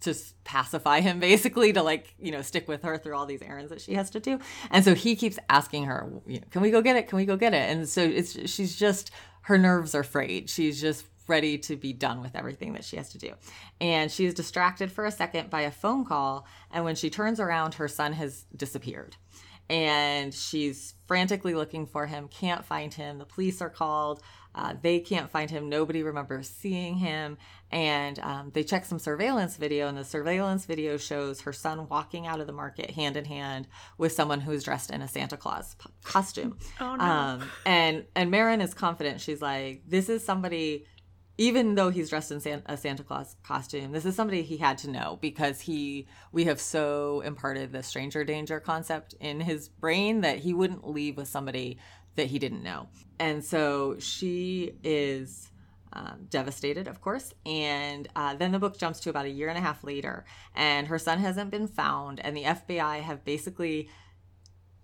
to 0.00 0.14
pacify 0.44 1.00
him, 1.00 1.20
basically, 1.20 1.72
to 1.72 1.82
like, 1.82 2.14
you 2.18 2.32
know, 2.32 2.42
stick 2.42 2.68
with 2.68 2.82
her 2.82 2.98
through 2.98 3.16
all 3.16 3.26
these 3.26 3.42
errands 3.42 3.70
that 3.70 3.80
she 3.80 3.94
has 3.94 4.10
to 4.10 4.20
do. 4.20 4.38
And 4.70 4.84
so 4.84 4.94
he 4.94 5.16
keeps 5.16 5.38
asking 5.48 5.84
her, 5.84 6.10
can 6.50 6.62
we 6.62 6.70
go 6.70 6.82
get 6.82 6.96
it? 6.96 7.08
Can 7.08 7.16
we 7.16 7.24
go 7.24 7.36
get 7.36 7.54
it? 7.54 7.70
And 7.70 7.88
so 7.88 8.02
it's, 8.02 8.50
she's 8.50 8.76
just, 8.76 9.10
her 9.42 9.58
nerves 9.58 9.94
are 9.94 10.04
frayed. 10.04 10.48
She's 10.48 10.80
just 10.80 11.06
ready 11.28 11.56
to 11.56 11.76
be 11.76 11.92
done 11.92 12.20
with 12.20 12.34
everything 12.34 12.72
that 12.72 12.84
she 12.84 12.96
has 12.96 13.10
to 13.10 13.18
do. 13.18 13.32
And 13.80 14.10
she 14.10 14.26
is 14.26 14.34
distracted 14.34 14.90
for 14.90 15.04
a 15.04 15.10
second 15.10 15.50
by 15.50 15.62
a 15.62 15.70
phone 15.70 16.04
call. 16.04 16.46
And 16.70 16.84
when 16.84 16.94
she 16.94 17.10
turns 17.10 17.40
around, 17.40 17.74
her 17.74 17.88
son 17.88 18.12
has 18.14 18.44
disappeared 18.56 19.16
and 19.68 20.32
she's 20.34 20.94
frantically 21.06 21.54
looking 21.54 21.86
for 21.86 22.06
him, 22.06 22.28
can't 22.28 22.64
find 22.64 22.92
him. 22.92 23.18
The 23.18 23.24
police 23.24 23.60
are 23.60 23.70
called. 23.70 24.22
Uh, 24.54 24.74
they 24.82 25.00
can't 25.00 25.30
find 25.30 25.50
him. 25.50 25.68
Nobody 25.68 26.02
remembers 26.02 26.48
seeing 26.48 26.96
him. 26.96 27.38
And 27.70 28.18
um, 28.18 28.50
they 28.52 28.64
check 28.64 28.84
some 28.84 28.98
surveillance 28.98 29.56
video, 29.56 29.88
and 29.88 29.96
the 29.96 30.04
surveillance 30.04 30.66
video 30.66 30.98
shows 30.98 31.40
her 31.40 31.54
son 31.54 31.88
walking 31.88 32.26
out 32.26 32.38
of 32.38 32.46
the 32.46 32.52
market 32.52 32.90
hand 32.90 33.16
in 33.16 33.24
hand 33.24 33.66
with 33.96 34.12
someone 34.12 34.40
who's 34.40 34.62
dressed 34.62 34.90
in 34.90 35.00
a 35.00 35.08
Santa 35.08 35.38
Claus 35.38 35.74
p- 35.76 35.88
costume. 36.04 36.58
Oh 36.78 36.96
no! 36.96 37.02
Um, 37.02 37.50
and 37.64 38.04
and 38.14 38.30
Marin 38.30 38.60
is 38.60 38.74
confident. 38.74 39.22
She's 39.22 39.40
like, 39.40 39.84
"This 39.88 40.10
is 40.10 40.22
somebody 40.22 40.84
even 41.42 41.74
though 41.74 41.90
he's 41.90 42.08
dressed 42.08 42.30
in 42.30 42.38
San- 42.38 42.62
a 42.66 42.76
Santa 42.76 43.02
Claus 43.02 43.34
costume, 43.42 43.90
this 43.90 44.04
is 44.04 44.14
somebody 44.14 44.42
he 44.42 44.58
had 44.58 44.78
to 44.78 44.88
know 44.88 45.18
because 45.20 45.60
he 45.60 46.06
we 46.30 46.44
have 46.44 46.60
so 46.60 47.20
imparted 47.22 47.72
the 47.72 47.82
stranger 47.82 48.22
danger 48.22 48.60
concept 48.60 49.16
in 49.18 49.40
his 49.40 49.68
brain 49.68 50.20
that 50.20 50.38
he 50.38 50.54
wouldn't 50.54 50.86
leave 50.88 51.16
with 51.16 51.26
somebody 51.26 51.78
that 52.14 52.28
he 52.28 52.38
didn't 52.38 52.62
know. 52.62 52.86
And 53.18 53.44
so 53.44 53.96
she 53.98 54.74
is 54.84 55.50
um, 55.92 56.26
devastated, 56.30 56.86
of 56.86 57.00
course. 57.00 57.34
And 57.44 58.06
uh, 58.14 58.36
then 58.36 58.52
the 58.52 58.60
book 58.60 58.78
jumps 58.78 59.00
to 59.00 59.10
about 59.10 59.26
a 59.26 59.30
year 59.30 59.48
and 59.48 59.58
a 59.58 59.60
half 59.60 59.82
later, 59.82 60.24
and 60.54 60.86
her 60.86 60.98
son 60.98 61.18
hasn't 61.18 61.50
been 61.50 61.66
found, 61.66 62.20
and 62.20 62.36
the 62.36 62.44
FBI 62.44 63.00
have 63.00 63.24
basically 63.24 63.88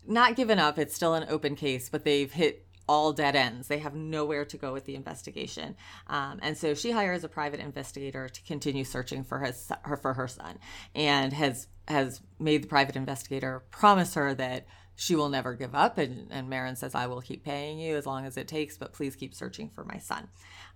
not 0.04 0.34
given 0.34 0.58
up. 0.58 0.76
It's 0.76 0.96
still 0.96 1.14
an 1.14 1.26
open 1.28 1.54
case, 1.54 1.88
but 1.88 2.02
they've 2.02 2.32
hit 2.32 2.66
all 2.88 3.12
dead 3.12 3.36
ends. 3.36 3.68
They 3.68 3.78
have 3.78 3.94
nowhere 3.94 4.44
to 4.46 4.56
go 4.56 4.72
with 4.72 4.84
the 4.84 4.94
investigation, 4.94 5.76
um, 6.06 6.38
and 6.42 6.56
so 6.56 6.74
she 6.74 6.90
hires 6.90 7.24
a 7.24 7.28
private 7.28 7.60
investigator 7.60 8.28
to 8.28 8.42
continue 8.42 8.84
searching 8.84 9.24
for 9.24 9.38
his 9.40 9.70
her 9.82 9.96
for 9.96 10.14
her 10.14 10.28
son, 10.28 10.58
and 10.94 11.32
has 11.32 11.68
has 11.86 12.20
made 12.38 12.62
the 12.62 12.68
private 12.68 12.96
investigator 12.96 13.64
promise 13.70 14.14
her 14.14 14.34
that 14.34 14.66
she 15.00 15.14
will 15.14 15.28
never 15.28 15.54
give 15.54 15.76
up. 15.76 15.96
And, 15.96 16.26
and 16.32 16.50
Marin 16.50 16.74
says, 16.74 16.92
I 16.92 17.06
will 17.06 17.20
keep 17.20 17.44
paying 17.44 17.78
you 17.78 17.96
as 17.96 18.04
long 18.04 18.26
as 18.26 18.36
it 18.36 18.48
takes, 18.48 18.76
but 18.76 18.92
please 18.92 19.14
keep 19.14 19.32
searching 19.32 19.70
for 19.70 19.84
my 19.84 19.98
son. 19.98 20.26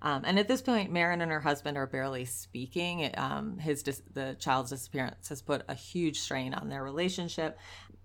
Um, 0.00 0.22
and 0.24 0.38
at 0.38 0.46
this 0.46 0.62
point, 0.62 0.92
Marin 0.92 1.20
and 1.20 1.32
her 1.32 1.40
husband 1.40 1.76
are 1.76 1.88
barely 1.88 2.24
speaking. 2.24 3.12
Um, 3.16 3.58
his 3.58 3.82
dis- 3.82 4.02
the 4.14 4.36
child's 4.38 4.70
disappearance 4.70 5.28
has 5.28 5.42
put 5.42 5.64
a 5.68 5.74
huge 5.74 6.20
strain 6.20 6.54
on 6.54 6.68
their 6.68 6.84
relationship. 6.84 7.58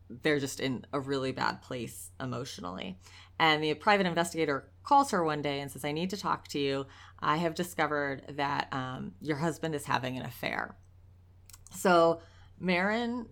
They're 0.09 0.39
just 0.39 0.59
in 0.59 0.87
a 0.91 0.99
really 0.99 1.33
bad 1.33 1.61
place 1.61 2.09
emotionally. 2.19 2.97
And 3.39 3.63
the 3.63 3.73
private 3.75 4.07
investigator 4.07 4.69
calls 4.83 5.11
her 5.11 5.23
one 5.23 5.41
day 5.41 5.59
and 5.59 5.69
says, 5.69 5.85
I 5.85 5.91
need 5.91 6.09
to 6.11 6.17
talk 6.17 6.47
to 6.49 6.59
you. 6.59 6.85
I 7.19 7.37
have 7.37 7.55
discovered 7.55 8.23
that 8.29 8.67
um, 8.71 9.13
your 9.21 9.37
husband 9.37 9.75
is 9.75 9.85
having 9.85 10.17
an 10.17 10.25
affair. 10.25 10.75
So 11.71 12.21
Marin 12.59 13.27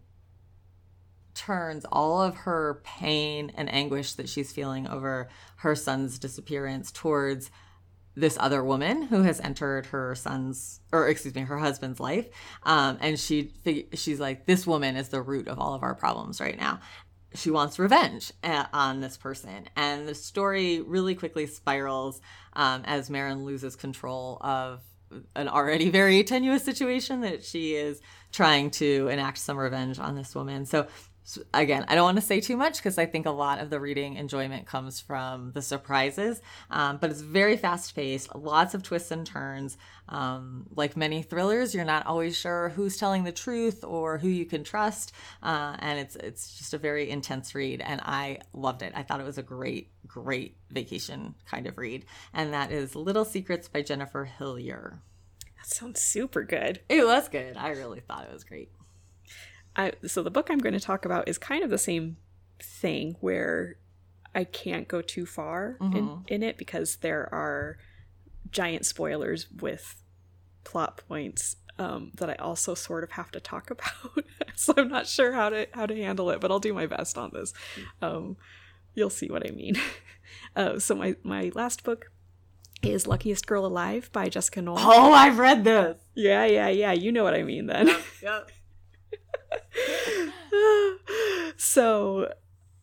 turns 1.34 1.86
all 1.92 2.22
of 2.22 2.36
her 2.36 2.82
pain 2.84 3.52
and 3.56 3.72
anguish 3.72 4.14
that 4.14 4.30
she's 4.30 4.52
feeling 4.52 4.88
over 4.88 5.28
her 5.58 5.76
son's 5.76 6.18
disappearance 6.18 6.92
towards 6.92 7.52
this 8.16 8.38
other 8.40 8.64
woman 8.64 9.04
who 9.04 9.24
has 9.24 9.42
entered 9.42 9.88
her 9.88 10.16
son's 10.16 10.80
or 10.94 11.10
excuse 11.10 11.36
me 11.36 11.42
her 11.42 11.58
husband's 11.58 12.00
life 12.00 12.28
um, 12.64 12.98
and 13.02 13.20
she 13.20 13.52
she's 13.94 14.22
like 14.22 14.46
this 14.46 14.66
woman 14.66 14.96
is 14.96 15.10
the 15.10 15.22
root 15.22 15.50
of 15.50 15.60
all 15.60 15.74
of 15.74 15.84
our 15.84 15.94
problems 15.94 16.40
right 16.40 16.58
now 16.58 16.80
she 17.36 17.52
wants 17.52 17.80
revenge 17.80 18.32
uh, 18.44 18.66
on 18.74 19.02
this 19.02 19.18
person. 19.18 19.68
And 19.76 20.08
the 20.08 20.16
story 20.16 20.82
really 20.82 21.16
quickly 21.16 21.48
spirals 21.48 22.22
um, 22.54 22.84
as 22.86 23.10
Marin 23.10 23.46
loses 23.46 23.76
control 23.76 24.38
of 24.42 24.82
an 25.36 25.48
already 25.48 25.90
very 26.02 26.24
tenuous 26.24 26.64
situation 26.64 27.22
that 27.22 27.44
she 27.44 27.76
is 27.76 28.02
trying 28.32 28.72
to 28.72 29.08
enact 29.08 29.38
some 29.38 29.58
revenge 29.58 30.00
on 30.00 30.16
this 30.16 30.36
woman. 30.36 30.66
So 30.66 30.88
again, 31.54 31.86
I 31.88 31.96
don't 31.96 32.04
want 32.04 32.18
to 32.18 32.22
say 32.22 32.40
too 32.40 32.56
much 32.56 32.78
because 32.78 32.98
I 32.98 33.06
think 33.06 33.26
a 33.26 33.32
lot 33.32 33.60
of 33.60 33.70
the 33.70 33.80
reading 33.80 34.16
enjoyment 34.16 34.66
comes 34.68 35.00
from 35.00 35.52
the 35.54 35.62
surprises, 35.62 36.42
um, 36.70 36.98
but 36.98 37.10
it's 37.10 37.22
very 37.22 37.58
fast 37.58 37.96
paced, 37.96 38.36
lots 38.36 38.74
of 38.74 38.84
twists 38.84 39.12
and 39.12 39.26
turns. 39.26 39.78
Um, 40.08 40.68
like 40.76 40.96
many 40.96 41.24
thrillers, 41.24 41.74
you're 41.74 41.84
not 41.84 42.06
always 42.06 42.38
sure 42.38 42.70
who's 42.70 42.98
telling 42.98 43.24
the 43.24 43.32
truth 43.32 43.84
or 43.84 44.20
who 44.20 44.28
you 44.28 44.46
can 44.46 44.64
trust, 44.64 45.14
uh, 45.42 45.76
and 45.80 46.00
it's 46.00 46.16
it's 46.18 46.58
just 46.58 46.76
a 46.76 46.78
very 46.78 47.10
intense 47.10 47.56
read, 47.56 47.82
and 47.82 48.02
I 48.02 48.40
loved 48.54 48.84
it. 48.84 48.94
I 48.96 49.02
thought 49.02 49.20
it 49.20 49.26
was 49.26 49.40
a 49.40 49.44
great, 49.44 49.90
great 50.06 50.58
vacation 50.70 51.34
kind 51.50 51.66
of 51.66 51.80
read, 51.80 52.06
and 52.34 52.54
that 52.54 52.72
is 52.72 52.96
Little 52.96 53.26
Secrets 53.26 53.68
by 53.68 53.82
Jennifer 53.82 54.26
Hillier. 54.26 55.02
That 55.58 55.74
sounds 55.74 56.02
super 56.02 56.44
good. 56.44 56.82
It 56.88 57.04
was 57.04 57.28
good. 57.30 57.58
I 57.58 57.70
really 57.70 58.02
thought 58.02 58.28
it 58.28 58.34
was 58.34 58.44
great. 58.44 58.70
I, 59.76 59.94
so 60.06 60.24
the 60.24 60.32
book 60.32 60.48
I'm 60.50 60.60
going 60.60 60.74
to 60.74 60.80
talk 60.80 61.06
about 61.06 61.28
is 61.28 61.38
kind 61.38 61.64
of 61.64 61.70
the 61.70 61.78
same 61.78 62.18
thing 62.60 63.16
where 63.20 63.76
I 64.34 64.44
can't 64.44 64.88
go 64.88 65.02
too 65.02 65.26
far 65.26 65.78
mm-hmm. 65.80 65.98
in, 65.98 66.24
in 66.28 66.44
it 66.44 66.58
because 66.58 66.98
there 66.98 67.34
are 67.34 67.78
giant 68.52 68.86
spoilers 68.86 69.50
with 69.52 70.02
plot 70.64 71.02
points 71.08 71.58
um, 71.78 72.12
that 72.16 72.30
I 72.30 72.36
also 72.36 72.74
sort 72.74 73.04
of 73.04 73.12
have 73.12 73.32
to 73.32 73.40
talk 73.40 73.70
about. 73.72 74.26
so 74.56 74.74
I'm 74.78 74.90
not 74.90 75.08
sure 75.08 75.34
how 75.34 75.50
to 75.50 75.68
how 75.74 75.86
to 75.86 75.96
handle 75.96 76.30
it, 76.30 76.40
but 76.40 76.52
I'll 76.52 76.60
do 76.60 76.74
my 76.74 76.86
best 76.86 77.18
on 77.18 77.32
this. 77.34 77.54
Um, 78.02 78.38
you'll 78.94 79.10
see 79.10 79.28
what 79.28 79.48
I 79.48 79.52
mean. 79.52 79.76
Uh, 80.56 80.80
so 80.80 80.96
my 80.96 81.16
my 81.22 81.52
last 81.54 81.84
book 81.84 82.12
is 82.82 83.06
Luckiest 83.06 83.46
Girl 83.46 83.66
Alive 83.66 84.10
by 84.12 84.28
Jessica 84.28 84.60
Knoll. 84.62 84.78
Oh, 84.80 85.14
I've 85.14 85.38
read 85.38 85.64
this. 85.64 86.02
Yeah, 86.16 86.46
yeah, 86.46 86.68
yeah. 86.68 86.94
You 86.94 87.12
know 87.12 87.24
what 87.24 87.36
I 87.36 87.44
mean 87.44 87.68
then. 87.68 87.88
Yep. 87.88 88.02
yep. 88.24 88.52
so 91.58 92.34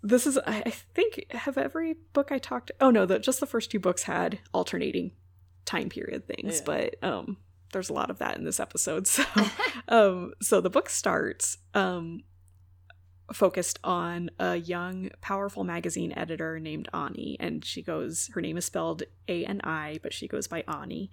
this 0.03 0.27
is 0.27 0.39
I, 0.47 0.71
think 0.95 1.27
have 1.31 1.57
every 1.57 1.97
book 2.13 2.33
I 2.33 2.39
talked 2.39 2.71
oh 2.81 2.91
no 2.91 3.07
the 3.07 3.19
just 3.19 3.41
the 3.41 3.47
first 3.47 3.71
two 3.71 3.79
books 3.79 4.05
had 4.05 4.41
alternating 4.53 5.13
time 5.65 5.89
period 5.89 6.27
things 6.27 6.59
yeah. 6.59 6.65
but 6.65 6.97
um 7.03 7.37
there's 7.73 7.89
a 7.89 7.93
lot 7.93 8.11
of 8.11 8.19
that 8.19 8.37
in 8.37 8.45
this 8.45 8.61
episode 8.61 9.07
so 9.07 9.25
um 9.89 10.33
so 10.41 10.61
the 10.61 10.71
book 10.71 10.89
starts 10.89 11.59
um 11.75 12.23
focused 13.33 13.79
on 13.83 14.31
a 14.39 14.57
young 14.57 15.09
powerful 15.21 15.65
magazine 15.65 16.13
editor 16.17 16.59
named 16.59 16.89
Ani 16.93 17.37
and 17.41 17.65
she 17.65 17.81
goes 17.81 18.29
her 18.35 18.41
name 18.41 18.57
is 18.57 18.65
spelled 18.65 19.05
A 19.29 19.45
N 19.45 19.61
I 19.65 20.01
but 20.03 20.13
she 20.13 20.29
goes 20.29 20.49
by 20.49 20.65
Ani 20.69 21.11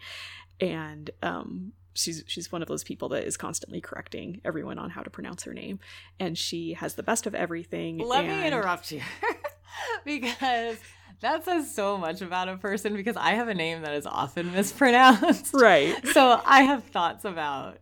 and 0.60 1.12
um 1.22 1.74
she's 2.00 2.24
she's 2.28 2.52
one 2.52 2.62
of 2.62 2.68
those 2.68 2.84
people 2.84 3.10
that 3.10 3.26
is 3.26 3.38
constantly 3.38 3.82
correcting 3.82 4.42
everyone 4.46 4.80
on 4.80 4.90
how 4.90 5.02
to 5.02 5.10
pronounce 5.10 5.44
her 5.44 5.54
name. 5.54 5.80
And 6.20 6.38
she 6.38 6.74
has 6.74 6.96
the 6.96 7.04
best 7.04 7.28
of 7.28 7.36
everything. 7.36 7.98
Let 7.98 8.26
and... 8.26 8.42
me 8.42 8.48
interrupt 8.48 8.92
you. 8.92 9.02
Because 10.04 10.78
that 11.22 11.46
says 11.46 11.74
so 11.74 11.98
much 11.98 12.22
about 12.22 12.50
a 12.50 12.58
person 12.58 12.96
because 12.96 13.16
i 13.16 13.32
have 13.32 13.48
a 13.48 13.54
name 13.54 13.84
that 13.84 13.94
is 13.94 14.06
often 14.06 14.52
mispronounced. 14.56 15.54
Right. 15.54 15.96
So 16.08 16.42
i 16.46 16.62
have 16.62 16.84
thoughts 16.86 17.24
about 17.24 17.78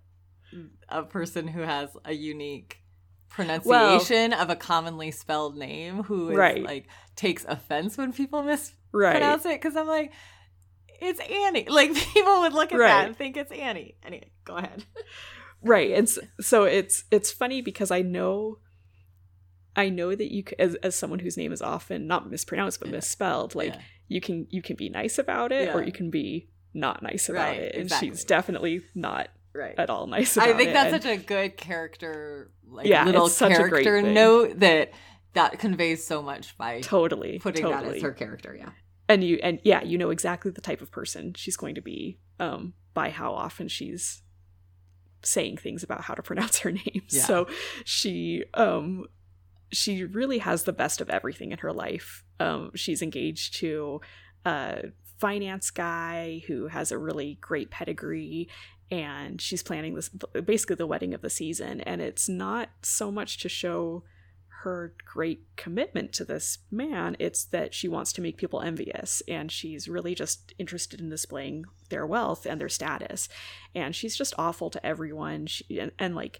a 0.90 1.04
person 1.04 1.48
who 1.48 1.62
has 1.62 1.90
a 2.06 2.14
unique 2.14 2.82
pronunciation 3.30 4.32
well, 4.32 4.42
of 4.42 4.50
a 4.50 4.56
commonly 4.56 5.12
spelled 5.12 5.58
name 5.58 6.04
who 6.04 6.32
is 6.32 6.38
right. 6.38 6.64
like 6.64 6.88
takes 7.16 7.46
offense 7.46 7.98
when 7.98 8.14
people 8.14 8.44
mispronounce 8.44 9.46
right. 9.46 9.54
it. 9.54 9.62
Because 9.62 9.76
i'm 9.76 9.88
like 9.88 10.12
it's 11.00 11.20
Annie. 11.20 11.68
Like 11.78 11.94
people 11.94 12.42
would 12.42 12.54
look 12.54 12.72
at 12.72 12.80
right. 12.80 12.88
that 12.88 13.06
and 13.08 13.18
think 13.18 13.38
it's 13.38 13.52
Annie. 13.52 13.96
Anyway, 14.04 14.32
go 14.46 14.56
ahead. 14.56 14.86
right. 15.62 15.92
And 15.92 16.10
so, 16.40 16.64
it's 16.64 17.04
it's 17.12 17.32
funny 17.32 17.62
because 17.62 17.92
I 17.92 18.02
know 18.02 18.60
I 19.76 19.90
know 19.90 20.16
that 20.16 20.34
you 20.34 20.44
as 20.58 20.76
as 20.76 20.96
someone 20.96 21.20
whose 21.20 21.38
name 21.38 21.52
is 21.52 21.62
often 21.62 22.08
not 22.08 22.30
mispronounced 22.30 22.80
but 22.80 22.90
yeah. 22.90 22.96
misspelled, 22.96 23.54
like 23.54 23.74
yeah. 23.76 23.82
you 24.08 24.22
can 24.22 24.48
you 24.50 24.62
can 24.62 24.76
be 24.76 24.90
nice 24.90 25.18
about 25.20 25.52
it 25.52 25.68
yeah. 25.68 25.74
or 25.74 25.84
you 25.84 25.92
can 25.92 26.10
be 26.10 26.50
not 26.74 27.04
nice 27.04 27.30
about 27.30 27.50
right, 27.50 27.60
it. 27.60 27.76
And 27.76 27.84
exactly. 27.84 28.10
she's 28.10 28.24
definitely 28.24 28.82
not 28.96 29.30
right. 29.54 29.76
at 29.78 29.90
all 29.90 30.08
nice 30.08 30.36
about 30.36 30.50
it. 30.50 30.56
I 30.56 30.58
think 30.58 30.74
that's 30.74 30.94
and, 30.94 31.04
such 31.04 31.12
a 31.12 31.18
good 31.18 31.58
character 31.58 32.52
like 32.68 32.88
little 32.88 33.30
character 33.30 34.02
note 34.02 34.60
that 34.60 34.92
that 35.34 35.60
conveys 35.60 36.04
so 36.04 36.24
much 36.24 36.58
by 36.58 36.82
totally 36.82 37.38
putting 37.40 37.64
totally. 37.64 37.90
that 37.90 37.96
as 37.98 38.02
her 38.02 38.12
character, 38.12 38.56
yeah 38.58 38.70
and 39.10 39.24
you 39.24 39.40
and 39.44 39.60
yeah 39.64 39.84
you 39.84 39.98
know 39.98 40.10
exactly 40.10 40.52
the 40.52 40.62
type 40.62 40.82
of 40.82 40.92
person 40.92 41.34
she's 41.34 41.58
going 41.58 41.76
to 41.76 41.82
be 41.82 42.20
um 42.40 42.74
by 42.94 43.10
how 43.10 43.34
often 43.34 43.68
she's 43.68 44.22
saying 45.24 45.58
things 45.58 45.84
about 45.84 46.02
how 46.02 46.14
to 46.14 46.22
pronounce 46.22 46.60
her 46.60 46.72
name 46.86 47.02
yeah. 47.10 47.24
so 47.24 47.48
she 47.84 48.44
um 48.54 49.06
she 49.72 50.04
really 50.04 50.40
has 50.40 50.64
the 50.64 50.74
best 50.74 51.02
of 51.02 51.10
everything 51.10 51.52
in 51.52 51.60
her 51.60 51.74
life. 51.74 52.24
Um, 52.40 52.72
she's 52.76 53.02
engaged 53.02 53.56
to 53.56 54.02
a 54.46 54.86
finance 55.20 55.72
guy 55.72 56.44
who 56.48 56.68
has 56.68 56.92
a 56.92 56.98
really 56.98 57.38
great 57.42 57.70
pedigree, 57.70 58.48
and 58.90 59.42
she's 59.42 59.64
planning 59.64 59.96
this 59.96 60.10
basically 60.10 60.76
the 60.76 60.88
wedding 60.88 61.14
of 61.14 61.22
the 61.22 61.30
season. 61.30 61.82
And 61.82 62.02
it's 62.02 62.30
not 62.30 62.70
so 62.82 63.12
much 63.12 63.40
to 63.40 63.50
show 63.50 64.04
her 64.64 64.94
great 65.06 65.44
commitment 65.56 66.12
to 66.14 66.26
this 66.26 66.60
man, 66.72 67.16
it's 67.20 67.46
that 67.46 67.74
she 67.74 67.88
wants 67.88 68.12
to 68.14 68.22
make 68.22 68.38
people 68.38 68.62
envious, 68.62 69.22
and 69.28 69.52
she's 69.52 69.88
really 69.88 70.16
just 70.16 70.54
interested 70.58 71.00
in 71.00 71.10
displaying 71.10 71.66
their 71.90 72.08
wealth 72.08 72.46
and 72.46 72.60
their 72.60 72.70
status. 72.70 73.30
And 73.76 73.96
she's 73.96 74.18
just 74.18 74.34
awful 74.38 74.70
to 74.72 74.84
everyone, 74.86 75.46
she, 75.46 75.80
and, 75.80 75.92
and 76.00 76.16
like 76.16 76.40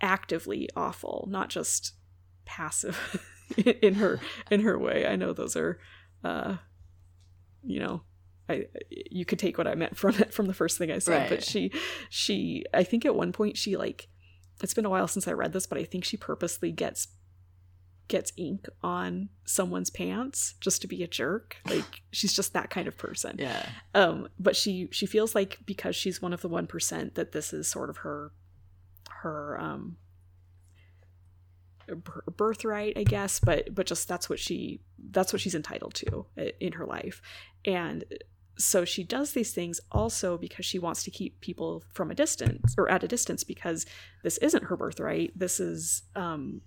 actively 0.00 0.70
awful, 0.74 1.28
not 1.30 1.50
just 1.50 1.92
passive 2.46 3.22
in 3.56 3.94
her 3.94 4.20
in 4.50 4.60
her 4.60 4.78
way. 4.78 5.06
I 5.06 5.16
know 5.16 5.32
those 5.34 5.54
are, 5.54 5.78
uh, 6.22 6.56
you 7.62 7.78
know, 7.78 8.02
I 8.48 8.68
you 8.88 9.26
could 9.26 9.38
take 9.38 9.58
what 9.58 9.68
I 9.68 9.74
meant 9.74 9.98
from 9.98 10.14
it 10.14 10.32
from 10.32 10.46
the 10.46 10.54
first 10.54 10.78
thing 10.78 10.90
I 10.90 10.98
said, 10.98 11.18
right. 11.18 11.28
but 11.28 11.44
she 11.44 11.72
she 12.08 12.64
I 12.72 12.84
think 12.84 13.04
at 13.04 13.14
one 13.14 13.32
point 13.32 13.58
she 13.58 13.76
like 13.76 14.08
it's 14.62 14.74
been 14.74 14.86
a 14.86 14.90
while 14.90 15.08
since 15.08 15.28
I 15.28 15.32
read 15.32 15.52
this, 15.52 15.66
but 15.66 15.76
I 15.78 15.84
think 15.84 16.04
she 16.04 16.16
purposely 16.16 16.72
gets 16.72 17.08
gets 18.08 18.32
ink 18.36 18.68
on 18.82 19.28
someone's 19.44 19.90
pants 19.90 20.54
just 20.60 20.82
to 20.82 20.88
be 20.88 21.02
a 21.02 21.06
jerk. 21.06 21.56
Like 21.74 22.02
she's 22.12 22.32
just 22.32 22.52
that 22.52 22.70
kind 22.70 22.86
of 22.86 22.96
person. 22.96 23.36
Yeah. 23.38 23.66
Um 23.94 24.28
but 24.38 24.54
she 24.54 24.88
she 24.92 25.06
feels 25.06 25.34
like 25.34 25.58
because 25.66 25.96
she's 25.96 26.22
one 26.22 26.32
of 26.32 26.40
the 26.40 26.48
1% 26.48 27.14
that 27.14 27.32
this 27.32 27.52
is 27.52 27.68
sort 27.68 27.90
of 27.90 27.98
her 27.98 28.30
her 29.08 29.60
um 29.60 29.96
birthright 32.36 32.96
i 32.96 33.02
guess 33.02 33.38
but 33.38 33.74
but 33.74 33.84
just 33.84 34.08
that's 34.08 34.30
what 34.30 34.38
she 34.38 34.80
that's 35.10 35.34
what 35.34 35.40
she's 35.42 35.54
entitled 35.54 35.92
to 35.92 36.24
in 36.58 36.72
her 36.72 36.86
life 36.86 37.20
and 37.66 38.04
so 38.56 38.84
she 38.84 39.02
does 39.02 39.32
these 39.32 39.52
things 39.52 39.80
also 39.90 40.38
because 40.38 40.64
she 40.64 40.78
wants 40.78 41.02
to 41.04 41.10
keep 41.10 41.40
people 41.40 41.82
from 41.92 42.10
a 42.10 42.14
distance 42.14 42.74
or 42.78 42.88
at 42.88 43.02
a 43.02 43.08
distance 43.08 43.44
because 43.44 43.84
this 44.22 44.38
isn't 44.38 44.64
her 44.64 44.76
birthright 44.76 45.36
this 45.38 45.58
is 45.60 46.02
um, 46.14 46.60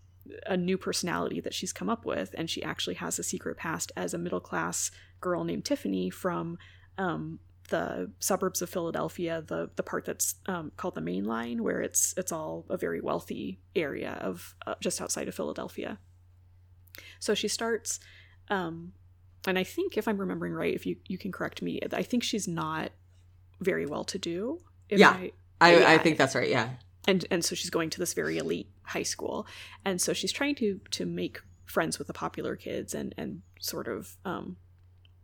a 0.46 0.58
new 0.58 0.78
personality 0.78 1.40
that 1.42 1.54
she's 1.54 1.74
come 1.74 1.90
up 1.90 2.06
with 2.06 2.34
and 2.38 2.50
she 2.50 2.64
actually 2.64 2.96
has 2.96 3.20
a 3.20 3.24
secret 3.24 3.58
past 3.58 3.92
as 3.96 4.14
a 4.14 4.18
middle 4.18 4.40
class 4.40 4.92
girl 5.22 5.44
named 5.44 5.66
tiffany 5.66 6.10
from 6.10 6.58
um, 6.98 7.40
the 7.70 8.12
suburbs 8.20 8.62
of 8.62 8.70
Philadelphia, 8.70 9.44
the 9.46 9.70
the 9.76 9.84
part 9.84 10.06
that's 10.06 10.36
um, 10.48 10.72
called 10.78 10.96
the 10.96 11.02
Main 11.02 11.26
Line, 11.26 11.64
where 11.64 11.82
it's 11.82 12.14
it's 12.18 12.32
all 12.32 12.66
a 12.70 12.78
very 12.78 13.02
wealthy 13.02 13.60
area 13.76 14.18
of 14.22 14.56
uh, 14.66 14.76
just 14.80 15.02
outside 15.02 15.28
of 15.28 15.36
Philadelphia. 15.36 16.00
So 17.20 17.34
she 17.34 17.48
starts, 17.48 18.00
um, 18.50 18.94
and 19.46 19.60
I 19.60 19.64
think 19.64 19.98
if 19.98 20.08
I'm 20.08 20.18
remembering 20.18 20.54
right, 20.54 20.74
if 20.74 20.86
you 20.86 20.98
you 21.08 21.18
can 21.18 21.32
correct 21.32 21.62
me, 21.62 21.80
I 21.92 22.04
think 22.04 22.24
she's 22.24 22.48
not 22.48 22.92
very 23.60 23.86
well 23.86 24.04
to 24.06 24.18
do. 24.18 24.60
Yeah, 24.90 25.10
I, 25.10 25.32
I, 25.60 25.76
yeah, 25.78 25.92
I 25.92 25.98
think 25.98 26.18
that's 26.18 26.36
right. 26.36 26.50
Yeah, 26.50 26.70
and 27.08 27.26
and 27.32 27.44
so 27.44 27.56
she's 27.56 27.70
going 27.70 27.90
to 27.92 28.00
this 28.00 28.14
very 28.14 28.38
elite 28.38 28.70
high 28.84 29.04
school, 29.04 29.48
and 29.86 30.00
so 30.02 30.14
she's 30.14 30.32
trying 30.32 30.56
to 30.56 30.80
to 30.92 31.06
make 31.06 31.42
friends 31.66 31.98
with 31.98 32.08
the 32.08 32.14
popular 32.14 32.56
kids 32.56 32.94
and 32.94 33.16
and 33.18 33.42
sort 33.60 33.88
of 33.88 34.18
um, 34.26 34.58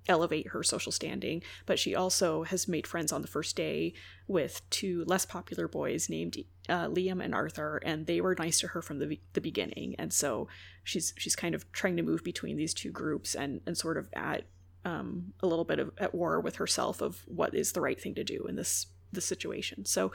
elevate 0.07 0.47
her 0.49 0.63
social 0.63 0.91
standing, 0.91 1.41
but 1.65 1.79
she 1.79 1.95
also 1.95 2.43
has 2.43 2.67
made 2.67 2.85
friends 2.85 3.11
on 3.11 3.21
the 3.21 3.27
first 3.27 3.55
day 3.55 3.93
with 4.27 4.61
two 4.69 5.03
less 5.05 5.25
popular 5.25 5.67
boys 5.67 6.09
named 6.09 6.37
uh, 6.69 6.87
Liam 6.87 7.23
and 7.23 7.33
Arthur, 7.33 7.81
and 7.85 8.05
they 8.05 8.21
were 8.21 8.35
nice 8.37 8.59
to 8.59 8.67
her 8.69 8.81
from 8.81 8.99
the 8.99 9.19
the 9.33 9.41
beginning. 9.41 9.95
And 9.97 10.11
so 10.11 10.47
she's 10.83 11.13
she's 11.17 11.35
kind 11.35 11.55
of 11.55 11.69
trying 11.71 11.97
to 11.97 12.03
move 12.03 12.23
between 12.23 12.57
these 12.57 12.73
two 12.73 12.91
groups 12.91 13.35
and 13.35 13.61
and 13.65 13.77
sort 13.77 13.97
of 13.97 14.09
at 14.13 14.43
um, 14.85 15.33
a 15.41 15.47
little 15.47 15.65
bit 15.65 15.79
of 15.79 15.91
at 15.97 16.13
war 16.13 16.39
with 16.39 16.57
herself 16.57 17.01
of 17.01 17.23
what 17.25 17.53
is 17.53 17.71
the 17.71 17.81
right 17.81 17.99
thing 17.99 18.15
to 18.15 18.23
do 18.23 18.45
in 18.47 18.55
this 18.55 18.87
this 19.11 19.25
situation. 19.25 19.85
So 19.85 20.11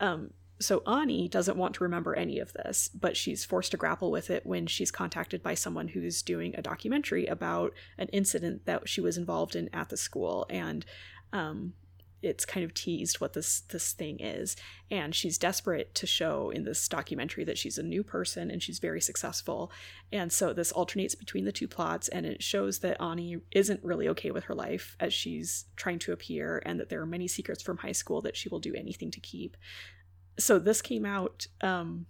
um, 0.00 0.30
so 0.62 0.82
Ani 0.86 1.28
doesn't 1.28 1.56
want 1.56 1.74
to 1.74 1.84
remember 1.84 2.14
any 2.14 2.38
of 2.38 2.52
this, 2.52 2.88
but 2.88 3.16
she's 3.16 3.44
forced 3.44 3.72
to 3.72 3.76
grapple 3.76 4.10
with 4.10 4.30
it 4.30 4.46
when 4.46 4.66
she's 4.66 4.90
contacted 4.90 5.42
by 5.42 5.54
someone 5.54 5.88
who's 5.88 6.22
doing 6.22 6.54
a 6.56 6.62
documentary 6.62 7.26
about 7.26 7.72
an 7.98 8.08
incident 8.08 8.64
that 8.66 8.88
she 8.88 9.00
was 9.00 9.18
involved 9.18 9.56
in 9.56 9.68
at 9.72 9.88
the 9.88 9.96
school, 9.96 10.46
and 10.48 10.86
um, 11.32 11.74
it's 12.22 12.44
kind 12.44 12.64
of 12.64 12.72
teased 12.72 13.20
what 13.20 13.32
this 13.32 13.60
this 13.60 13.92
thing 13.92 14.20
is. 14.20 14.56
And 14.90 15.14
she's 15.14 15.38
desperate 15.38 15.94
to 15.96 16.06
show 16.06 16.50
in 16.50 16.64
this 16.64 16.88
documentary 16.88 17.44
that 17.44 17.58
she's 17.58 17.78
a 17.78 17.82
new 17.82 18.04
person 18.04 18.50
and 18.50 18.62
she's 18.62 18.78
very 18.78 19.00
successful. 19.00 19.72
And 20.12 20.32
so 20.32 20.52
this 20.52 20.72
alternates 20.72 21.14
between 21.14 21.44
the 21.44 21.52
two 21.52 21.68
plots, 21.68 22.08
and 22.08 22.24
it 22.24 22.42
shows 22.42 22.78
that 22.80 23.00
Ani 23.02 23.38
isn't 23.50 23.82
really 23.82 24.08
okay 24.08 24.30
with 24.30 24.44
her 24.44 24.54
life 24.54 24.96
as 25.00 25.12
she's 25.12 25.66
trying 25.76 25.98
to 26.00 26.12
appear, 26.12 26.62
and 26.64 26.78
that 26.78 26.88
there 26.88 27.00
are 27.00 27.06
many 27.06 27.26
secrets 27.26 27.62
from 27.62 27.78
high 27.78 27.92
school 27.92 28.20
that 28.22 28.36
she 28.36 28.48
will 28.48 28.60
do 28.60 28.74
anything 28.74 29.10
to 29.10 29.20
keep 29.20 29.56
so 30.42 30.58
this 30.58 30.82
came 30.82 31.04
out 31.04 31.46
um, 31.60 32.06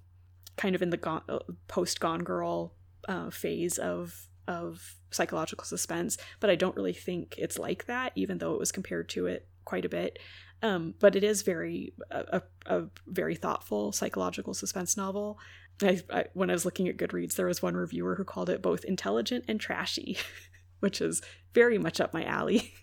kind 0.56 0.74
of 0.74 0.82
in 0.82 0.90
the 0.90 0.96
gone, 0.96 1.22
uh, 1.28 1.40
post 1.68 2.00
Gone 2.00 2.24
Girl 2.24 2.74
uh, 3.08 3.30
phase 3.30 3.78
of 3.78 4.28
of 4.48 4.96
psychological 5.10 5.64
suspense, 5.64 6.18
but 6.40 6.50
I 6.50 6.56
don't 6.56 6.74
really 6.74 6.92
think 6.92 7.36
it's 7.38 7.58
like 7.58 7.86
that, 7.86 8.12
even 8.16 8.38
though 8.38 8.54
it 8.54 8.58
was 8.58 8.72
compared 8.72 9.08
to 9.10 9.26
it 9.26 9.46
quite 9.64 9.84
a 9.84 9.88
bit. 9.88 10.18
Um, 10.62 10.94
but 11.00 11.16
it 11.16 11.24
is 11.24 11.42
very 11.42 11.94
a, 12.10 12.42
a, 12.66 12.84
very 13.06 13.34
thoughtful 13.34 13.92
psychological 13.92 14.54
suspense 14.54 14.96
novel. 14.96 15.38
I, 15.82 16.00
I, 16.10 16.24
when 16.34 16.50
I 16.50 16.52
was 16.52 16.64
looking 16.64 16.88
at 16.88 16.96
Goodreads, 16.96 17.34
there 17.34 17.46
was 17.46 17.62
one 17.62 17.74
reviewer 17.74 18.14
who 18.14 18.24
called 18.24 18.48
it 18.48 18.62
both 18.62 18.84
intelligent 18.84 19.44
and 19.48 19.60
trashy, 19.60 20.18
which 20.80 21.00
is 21.00 21.20
very 21.52 21.78
much 21.78 22.00
up 22.00 22.14
my 22.14 22.24
alley. 22.24 22.74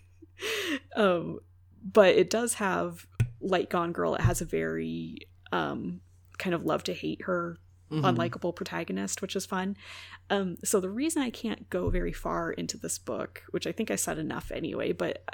um, 0.96 1.38
but 1.82 2.14
it 2.14 2.28
does 2.28 2.54
have 2.54 3.06
like 3.40 3.70
Gone 3.70 3.92
Girl. 3.92 4.14
It 4.14 4.20
has 4.22 4.42
a 4.42 4.46
very 4.46 5.26
um, 5.52 6.00
kind 6.38 6.54
of 6.54 6.64
love 6.64 6.84
to 6.84 6.94
hate 6.94 7.22
her 7.22 7.58
mm-hmm. 7.90 8.04
unlikable 8.04 8.54
protagonist, 8.54 9.22
which 9.22 9.36
is 9.36 9.46
fun. 9.46 9.76
Um, 10.28 10.56
so 10.64 10.80
the 10.80 10.90
reason 10.90 11.22
I 11.22 11.30
can't 11.30 11.68
go 11.70 11.90
very 11.90 12.12
far 12.12 12.52
into 12.52 12.78
this 12.78 12.98
book, 12.98 13.42
which 13.50 13.66
I 13.66 13.72
think 13.72 13.90
I 13.90 13.96
said 13.96 14.18
enough 14.18 14.50
anyway, 14.52 14.92
but 14.92 15.24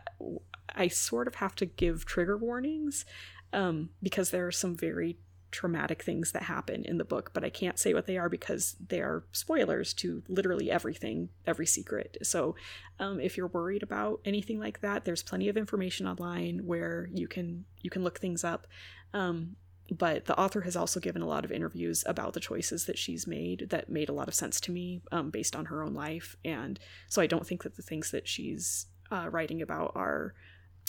I 0.75 0.89
sort 0.89 1.29
of 1.29 1.37
have 1.37 1.55
to 1.57 1.67
give 1.67 2.05
trigger 2.05 2.37
warnings 2.37 3.05
um, 3.53 3.91
because 4.03 4.31
there 4.31 4.47
are 4.47 4.53
some 4.53 4.77
very 4.77 5.19
traumatic 5.53 6.03
things 6.03 6.33
that 6.33 6.43
happen 6.43 6.85
in 6.85 6.99
the 6.99 7.05
book, 7.05 7.31
but 7.33 7.45
I 7.45 7.51
can't 7.51 7.79
say 7.79 7.95
what 7.95 8.07
they 8.07 8.19
are 8.19 8.29
because 8.29 8.77
they 8.85 9.01
are 9.01 9.25
spoilers 9.33 9.95
to 9.95 10.23
literally 10.29 10.71
everything, 10.71 11.31
every 11.47 11.67
secret. 11.67 12.19
So, 12.23 12.57
um, 12.99 13.21
if 13.21 13.37
you're 13.37 13.47
worried 13.47 13.83
about 13.83 14.21
anything 14.25 14.59
like 14.59 14.81
that, 14.81 15.05
there's 15.05 15.23
plenty 15.23 15.49
of 15.49 15.57
information 15.57 16.07
online 16.07 16.67
where 16.67 17.09
you 17.13 17.29
can 17.29 17.65
you 17.81 17.91
can 17.91 18.03
look 18.03 18.19
things 18.19 18.45
up. 18.45 18.67
Um, 19.15 19.57
but 19.91 20.25
the 20.27 20.39
author 20.39 20.63
has 20.63 20.77
also 20.77 21.01
given 21.01 21.23
a 21.23 21.27
lot 21.27 21.45
of 21.45 21.53
interviews 21.53 22.03
about 22.07 22.33
the 22.33 22.41
choices 22.41 22.87
that 22.87 22.99
she's 22.99 23.27
made 23.27 23.69
that 23.71 23.89
made 23.89 24.09
a 24.09 24.13
lot 24.13 24.29
of 24.29 24.35
sense 24.35 24.61
to 24.61 24.73
me 24.73 25.03
um, 25.13 25.31
based 25.31 25.55
on 25.55 25.67
her 25.67 25.83
own 25.83 25.95
life. 25.95 26.37
And 26.45 26.79
so 27.09 27.23
i 27.23 27.27
don't 27.27 27.47
think 27.47 27.63
that 27.63 27.77
the 27.77 27.83
things 27.83 28.11
that 28.11 28.27
she's 28.27 28.87
uh, 29.11 29.29
writing 29.31 29.63
about 29.63 29.93
are 29.95 30.35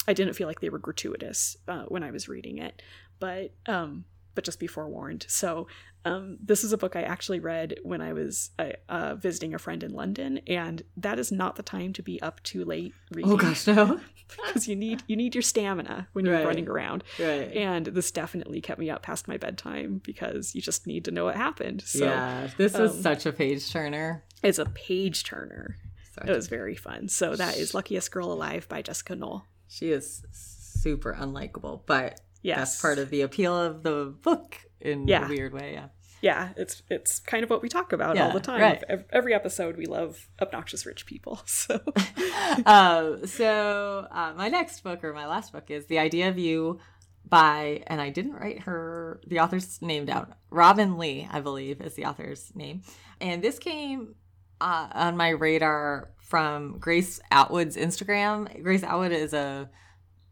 i 0.08 0.14
didn't 0.14 0.34
feel 0.34 0.48
like 0.48 0.60
they 0.60 0.70
were 0.70 0.80
gratuitous 0.80 1.58
uh, 1.68 1.84
when 1.84 2.04
i 2.04 2.12
was 2.12 2.28
reading 2.28 2.58
it. 2.58 2.82
But 3.20 3.54
um, 3.66 4.06
but 4.38 4.43
just 4.43 4.59
be 4.59 4.67
forewarned. 4.67 5.25
So, 5.27 5.65
um, 6.05 6.38
this 6.39 6.63
is 6.63 6.71
a 6.71 6.77
book 6.77 6.95
I 6.95 7.01
actually 7.01 7.39
read 7.39 7.79
when 7.81 8.01
I 8.01 8.13
was 8.13 8.51
uh, 8.59 8.73
uh, 8.88 9.15
visiting 9.15 9.55
a 9.55 9.57
friend 9.57 9.81
in 9.81 9.93
London, 9.93 10.41
and 10.45 10.83
that 10.95 11.17
is 11.17 11.31
not 11.31 11.55
the 11.55 11.63
time 11.63 11.91
to 11.93 12.03
be 12.03 12.21
up 12.21 12.43
too 12.43 12.63
late 12.63 12.93
reading. 13.11 13.31
Oh 13.31 13.35
gosh, 13.35 13.65
no! 13.65 13.99
Because 14.45 14.67
you 14.67 14.75
need 14.75 15.01
you 15.07 15.15
need 15.15 15.33
your 15.33 15.41
stamina 15.41 16.09
when 16.11 16.25
you're 16.25 16.35
right. 16.35 16.45
running 16.45 16.67
around. 16.67 17.03
Right. 17.17 17.49
And 17.53 17.85
this 17.88 18.11
definitely 18.11 18.59
kept 18.59 18.77
me 18.77 18.89
up 18.89 19.01
past 19.01 19.27
my 19.27 19.38
bedtime 19.38 20.01
because 20.03 20.53
you 20.53 20.61
just 20.61 20.85
need 20.85 21.05
to 21.05 21.11
know 21.11 21.23
what 21.25 21.35
happened. 21.35 21.81
So, 21.81 22.05
yeah, 22.05 22.49
this 22.57 22.75
um, 22.75 22.83
is 22.83 23.01
such 23.01 23.25
a 23.25 23.31
page 23.31 23.71
turner. 23.71 24.25
It's 24.43 24.59
a 24.59 24.65
page 24.65 25.23
turner. 25.23 25.77
It 26.25 26.29
was 26.29 26.47
very 26.47 26.75
fun. 26.75 27.07
So 27.07 27.35
that 27.35 27.57
is 27.57 27.73
Luckiest 27.73 28.11
Girl 28.11 28.31
Alive 28.31 28.67
by 28.67 28.81
Jessica 28.81 29.15
Knoll. 29.15 29.45
She 29.67 29.91
is 29.91 30.23
super 30.31 31.13
unlikable, 31.13 31.81
but 31.85 32.19
Yes. 32.41 32.57
That's 32.57 32.81
part 32.81 32.99
of 32.99 33.09
the 33.09 33.21
appeal 33.21 33.57
of 33.57 33.83
the 33.83 34.13
book 34.21 34.57
in 34.79 35.07
yeah. 35.07 35.25
a 35.25 35.29
weird 35.29 35.53
way. 35.53 35.73
Yeah. 35.73 35.88
Yeah, 36.21 36.49
it's 36.57 36.81
it's 36.89 37.19
kind 37.19 37.43
of 37.43 37.49
what 37.49 37.61
we 37.61 37.69
talk 37.69 37.93
about 37.93 38.15
yeah, 38.15 38.27
all 38.27 38.33
the 38.33 38.39
time. 38.39 38.59
Right. 38.59 38.83
Every 39.11 39.33
episode, 39.33 39.77
we 39.77 39.85
love 39.85 40.27
obnoxious 40.41 40.85
rich 40.85 41.05
people. 41.05 41.39
So, 41.47 41.79
uh, 42.65 43.25
so 43.25 44.07
uh, 44.11 44.33
my 44.35 44.49
next 44.49 44.81
book 44.81 45.03
or 45.03 45.13
my 45.13 45.27
last 45.27 45.51
book 45.51 45.69
is 45.69 45.85
"The 45.85 45.99
Idea 45.99 46.29
of 46.29 46.38
You" 46.38 46.79
by, 47.23 47.83
and 47.88 48.01
I 48.01 48.09
didn't 48.09 48.33
write 48.33 48.61
her 48.61 49.21
the 49.27 49.39
author's 49.39 49.81
name 49.81 50.05
down. 50.05 50.33
Robinne 50.49 50.97
Lee, 50.97 51.27
I 51.31 51.39
believe, 51.41 51.81
is 51.81 51.93
the 51.93 52.05
author's 52.05 52.51
name, 52.55 52.81
and 53.21 53.43
this 53.43 53.59
came 53.59 54.15
uh, 54.59 54.88
on 54.91 55.17
my 55.17 55.29
radar 55.29 56.11
from 56.19 56.77
Grace 56.79 57.19
Atwood's 57.31 57.77
Instagram. 57.77 58.63
Grace 58.63 58.83
Atwood 58.83 59.11
is 59.11 59.33
a 59.33 59.69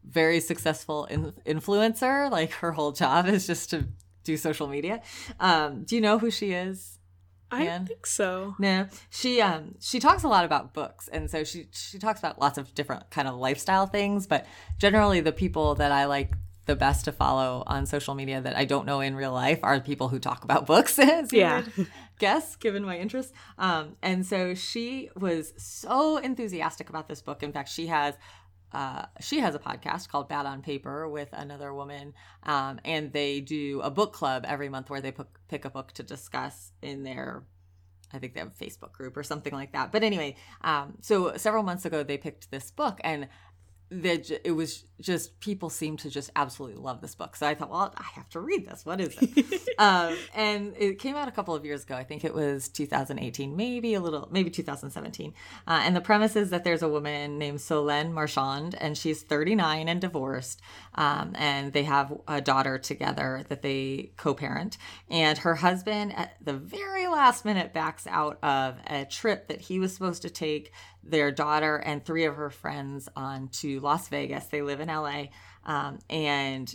very 0.07 0.39
successful 0.39 1.05
in- 1.05 1.33
influencer. 1.45 2.29
Like 2.31 2.51
her 2.53 2.71
whole 2.71 2.91
job 2.91 3.27
is 3.27 3.47
just 3.47 3.69
to 3.71 3.87
do 4.23 4.37
social 4.37 4.67
media. 4.67 5.01
Um, 5.39 5.83
do 5.83 5.95
you 5.95 6.01
know 6.01 6.19
who 6.19 6.31
she 6.31 6.51
is? 6.51 6.99
I 7.51 7.65
don't 7.65 7.85
think 7.85 8.05
so. 8.05 8.55
No, 8.59 8.87
she 9.09 9.41
um 9.41 9.75
she 9.79 9.99
talks 9.99 10.23
a 10.23 10.27
lot 10.27 10.45
about 10.45 10.73
books, 10.73 11.07
and 11.07 11.29
so 11.29 11.43
she 11.43 11.67
she 11.71 11.99
talks 11.99 12.19
about 12.19 12.39
lots 12.39 12.57
of 12.57 12.73
different 12.73 13.09
kind 13.11 13.27
of 13.27 13.35
lifestyle 13.35 13.85
things. 13.85 14.27
But 14.27 14.45
generally, 14.77 15.21
the 15.21 15.31
people 15.31 15.75
that 15.75 15.91
I 15.91 16.05
like 16.05 16.33
the 16.65 16.75
best 16.75 17.05
to 17.05 17.11
follow 17.11 17.63
on 17.67 17.85
social 17.85 18.15
media 18.15 18.41
that 18.41 18.55
I 18.55 18.65
don't 18.65 18.85
know 18.85 18.99
in 18.99 19.15
real 19.15 19.31
life 19.31 19.59
are 19.61 19.79
people 19.79 20.09
who 20.09 20.19
talk 20.19 20.43
about 20.43 20.65
books. 20.65 20.97
as 20.99 21.31
yeah, 21.31 21.63
guess 22.19 22.55
given 22.55 22.83
my 22.83 22.97
interest. 22.97 23.33
Um, 23.57 23.95
and 24.01 24.25
so 24.25 24.55
she 24.55 25.09
was 25.15 25.53
so 25.57 26.17
enthusiastic 26.17 26.89
about 26.89 27.07
this 27.07 27.21
book. 27.21 27.43
In 27.43 27.51
fact, 27.51 27.69
she 27.69 27.87
has 27.87 28.15
uh, 28.75 29.05
she 29.21 29.39
has 29.39 29.55
a 29.55 29.59
podcast 29.59 30.09
called 30.09 30.27
Bad 30.27 30.45
on 30.45 30.61
Paper 30.61 31.07
with 31.07 31.29
another 31.31 31.73
woman, 31.73 32.13
um, 32.43 32.81
and 32.83 33.13
they 33.13 33.39
do 33.39 33.79
a 33.81 33.89
book 33.89 34.11
club 34.11 34.43
every 34.45 34.67
month 34.67 34.89
where 34.89 34.99
they 34.99 35.13
p- 35.13 35.23
pick 35.47 35.63
a 35.63 35.69
book 35.69 35.93
to 35.93 36.03
discuss 36.03 36.73
in 36.81 37.03
their. 37.03 37.45
I 38.11 38.19
think 38.19 38.33
they 38.33 38.41
have 38.41 38.51
a 38.59 38.63
Facebook 38.63 38.91
group 38.91 39.15
or 39.15 39.23
something 39.23 39.53
like 39.53 39.71
that. 39.71 39.93
But 39.93 40.03
anyway, 40.03 40.35
um, 40.61 40.97
so 40.99 41.37
several 41.37 41.63
months 41.63 41.85
ago 41.85 42.03
they 42.03 42.17
picked 42.17 42.51
this 42.51 42.69
book, 42.69 42.99
and 43.01 43.29
that 43.89 44.31
it 44.43 44.51
was 44.51 44.85
just 44.99 45.39
people 45.39 45.69
seem 45.69 45.97
to 45.97 46.09
just 46.09 46.31
absolutely 46.35 46.81
love 46.81 47.01
this 47.01 47.15
book. 47.15 47.35
So 47.35 47.45
I 47.45 47.53
thought, 47.53 47.69
well, 47.69 47.93
I 47.97 48.03
have 48.13 48.29
to 48.29 48.39
read 48.39 48.67
this. 48.67 48.85
What 48.85 49.01
is 49.01 49.15
it? 49.19 49.61
um, 49.77 50.15
and 50.33 50.73
it 50.77 50.99
came 50.99 51.15
out 51.15 51.27
a 51.27 51.31
couple 51.31 51.53
of 51.53 51.65
years 51.65 51.83
ago. 51.83 51.95
I 51.95 52.03
think 52.03 52.23
it 52.23 52.33
was 52.33 52.69
2018, 52.69 53.55
maybe 53.55 53.93
a 53.93 53.99
little, 53.99 54.27
maybe 54.31 54.49
2017. 54.49 55.33
Uh, 55.67 55.81
and 55.83 55.95
the 55.95 56.01
premise 56.01 56.35
is 56.35 56.49
that 56.49 56.63
there's 56.63 56.81
a 56.81 56.87
woman 56.87 57.37
named 57.37 57.59
Solène 57.59 58.11
Marchand, 58.11 58.75
and 58.75 58.97
she's 58.97 59.21
39 59.21 59.87
and 59.89 60.01
divorced. 60.01 60.61
Um, 60.95 61.33
and 61.35 61.73
they 61.73 61.83
have 61.83 62.13
a 62.27 62.41
daughter 62.41 62.77
together 62.77 63.43
that 63.49 63.61
they 63.61 64.11
co-parent. 64.17 64.77
And 65.09 65.37
her 65.39 65.55
husband, 65.55 66.15
at 66.15 66.37
the 66.41 66.53
very 66.53 67.07
last 67.07 67.45
minute, 67.45 67.73
backs 67.73 68.07
out 68.07 68.39
of 68.41 68.77
a 68.87 69.05
trip 69.05 69.49
that 69.49 69.61
he 69.61 69.77
was 69.77 69.93
supposed 69.93 70.21
to 70.21 70.29
take 70.29 70.71
their 71.05 71.31
daughter 71.31 71.77
and 71.77 72.03
three 72.03 72.25
of 72.25 72.35
her 72.35 72.49
friends 72.49 73.07
on 73.15 73.47
to 73.49 73.79
Las 73.79 74.07
Vegas. 74.09 74.45
They 74.45 74.61
live 74.61 74.79
in 74.79 74.87
LA. 74.87 75.25
Um, 75.65 75.99
and 76.09 76.73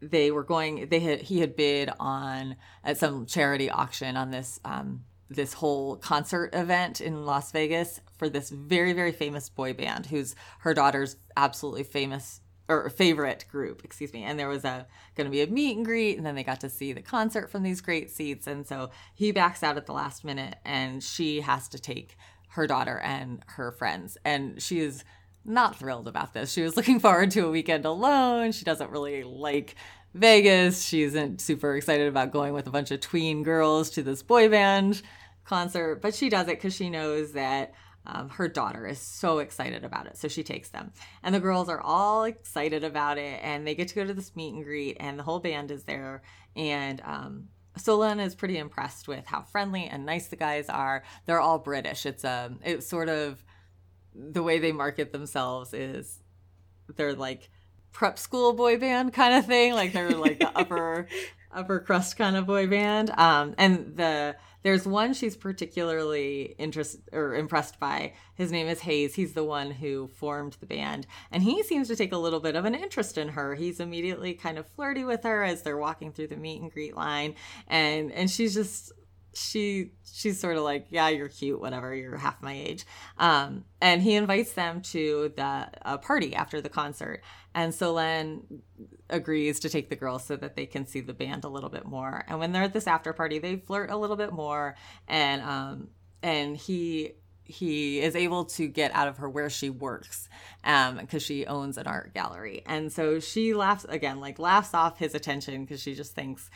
they 0.00 0.32
were 0.32 0.42
going 0.42 0.88
they 0.88 0.98
had 0.98 1.22
he 1.22 1.38
had 1.38 1.54
bid 1.54 1.88
on 2.00 2.56
at 2.82 2.98
some 2.98 3.24
charity 3.24 3.70
auction 3.70 4.16
on 4.16 4.30
this 4.32 4.58
um, 4.64 5.04
this 5.30 5.52
whole 5.54 5.96
concert 5.96 6.50
event 6.52 7.00
in 7.00 7.24
Las 7.24 7.52
Vegas 7.52 8.00
for 8.18 8.28
this 8.28 8.50
very 8.50 8.92
very 8.92 9.12
famous 9.12 9.48
boy 9.48 9.72
band 9.72 10.06
who's 10.06 10.34
her 10.60 10.74
daughter's 10.74 11.16
absolutely 11.36 11.84
famous 11.84 12.40
or 12.68 12.88
favorite 12.90 13.44
group, 13.50 13.84
excuse 13.84 14.12
me. 14.12 14.22
And 14.22 14.38
there 14.38 14.48
was 14.48 14.64
a 14.64 14.86
going 15.16 15.26
to 15.26 15.30
be 15.30 15.42
a 15.42 15.46
meet 15.46 15.76
and 15.76 15.84
greet, 15.84 16.16
and 16.16 16.24
then 16.24 16.34
they 16.34 16.44
got 16.44 16.60
to 16.60 16.70
see 16.70 16.92
the 16.92 17.02
concert 17.02 17.50
from 17.50 17.62
these 17.62 17.80
great 17.80 18.10
seats. 18.10 18.46
And 18.46 18.66
so 18.66 18.90
he 19.14 19.32
backs 19.32 19.62
out 19.62 19.76
at 19.76 19.86
the 19.86 19.92
last 19.92 20.24
minute, 20.24 20.56
and 20.64 21.02
she 21.02 21.40
has 21.40 21.68
to 21.68 21.78
take 21.78 22.16
her 22.52 22.66
daughter 22.66 22.98
and 22.98 23.42
her 23.46 23.72
friends. 23.72 24.18
And 24.24 24.60
she 24.60 24.80
is 24.80 25.04
not 25.44 25.78
thrilled 25.78 26.08
about 26.08 26.34
this. 26.34 26.52
She 26.52 26.62
was 26.62 26.76
looking 26.78 27.00
forward 27.00 27.30
to 27.32 27.46
a 27.46 27.50
weekend 27.50 27.84
alone. 27.84 28.52
She 28.52 28.64
doesn't 28.64 28.90
really 28.90 29.24
like 29.24 29.74
Vegas. 30.14 30.84
She 30.84 31.02
isn't 31.02 31.40
super 31.40 31.74
excited 31.76 32.08
about 32.08 32.32
going 32.32 32.52
with 32.52 32.66
a 32.66 32.70
bunch 32.70 32.90
of 32.90 33.00
tween 33.00 33.42
girls 33.42 33.90
to 33.90 34.02
this 34.02 34.22
boy 34.22 34.48
band 34.48 35.02
concert, 35.44 36.00
but 36.02 36.14
she 36.14 36.28
does 36.28 36.48
it 36.48 36.58
because 36.58 36.74
she 36.74 36.90
knows 36.90 37.32
that 37.32 37.72
um, 38.04 38.28
her 38.30 38.48
daughter 38.48 38.86
is 38.86 38.98
so 38.98 39.38
excited 39.38 39.84
about 39.84 40.06
it. 40.06 40.16
So 40.16 40.28
she 40.28 40.42
takes 40.42 40.68
them. 40.68 40.92
And 41.22 41.34
the 41.34 41.40
girls 41.40 41.68
are 41.68 41.80
all 41.80 42.24
excited 42.24 42.84
about 42.84 43.16
it. 43.16 43.40
And 43.42 43.66
they 43.66 43.74
get 43.74 43.88
to 43.88 43.94
go 43.94 44.04
to 44.04 44.12
this 44.12 44.34
meet 44.36 44.54
and 44.54 44.64
greet, 44.64 44.96
and 45.00 45.18
the 45.18 45.22
whole 45.22 45.40
band 45.40 45.70
is 45.70 45.84
there. 45.84 46.22
And 46.56 47.00
um, 47.04 47.48
Solène 47.78 48.24
is 48.24 48.34
pretty 48.34 48.58
impressed 48.58 49.08
with 49.08 49.26
how 49.26 49.42
friendly 49.42 49.84
and 49.84 50.04
nice 50.04 50.28
the 50.28 50.36
guys 50.36 50.68
are. 50.68 51.02
They're 51.26 51.40
all 51.40 51.58
British. 51.58 52.04
It's 52.06 52.24
a 52.24 52.46
um, 52.50 52.60
it's 52.64 52.86
sort 52.86 53.08
of 53.08 53.42
the 54.14 54.42
way 54.42 54.58
they 54.58 54.72
market 54.72 55.12
themselves 55.12 55.72
is 55.72 56.20
they're 56.96 57.14
like 57.14 57.50
prep 57.92 58.18
school 58.18 58.52
boy 58.52 58.78
band 58.78 59.14
kind 59.14 59.34
of 59.34 59.46
thing. 59.46 59.74
Like 59.74 59.92
they're 59.92 60.10
like 60.10 60.38
the 60.38 60.56
upper 60.56 61.08
upper 61.52 61.80
crust 61.80 62.16
kind 62.16 62.36
of 62.36 62.46
boy 62.46 62.66
band. 62.66 63.10
Um, 63.10 63.54
and 63.56 63.96
the 63.96 64.36
there's 64.62 64.86
one 64.86 65.14
she's 65.14 65.36
particularly 65.36 66.54
interested 66.58 67.02
or 67.12 67.34
impressed 67.34 67.78
by. 67.80 68.14
His 68.34 68.52
name 68.52 68.68
is 68.68 68.80
Hayes. 68.80 69.14
He's 69.14 69.34
the 69.34 69.44
one 69.44 69.70
who 69.70 70.08
formed 70.08 70.56
the 70.60 70.66
band, 70.66 71.06
and 71.30 71.42
he 71.42 71.62
seems 71.62 71.88
to 71.88 71.96
take 71.96 72.12
a 72.12 72.18
little 72.18 72.40
bit 72.40 72.56
of 72.56 72.64
an 72.64 72.74
interest 72.74 73.18
in 73.18 73.28
her. 73.28 73.54
He's 73.54 73.80
immediately 73.80 74.34
kind 74.34 74.58
of 74.58 74.66
flirty 74.68 75.04
with 75.04 75.24
her 75.24 75.42
as 75.42 75.62
they're 75.62 75.76
walking 75.76 76.12
through 76.12 76.28
the 76.28 76.36
meet 76.36 76.60
and 76.60 76.70
greet 76.70 76.96
line, 76.96 77.34
and 77.68 78.12
and 78.12 78.30
she's 78.30 78.54
just 78.54 78.92
she 79.34 79.92
she's 80.04 80.38
sort 80.38 80.56
of 80.56 80.62
like 80.62 80.86
yeah 80.90 81.08
you're 81.08 81.28
cute 81.28 81.60
whatever 81.60 81.94
you're 81.94 82.16
half 82.16 82.42
my 82.42 82.52
age. 82.52 82.84
Um, 83.18 83.64
and 83.80 84.02
he 84.02 84.14
invites 84.14 84.52
them 84.52 84.82
to 84.82 85.32
the 85.36 85.68
a 85.82 85.98
party 85.98 86.34
after 86.34 86.60
the 86.60 86.68
concert. 86.68 87.22
And 87.54 87.72
Solène 87.72 88.42
agrees 89.10 89.60
to 89.60 89.68
take 89.68 89.90
the 89.90 89.96
girls 89.96 90.24
so 90.24 90.36
that 90.36 90.56
they 90.56 90.66
can 90.66 90.86
see 90.86 91.00
the 91.00 91.12
band 91.12 91.44
a 91.44 91.48
little 91.48 91.68
bit 91.70 91.84
more. 91.84 92.24
And 92.28 92.38
when 92.38 92.52
they're 92.52 92.64
at 92.64 92.72
this 92.72 92.86
after 92.86 93.12
party 93.12 93.38
they 93.38 93.56
flirt 93.56 93.90
a 93.90 93.96
little 93.96 94.16
bit 94.16 94.32
more. 94.32 94.76
And 95.08 95.42
um 95.42 95.88
and 96.22 96.56
he 96.56 97.12
he 97.44 98.00
is 98.00 98.14
able 98.14 98.44
to 98.44 98.68
get 98.68 98.94
out 98.94 99.08
of 99.08 99.18
her 99.18 99.28
where 99.28 99.50
she 99.50 99.68
works 99.68 100.28
um 100.64 100.96
because 100.96 101.22
she 101.22 101.46
owns 101.46 101.78
an 101.78 101.86
art 101.86 102.14
gallery. 102.14 102.62
And 102.66 102.92
so 102.92 103.18
she 103.18 103.54
laughs 103.54 103.86
again 103.88 104.20
like 104.20 104.38
laughs 104.38 104.74
off 104.74 104.98
his 104.98 105.14
attention 105.14 105.64
because 105.64 105.80
she 105.80 105.94
just 105.94 106.14
thinks 106.14 106.50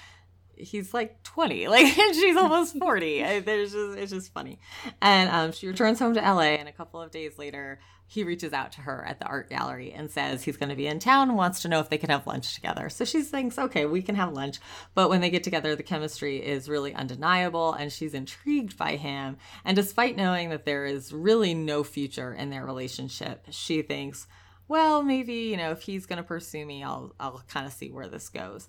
he's 0.56 0.94
like 0.94 1.22
20 1.22 1.68
like 1.68 1.86
she's 1.86 2.36
almost 2.36 2.78
40 2.78 3.40
there's 3.40 3.72
just 3.72 3.98
it's 3.98 4.12
just 4.12 4.32
funny. 4.32 4.58
And 5.00 5.30
um, 5.30 5.52
she 5.52 5.66
returns 5.66 5.98
home 5.98 6.14
to 6.14 6.20
la 6.20 6.40
and 6.40 6.68
a 6.68 6.72
couple 6.72 7.00
of 7.00 7.10
days 7.10 7.38
later 7.38 7.78
he 8.08 8.22
reaches 8.22 8.52
out 8.52 8.70
to 8.72 8.82
her 8.82 9.04
at 9.04 9.18
the 9.18 9.26
art 9.26 9.50
gallery 9.50 9.92
and 9.92 10.10
says 10.10 10.44
he's 10.44 10.56
going 10.56 10.68
to 10.68 10.76
be 10.76 10.86
in 10.86 11.00
town 11.00 11.28
and 11.28 11.36
wants 11.36 11.62
to 11.62 11.68
know 11.68 11.80
if 11.80 11.90
they 11.90 11.98
can 11.98 12.10
have 12.10 12.24
lunch 12.26 12.54
together. 12.54 12.88
So 12.88 13.04
she 13.04 13.22
thinks 13.22 13.58
okay 13.58 13.86
we 13.86 14.02
can 14.02 14.14
have 14.14 14.32
lunch. 14.32 14.58
But 14.94 15.10
when 15.10 15.20
they 15.20 15.30
get 15.30 15.44
together 15.44 15.74
the 15.74 15.82
chemistry 15.82 16.38
is 16.38 16.68
really 16.68 16.94
undeniable 16.94 17.72
and 17.72 17.92
she's 17.92 18.14
intrigued 18.14 18.76
by 18.78 18.96
him. 18.96 19.36
And 19.64 19.76
despite 19.76 20.16
knowing 20.16 20.50
that 20.50 20.64
there 20.64 20.86
is 20.86 21.12
really 21.12 21.54
no 21.54 21.82
future 21.84 22.32
in 22.32 22.50
their 22.50 22.64
relationship 22.64 23.46
she 23.50 23.82
thinks 23.82 24.26
well 24.68 25.02
maybe 25.02 25.34
you 25.34 25.56
know 25.56 25.70
if 25.70 25.82
he's 25.82 26.06
going 26.06 26.16
to 26.16 26.22
pursue 26.22 26.64
me 26.64 26.82
i'll 26.82 27.14
i'll 27.20 27.42
kind 27.48 27.66
of 27.66 27.72
see 27.72 27.90
where 27.90 28.08
this 28.08 28.28
goes 28.28 28.68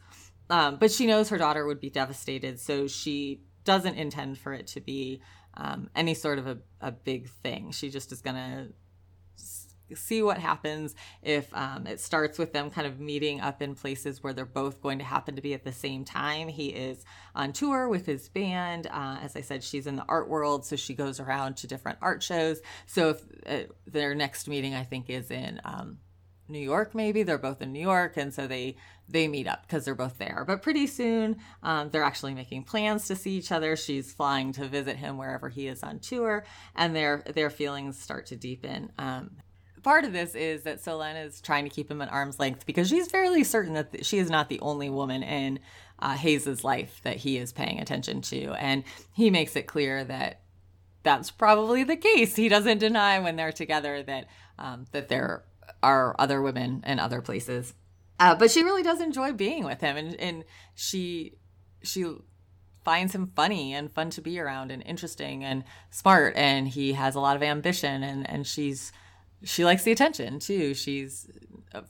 um, 0.50 0.78
but 0.78 0.92
she 0.92 1.06
knows 1.06 1.30
her 1.30 1.38
daughter 1.38 1.66
would 1.66 1.80
be 1.80 1.90
devastated, 1.90 2.60
so 2.60 2.88
she 2.88 3.42
doesn't 3.64 3.96
intend 3.96 4.38
for 4.38 4.54
it 4.54 4.68
to 4.68 4.82
be 4.82 5.22
um, 5.56 5.90
any 5.96 6.14
sort 6.14 6.40
of 6.40 6.48
a, 6.48 6.58
a 6.82 6.92
big 6.92 7.30
thing. 7.30 7.72
She 7.72 7.90
just 7.90 8.12
is 8.12 8.22
going 8.22 8.36
to 8.36 8.68
see 9.96 10.22
what 10.22 10.38
happens 10.38 10.96
if 11.22 11.54
um, 11.54 11.88
it 11.88 12.00
starts 12.00 12.38
with 12.38 12.54
them 12.54 12.70
kind 12.70 12.86
of 12.86 13.00
meeting 13.00 13.40
up 13.40 13.62
in 13.62 13.76
places 13.76 14.22
where 14.22 14.34
they're 14.34 14.46
both 14.46 14.82
going 14.82 15.00
to 15.00 15.06
happen 15.06 15.36
to 15.36 15.42
be 15.42 15.54
at 15.54 15.64
the 15.64 15.72
same 15.72 16.04
time. 16.04 16.48
He 16.48 16.68
is 16.68 17.06
on 17.36 17.54
tour 17.54 17.88
with 17.88 18.06
his 18.06 18.28
band. 18.30 18.88
Uh, 18.88 19.18
as 19.22 19.36
I 19.36 19.42
said, 19.42 19.64
she's 19.64 19.88
in 19.88 19.96
the 19.96 20.06
art 20.08 20.30
world, 20.30 20.66
so 20.66 20.76
she 20.76 20.94
goes 20.94 21.20
around 21.20 21.58
to 21.58 21.68
different 21.68 22.00
art 22.02 22.22
shows. 22.22 22.62
So 22.86 23.10
if 23.10 23.22
uh, 23.48 23.72
their 23.86 24.14
next 24.14 24.48
meeting, 24.48 24.74
I 24.74 24.84
think, 24.84 25.10
is 25.10 25.32
in 25.32 25.62
um, 25.64 26.00
New 26.50 26.60
York 26.60 26.96
maybe. 26.96 27.24
They're 27.24 27.38
both 27.38 27.62
in 27.62 27.74
New 27.74 27.82
York 27.82 28.18
and 28.18 28.34
so 28.34 28.48
they 28.48 28.76
they 29.10 29.28
meet 29.28 29.48
up 29.48 29.64
because 29.64 29.86
they're 29.86 29.96
both 29.96 30.18
there. 30.18 30.44
But 30.46 30.62
pretty 30.62 30.88
soon 30.88 31.38
um, 31.64 31.90
they're 31.90 32.04
actually 32.04 32.34
making 32.34 32.64
plans 32.64 33.08
to 33.08 33.16
see 33.16 33.38
each 33.38 33.52
other. 33.52 33.76
She's 33.76 34.14
flying 34.14 34.52
to 34.54 34.68
visit 34.68 34.98
him 34.98 35.18
wherever 35.18 35.50
he 35.50 35.68
is 35.68 35.84
on 35.84 36.00
tour 36.00 36.46
and 36.76 36.96
their 36.96 37.24
their 37.34 37.50
feelings 37.50 38.00
start 38.00 38.26
to 38.28 38.36
deepen. 38.36 38.92
Um, 38.98 39.32
part 39.84 40.04
of 40.04 40.12
this 40.12 40.36
is 40.36 40.64
that 40.64 40.84
Solène 40.84 41.26
is 41.26 41.40
trying 41.40 41.64
to 41.64 41.70
keep 41.70 41.90
him 41.90 42.02
at 42.02 42.12
arm's 42.12 42.40
length 42.40 42.66
because 42.66 42.90
she's 42.90 43.10
fairly 43.10 43.44
certain 43.44 43.74
that 43.76 44.06
she 44.06 44.18
is 44.18 44.30
not 44.30 44.50
the 44.50 44.60
only 44.60 44.90
woman 44.90 45.24
in 45.24 45.60
uh, 46.00 46.16
Hayes's 46.16 46.64
life 46.64 47.00
that 47.04 47.18
he 47.18 47.38
is 47.38 47.54
paying 47.54 47.80
attention 47.80 48.22
to. 48.24 48.52
And 48.54 48.84
he 49.14 49.30
makes 49.30 49.56
it 49.56 49.64
clear 49.64 50.04
that 50.04 50.42
that's 51.04 51.32
probably 51.32 51.84
the 51.86 51.96
case. 51.96 52.36
He 52.36 52.50
doesn't 52.50 52.80
deny 52.80 53.20
when 53.20 53.38
they're 53.38 53.54
together 53.54 54.04
that 54.04 54.28
um, 54.60 54.86
that 54.92 55.08
they're 55.08 55.44
are 55.84 56.16
other 56.20 56.42
women 56.42 56.84
in 56.86 57.00
other 57.00 57.22
places. 57.22 57.74
Uh, 58.20 58.36
but 58.36 58.50
she 58.52 58.64
really 58.64 58.84
does 58.84 59.00
enjoy 59.00 59.32
being 59.32 59.64
with 59.64 59.82
him, 59.82 59.96
and, 59.96 60.16
and 60.20 60.44
she 60.74 61.34
she 61.84 62.06
finds 62.84 63.14
him 63.14 63.32
funny 63.36 63.74
and 63.74 63.92
fun 63.92 64.10
to 64.10 64.22
be 64.22 64.40
around, 64.40 64.72
and 64.72 64.82
interesting 64.84 65.44
and 65.44 65.64
smart, 65.92 66.36
and 66.36 66.68
he 66.68 66.94
has 66.94 67.16
a 67.16 67.20
lot 67.20 67.36
of 67.36 67.44
ambition, 67.44 68.04
and 68.04 68.28
and 68.30 68.48
she's 68.48 68.92
she 69.44 69.64
likes 69.64 69.84
the 69.84 69.92
attention 69.92 70.40
too. 70.40 70.74
She's 70.74 71.30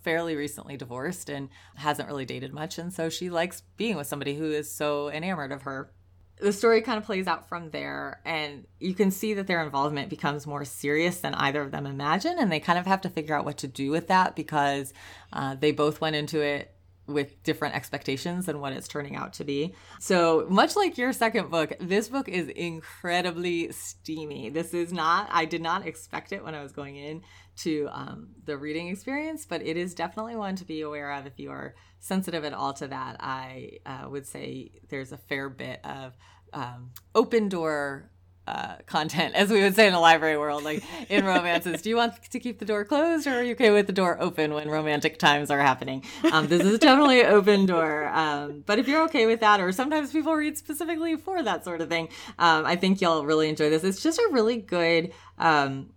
fairly 0.04 0.36
recently 0.36 0.76
divorced 0.76 1.30
and 1.30 1.50
hasn't 1.76 2.10
really 2.10 2.26
dated 2.26 2.54
much, 2.54 2.78
and 2.78 2.92
so 2.92 3.10
she 3.10 3.30
likes 3.30 3.62
being 3.78 3.96
with 3.96 4.08
somebody 4.08 4.36
who 4.36 4.52
is 4.52 4.70
so 4.70 5.10
enamored 5.10 5.54
of 5.54 5.62
her 5.62 5.92
the 6.40 6.54
story 6.54 6.82
kind 6.82 6.98
of 6.98 7.04
plays 7.04 7.28
out 7.28 7.50
from 7.50 7.72
there 7.72 8.22
and 8.24 8.66
you 8.80 8.94
can 8.94 9.10
see 9.10 9.34
that 9.34 9.48
their 9.48 9.64
involvement 9.64 10.10
becomes 10.10 10.46
more 10.46 10.64
serious 10.66 11.20
than 11.20 11.34
either 11.36 11.62
of 11.62 11.72
them 11.72 11.86
imagine 11.86 12.38
and 12.38 12.52
they 12.52 12.60
kind 12.60 12.78
of 12.78 12.86
have 12.86 13.02
to 13.02 13.10
figure 13.10 13.36
out 13.36 13.46
what 13.46 13.58
to 13.58 13.68
do 13.68 13.90
with 13.90 14.08
that 14.08 14.36
because 14.36 14.94
uh, 15.34 15.56
they 15.56 15.72
both 15.72 16.00
went 16.00 16.16
into 16.16 16.42
it 16.42 16.74
with 17.08 17.42
different 17.44 17.74
expectations 17.74 18.46
than 18.46 18.60
what 18.60 18.74
it's 18.74 18.88
turning 18.88 19.16
out 19.16 19.34
to 19.34 19.46
be. 19.46 19.74
So, 20.00 20.46
much 20.50 20.76
like 20.76 20.98
your 20.98 21.14
second 21.14 21.50
book, 21.50 21.72
this 21.80 22.10
book 22.10 22.28
is 22.28 22.50
incredibly 22.50 23.72
steamy. 23.72 24.50
This 24.50 24.74
is 24.74 24.92
not, 24.92 25.30
I 25.32 25.46
did 25.46 25.62
not 25.62 25.88
expect 25.88 26.34
it 26.34 26.44
when 26.44 26.54
I 26.54 26.62
was 26.62 26.74
going 26.74 26.98
in 26.98 27.24
to 27.58 27.90
um, 27.92 28.30
the 28.46 28.58
reading 28.58 28.88
experience, 28.90 29.46
but 29.46 29.62
it 29.62 29.78
is 29.78 29.94
definitely 29.94 30.36
one 30.36 30.56
to 30.56 30.66
be 30.66 30.82
aware 30.82 31.12
of 31.12 31.26
if 31.26 31.34
you 31.38 31.52
are 31.52 31.76
sensitive 32.00 32.46
at 32.46 32.54
all 32.54 32.74
to 32.74 32.88
that. 32.88 33.18
I 33.20 33.80
uh, 33.86 34.08
would 34.10 34.26
say 34.26 34.72
there's 34.90 35.12
a 35.12 35.18
fair 35.18 35.50
bit 35.50 35.80
of 35.84 36.16
um, 36.54 36.92
open 37.16 37.50
door 37.50 38.12
uh, 38.48 38.78
content, 38.86 39.36
as 39.36 39.50
we 39.50 39.62
would 39.62 39.76
say 39.76 39.88
in 39.88 39.94
the 39.94 40.00
library 40.00 40.38
world, 40.38 40.64
like 40.64 40.82
in 41.10 41.26
romances. 41.34 41.82
Do 41.82 41.90
you 41.90 41.98
want 41.98 42.14
to 42.32 42.40
keep 42.40 42.60
the 42.60 42.66
door 42.66 42.86
closed, 42.86 43.28
or 43.28 43.32
are 43.32 43.44
you 43.44 43.52
okay 43.52 43.72
with 43.72 43.88
the 43.88 43.94
door 43.94 44.18
open 44.22 44.54
when 44.54 44.70
romantic 44.70 45.20
times 45.20 45.52
are 45.52 45.60
happening? 45.60 46.06
Um, 46.32 46.48
this 46.48 46.64
is 46.64 46.80
definitely 46.80 47.26
open 47.26 47.66
door. 47.66 48.08
Um, 48.08 48.64
but 48.66 48.80
if 48.80 48.88
you're 48.88 49.04
okay 49.04 49.26
with 49.26 49.42
that, 49.42 49.60
or 49.60 49.72
sometimes 49.74 50.14
people 50.14 50.34
read 50.34 50.58
specifically 50.58 51.18
for 51.18 51.44
that 51.44 51.66
sort 51.66 51.82
of 51.82 51.90
thing, 51.90 52.08
um, 52.40 52.66
I 52.66 52.78
think 52.78 53.02
you'll 53.02 53.26
really 53.26 53.50
enjoy 53.50 53.70
this. 53.70 53.84
It's 53.84 54.02
just 54.02 54.18
a 54.18 54.30
really 54.32 54.58
good 54.58 55.12
um, 55.38 55.90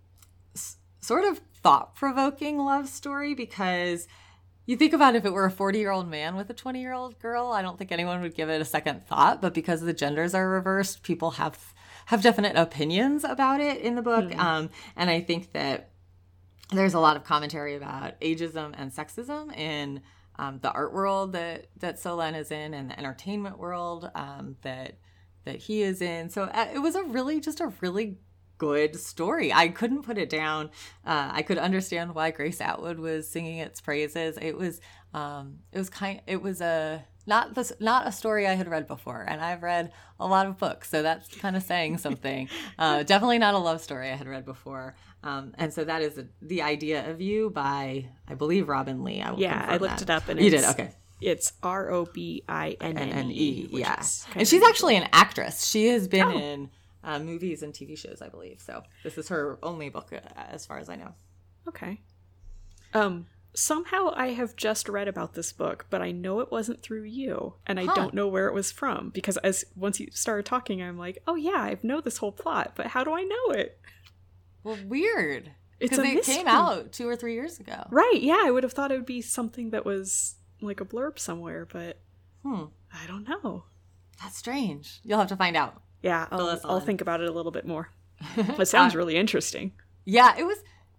s- 0.53 0.75
sort 0.99 1.23
of 1.23 1.39
thought 1.61 1.95
provoking 1.95 2.57
love 2.57 2.87
story 2.87 3.33
because. 3.33 4.07
You 4.67 4.77
think 4.77 4.93
about 4.93 5.15
if 5.15 5.25
it 5.25 5.33
were 5.33 5.45
a 5.45 5.51
40 5.51 5.79
year 5.79 5.91
old 5.91 6.07
man 6.07 6.35
with 6.35 6.49
a 6.49 6.53
20 6.53 6.79
year 6.79 6.93
old 6.93 7.19
girl, 7.19 7.47
I 7.47 7.63
don't 7.63 7.79
think 7.79 7.91
anyone 7.91 8.21
would 8.21 8.35
give 8.35 8.47
it 8.47 8.61
a 8.61 8.65
second 8.65 9.03
thought. 9.05 9.41
But 9.41 9.55
because 9.55 9.81
the 9.81 9.91
genders 9.91 10.35
are 10.35 10.47
reversed, 10.47 11.01
people 11.01 11.31
have 11.31 11.73
have 12.05 12.21
definite 12.21 12.55
opinions 12.55 13.23
about 13.23 13.59
it 13.59 13.81
in 13.81 13.95
the 13.95 14.01
book. 14.01 14.25
Mm. 14.25 14.37
Um, 14.37 14.69
and 14.95 15.09
I 15.09 15.19
think 15.19 15.51
that 15.53 15.89
there's 16.71 16.93
a 16.93 16.99
lot 16.99 17.17
of 17.17 17.23
commentary 17.23 17.75
about 17.75 18.19
ageism 18.21 18.73
and 18.77 18.91
sexism 18.91 19.55
in 19.57 20.01
um, 20.37 20.59
the 20.61 20.71
art 20.71 20.93
world 20.93 21.33
that 21.33 21.67
that 21.77 21.97
Solène 21.97 22.37
is 22.37 22.51
in, 22.51 22.73
and 22.73 22.89
the 22.89 22.97
entertainment 22.97 23.59
world 23.59 24.09
um, 24.15 24.55
that 24.61 24.97
that 25.45 25.57
he 25.57 25.81
is 25.81 26.01
in. 26.01 26.29
So 26.29 26.43
uh, 26.43 26.67
it 26.73 26.79
was 26.79 26.95
a 26.95 27.03
really 27.03 27.39
just 27.39 27.59
a 27.59 27.71
really 27.81 28.17
good 28.61 28.95
story. 28.95 29.51
I 29.51 29.69
couldn't 29.69 30.03
put 30.03 30.19
it 30.19 30.29
down. 30.29 30.69
Uh, 31.03 31.31
I 31.33 31.41
could 31.41 31.57
understand 31.57 32.13
why 32.13 32.29
Grace 32.29 32.61
Atwood 32.61 32.99
was 32.99 33.27
singing 33.27 33.57
its 33.57 33.81
praises. 33.81 34.37
It 34.39 34.55
was 34.55 34.79
um, 35.15 35.61
it 35.71 35.79
was 35.79 35.89
kind 35.89 36.21
it 36.27 36.43
was 36.43 36.61
a 36.61 37.03
not 37.25 37.55
this 37.55 37.73
not 37.79 38.05
a 38.05 38.11
story 38.11 38.45
I 38.45 38.53
had 38.53 38.67
read 38.67 38.85
before, 38.85 39.25
and 39.27 39.41
I've 39.41 39.63
read 39.63 39.91
a 40.19 40.27
lot 40.27 40.45
of 40.45 40.59
books, 40.59 40.91
so 40.91 41.01
that's 41.01 41.35
kind 41.37 41.55
of 41.55 41.63
saying 41.63 41.97
something. 41.97 42.49
uh, 42.77 43.01
definitely 43.01 43.39
not 43.39 43.55
a 43.55 43.57
love 43.57 43.81
story 43.81 44.11
I 44.11 44.15
had 44.15 44.27
read 44.27 44.45
before, 44.45 44.95
um, 45.23 45.55
and 45.57 45.73
so 45.73 45.83
that 45.83 46.03
is 46.03 46.19
a, 46.19 46.27
the 46.43 46.61
idea 46.61 47.09
of 47.09 47.19
you 47.19 47.49
by 47.49 48.09
I 48.27 48.35
believe 48.35 48.69
Robinne 48.69 49.03
Lee. 49.03 49.23
I 49.23 49.33
yeah, 49.37 49.65
I 49.67 49.77
looked 49.77 49.97
that. 49.97 50.01
it 50.03 50.09
up, 50.11 50.29
and 50.29 50.39
you 50.39 50.51
did 50.51 50.65
okay. 50.65 50.91
It's 51.19 51.53
R 51.63 51.89
O 51.89 52.05
B 52.05 52.43
I 52.47 52.77
N 52.79 52.99
N 52.99 53.31
E. 53.31 53.69
Yeah, 53.71 54.05
and 54.35 54.47
she's 54.47 54.61
actually 54.61 54.97
an 54.97 55.09
actress. 55.11 55.65
She 55.65 55.87
has 55.87 56.07
been 56.07 56.27
oh. 56.27 56.37
in 56.37 56.69
uh, 57.03 57.19
movies 57.19 57.63
and 57.63 57.73
TV 57.73 57.97
shows, 57.97 58.21
I 58.21 58.29
believe. 58.29 58.61
So 58.61 58.83
this 59.03 59.17
is 59.17 59.29
her 59.29 59.59
only 59.63 59.89
book, 59.89 60.09
uh, 60.13 60.19
as 60.49 60.65
far 60.65 60.77
as 60.77 60.89
I 60.89 60.95
know. 60.95 61.13
Okay. 61.67 62.01
Um, 62.93 63.27
somehow 63.53 64.13
I 64.15 64.27
have 64.27 64.55
just 64.55 64.87
read 64.89 65.07
about 65.07 65.33
this 65.33 65.51
book, 65.51 65.85
but 65.89 66.01
I 66.01 66.11
know 66.11 66.39
it 66.39 66.51
wasn't 66.51 66.81
through 66.81 67.03
you, 67.03 67.55
and 67.65 67.79
I 67.79 67.85
huh. 67.85 67.95
don't 67.95 68.13
know 68.13 68.27
where 68.27 68.47
it 68.47 68.53
was 68.53 68.71
from 68.71 69.09
because 69.09 69.37
as 69.37 69.65
once 69.75 69.99
you 69.99 70.07
started 70.11 70.45
talking, 70.45 70.81
I'm 70.81 70.97
like, 70.97 71.19
oh 71.27 71.35
yeah, 71.35 71.57
I 71.57 71.77
know 71.83 72.01
this 72.01 72.17
whole 72.17 72.31
plot, 72.31 72.73
but 72.75 72.87
how 72.87 73.03
do 73.03 73.13
I 73.13 73.23
know 73.23 73.51
it? 73.51 73.79
Well, 74.63 74.77
weird. 74.85 75.51
It's 75.79 75.89
because 75.89 76.05
it 76.05 76.13
mystery. 76.15 76.35
came 76.35 76.47
out 76.47 76.91
two 76.91 77.07
or 77.07 77.15
three 77.15 77.33
years 77.33 77.59
ago. 77.59 77.87
Right? 77.89 78.19
Yeah, 78.21 78.41
I 78.43 78.51
would 78.51 78.63
have 78.63 78.73
thought 78.73 78.91
it 78.91 78.97
would 78.97 79.05
be 79.05 79.21
something 79.21 79.71
that 79.71 79.85
was 79.85 80.35
like 80.61 80.79
a 80.79 80.85
blurb 80.85 81.17
somewhere, 81.17 81.65
but 81.71 81.99
hmm. 82.43 82.65
I 82.93 83.07
don't 83.07 83.27
know. 83.27 83.63
That's 84.21 84.37
strange. 84.37 84.99
You'll 85.03 85.17
have 85.17 85.29
to 85.29 85.35
find 85.35 85.57
out. 85.57 85.81
Yeah, 86.01 86.27
I'll, 86.31 86.59
I'll 86.65 86.79
think 86.79 87.01
about 87.01 87.21
it 87.21 87.29
a 87.29 87.31
little 87.31 87.51
bit 87.51 87.65
more. 87.65 87.89
it 88.37 88.67
sounds 88.67 88.95
uh, 88.95 88.97
really 88.97 89.15
interesting. 89.15 89.73
Yeah, 90.05 90.35
it 90.37 90.43
was 90.43 90.57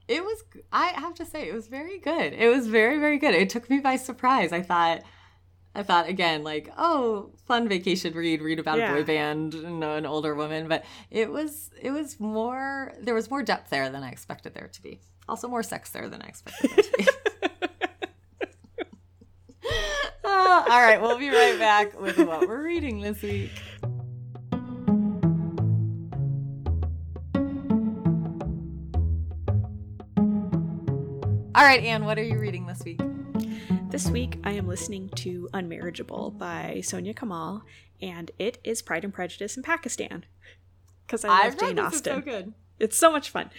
it 0.09 0.23
was 0.23 0.43
i 0.73 0.89
have 0.89 1.15
to 1.15 1.25
say 1.25 1.49
it 1.49 1.55
was 1.55 1.69
very 1.69 1.99
good. 1.99 2.33
It 2.33 2.49
was 2.49 2.67
very 2.69 2.99
very 2.99 3.19
good. 3.19 3.35
It 3.35 3.51
took 3.51 3.69
me 3.71 3.79
by 3.81 3.97
surprise. 3.97 4.53
I 4.53 4.63
thought 4.63 5.03
i 5.75 5.83
thought 5.83 6.07
again 6.07 6.45
like 6.45 6.71
oh 6.77 7.31
fun 7.47 7.67
vacation 7.67 8.13
read 8.13 8.43
read 8.43 8.59
about 8.59 8.77
yeah. 8.77 8.93
a 8.93 8.95
boy 8.95 9.05
band 9.05 9.55
and 9.55 9.83
an 9.83 10.07
older 10.07 10.35
woman. 10.35 10.69
But 10.69 10.85
it 11.11 11.31
was 11.31 11.71
it 11.81 11.91
was 11.91 12.21
more 12.21 12.93
there 13.01 13.15
was 13.15 13.31
more 13.31 13.43
depth 13.43 13.71
there 13.71 13.89
than 13.91 14.03
i 14.03 14.11
expected 14.11 14.55
there 14.55 14.69
to 14.69 14.83
be. 14.83 15.01
Also 15.29 15.49
more 15.49 15.63
sex 15.63 15.91
there 15.91 16.09
than 16.09 16.23
i 16.23 16.27
expected 16.27 16.71
there 16.71 16.85
to 16.85 16.93
be. 16.99 17.07
Oh, 20.25 20.65
all 20.71 20.81
right 20.81 21.01
we'll 21.01 21.19
be 21.19 21.31
right 21.31 21.59
back 21.59 22.01
with 22.01 22.19
what 22.19 22.49
we're 22.49 22.65
reading 22.65 23.01
this 23.01 23.23
week 23.23 23.51
All 31.63 31.69
right, 31.69 31.85
Anne, 31.85 32.05
what 32.05 32.19
are 32.19 32.25
you 32.25 32.41
reading 32.41 32.67
this 32.67 32.83
week? 32.85 33.01
This 33.89 34.09
week, 34.09 34.37
I 34.43 34.51
am 34.51 34.67
listening 34.67 35.11
to 35.11 35.49
Unmarriageable 35.55 36.37
by 36.37 36.81
Soniah 36.83 37.15
Kamal, 37.15 37.63
and 38.01 38.33
it 38.37 38.59
is 38.65 38.83
Pride 38.83 39.05
and 39.05 39.15
Prejudice 39.15 39.57
in 39.57 39.63
Pakistan. 39.63 40.25
Because 41.07 41.25
I 41.25 41.29
love 41.29 41.41
I've 41.45 41.59
Jane 41.59 41.79
Austen. 41.79 42.17
so 42.17 42.21
good. 42.21 42.53
It's 42.81 42.99
so 42.99 43.13
much 43.13 43.31
fun. 43.31 43.51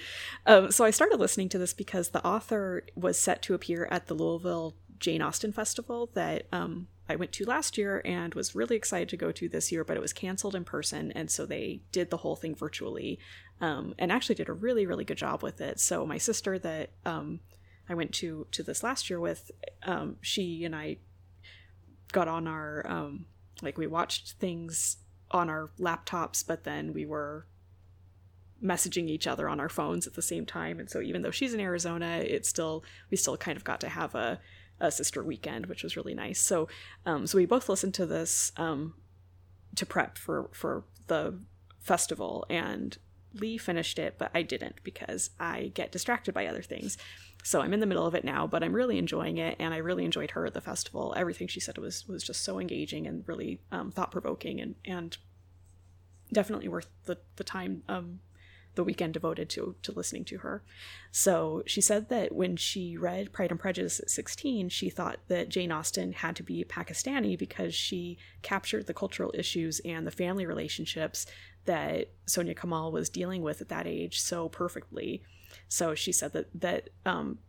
Um, 0.45 0.69
so 0.69 0.83
I 0.83 0.91
started 0.91 1.17
listening 1.17 1.47
to 1.47 1.57
this 1.57 1.73
because 1.73 2.09
the 2.09 2.21
author 2.27 2.83
was 2.93 3.17
set 3.17 3.41
to 3.43 3.53
appear 3.53 3.87
at 3.89 4.07
the 4.07 4.15
Louisville 4.15 4.75
Jane 4.99 5.21
Austen 5.21 5.53
Festival 5.53 6.09
that 6.13 6.47
um, 6.51 6.89
I 7.07 7.15
went 7.15 7.31
to 7.31 7.45
last 7.45 7.77
year 7.77 8.01
and 8.03 8.33
was 8.33 8.53
really 8.53 8.75
excited 8.75 9.07
to 9.09 9.17
go 9.17 9.31
to 9.31 9.47
this 9.47 9.71
year, 9.71 9.85
but 9.85 9.95
it 9.95 10.01
was 10.01 10.11
canceled 10.11 10.55
in 10.55 10.65
person, 10.65 11.13
and 11.13 11.31
so 11.31 11.45
they 11.45 11.79
did 11.93 12.09
the 12.09 12.17
whole 12.17 12.35
thing 12.35 12.53
virtually, 12.53 13.17
um, 13.61 13.95
and 13.97 14.11
actually 14.11 14.35
did 14.35 14.49
a 14.49 14.53
really 14.53 14.85
really 14.85 15.05
good 15.05 15.17
job 15.17 15.41
with 15.41 15.61
it. 15.61 15.79
So 15.79 16.05
my 16.05 16.17
sister 16.17 16.59
that 16.59 16.89
um, 17.05 17.39
I 17.89 17.93
went 17.93 18.13
to 18.15 18.47
to 18.51 18.63
this 18.63 18.83
last 18.83 19.09
year 19.09 19.19
with, 19.19 19.51
um, 19.83 20.17
she 20.21 20.65
and 20.65 20.75
I 20.75 20.97
got 22.11 22.27
on 22.27 22.47
our 22.47 22.85
um, 22.87 23.25
like 23.61 23.77
we 23.77 23.87
watched 23.87 24.33
things 24.33 24.97
on 25.31 25.49
our 25.49 25.71
laptops, 25.79 26.45
but 26.45 26.63
then 26.63 26.93
we 26.93 27.05
were 27.05 27.45
messaging 28.63 29.09
each 29.09 29.27
other 29.27 29.49
on 29.49 29.59
our 29.59 29.69
phones 29.69 30.07
at 30.07 30.13
the 30.13 30.21
same 30.21 30.45
time. 30.45 30.79
And 30.79 30.89
so 30.89 31.01
even 31.01 31.21
though 31.21 31.31
she's 31.31 31.53
in 31.53 31.59
Arizona, 31.59 32.23
it's 32.25 32.47
still 32.47 32.83
we 33.09 33.17
still 33.17 33.37
kind 33.37 33.57
of 33.57 33.63
got 33.63 33.81
to 33.81 33.89
have 33.89 34.15
a, 34.15 34.39
a 34.79 34.91
sister 34.91 35.23
weekend, 35.23 35.65
which 35.65 35.83
was 35.83 35.97
really 35.97 36.13
nice. 36.13 36.39
So 36.39 36.69
um, 37.05 37.27
so 37.27 37.37
we 37.37 37.45
both 37.45 37.67
listened 37.67 37.93
to 37.95 38.05
this 38.05 38.51
um, 38.57 38.93
to 39.75 39.85
prep 39.85 40.17
for 40.17 40.49
for 40.53 40.85
the 41.07 41.37
festival 41.81 42.45
and 42.49 42.97
Lee 43.33 43.57
finished 43.57 43.99
it, 43.99 44.15
but 44.17 44.31
I 44.33 44.41
didn't 44.41 44.83
because 44.83 45.31
I 45.39 45.71
get 45.73 45.91
distracted 45.91 46.33
by 46.33 46.45
other 46.45 46.61
things. 46.61 46.97
So 47.43 47.61
I'm 47.61 47.73
in 47.73 47.81
the 47.81 47.85
middle 47.85 48.05
of 48.05 48.15
it 48.15 48.23
now, 48.23 48.47
but 48.47 48.63
I'm 48.63 48.73
really 48.73 48.97
enjoying 48.97 49.37
it, 49.37 49.57
and 49.59 49.73
I 49.73 49.77
really 49.77 50.05
enjoyed 50.05 50.31
her 50.31 50.45
at 50.45 50.53
the 50.53 50.61
festival. 50.61 51.13
Everything 51.17 51.47
she 51.47 51.59
said 51.59 51.77
was 51.77 52.07
was 52.07 52.23
just 52.23 52.43
so 52.43 52.59
engaging 52.59 53.05
and 53.05 53.27
really 53.27 53.59
um, 53.71 53.91
thought 53.91 54.11
provoking, 54.11 54.61
and 54.61 54.75
and 54.85 55.17
definitely 56.31 56.69
worth 56.69 56.87
the 57.05 57.17
the 57.35 57.43
time 57.43 57.83
um, 57.89 58.19
the 58.75 58.83
weekend 58.83 59.13
devoted 59.13 59.49
to 59.49 59.75
to 59.81 59.91
listening 59.91 60.23
to 60.25 60.37
her. 60.39 60.63
So 61.11 61.63
she 61.65 61.81
said 61.81 62.09
that 62.09 62.33
when 62.33 62.55
she 62.55 62.97
read 62.97 63.33
Pride 63.33 63.51
and 63.51 63.59
Prejudice 63.59 63.99
at 63.99 64.09
16, 64.09 64.69
she 64.69 64.89
thought 64.89 65.19
that 65.27 65.49
Jane 65.49 65.71
Austen 65.71 66.13
had 66.13 66.35
to 66.37 66.43
be 66.43 66.63
Pakistani 66.63 67.37
because 67.37 67.75
she 67.75 68.17
captured 68.41 68.87
the 68.87 68.93
cultural 68.93 69.31
issues 69.33 69.79
and 69.83 70.07
the 70.07 70.11
family 70.11 70.45
relationships 70.45 71.25
that 71.65 72.09
Soniah 72.27 72.59
Kamal 72.59 72.91
was 72.91 73.09
dealing 73.09 73.41
with 73.41 73.61
at 73.61 73.69
that 73.69 73.87
age 73.87 74.19
so 74.19 74.49
perfectly. 74.49 75.23
So 75.67 75.95
she 75.95 76.11
said 76.11 76.33
that 76.33 76.47
that 76.59 76.89
um, 77.05 77.39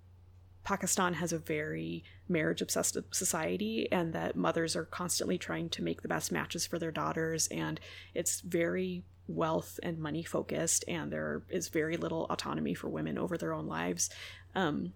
Pakistan 0.64 1.14
has 1.14 1.32
a 1.32 1.38
very 1.38 2.04
marriage 2.28 2.62
obsessed 2.62 2.96
society 3.10 3.90
and 3.92 4.12
that 4.14 4.34
mothers 4.34 4.74
are 4.74 4.86
constantly 4.86 5.38
trying 5.38 5.68
to 5.70 5.82
make 5.82 6.02
the 6.02 6.08
best 6.08 6.32
matches 6.32 6.66
for 6.66 6.78
their 6.78 6.90
daughters 6.90 7.46
and 7.48 7.78
it's 8.14 8.40
very 8.40 9.04
wealth 9.28 9.78
and 9.82 9.98
money 9.98 10.22
focused 10.22 10.84
and 10.88 11.12
there 11.12 11.42
is 11.48 11.68
very 11.68 11.96
little 11.96 12.26
autonomy 12.30 12.74
for 12.74 12.88
women 12.88 13.18
over 13.18 13.36
their 13.36 13.52
own 13.52 13.66
lives. 13.66 14.10
Um, 14.54 14.94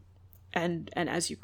and 0.55 0.91
and 0.95 1.11
as 1.11 1.29
you 1.29 1.37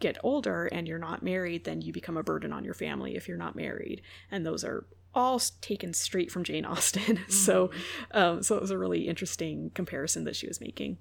get 0.00 0.18
older 0.24 0.66
and 0.66 0.88
you're 0.88 0.98
not 0.98 1.22
married 1.22 1.64
then 1.64 1.80
you 1.80 1.92
become 1.92 2.16
a 2.16 2.22
burden 2.22 2.52
on 2.52 2.64
your 2.64 2.74
family 2.74 3.14
if 3.16 3.28
you're 3.28 3.36
not 3.36 3.54
married. 3.54 4.02
And 4.30 4.44
those 4.44 4.64
are 4.64 4.84
all 5.14 5.40
taken 5.60 5.92
straight 5.92 6.30
from 6.30 6.44
Jane 6.44 6.64
Austen. 6.64 7.00
Mm-hmm. 7.20 7.32
so, 7.32 7.70
um, 8.12 8.42
so 8.42 8.56
it 8.56 8.60
was 8.60 8.70
a 8.70 8.78
really 8.78 9.08
interesting 9.08 9.70
comparison 9.74 10.24
that 10.24 10.36
she 10.36 10.46
was 10.46 10.60
making. 10.60 10.98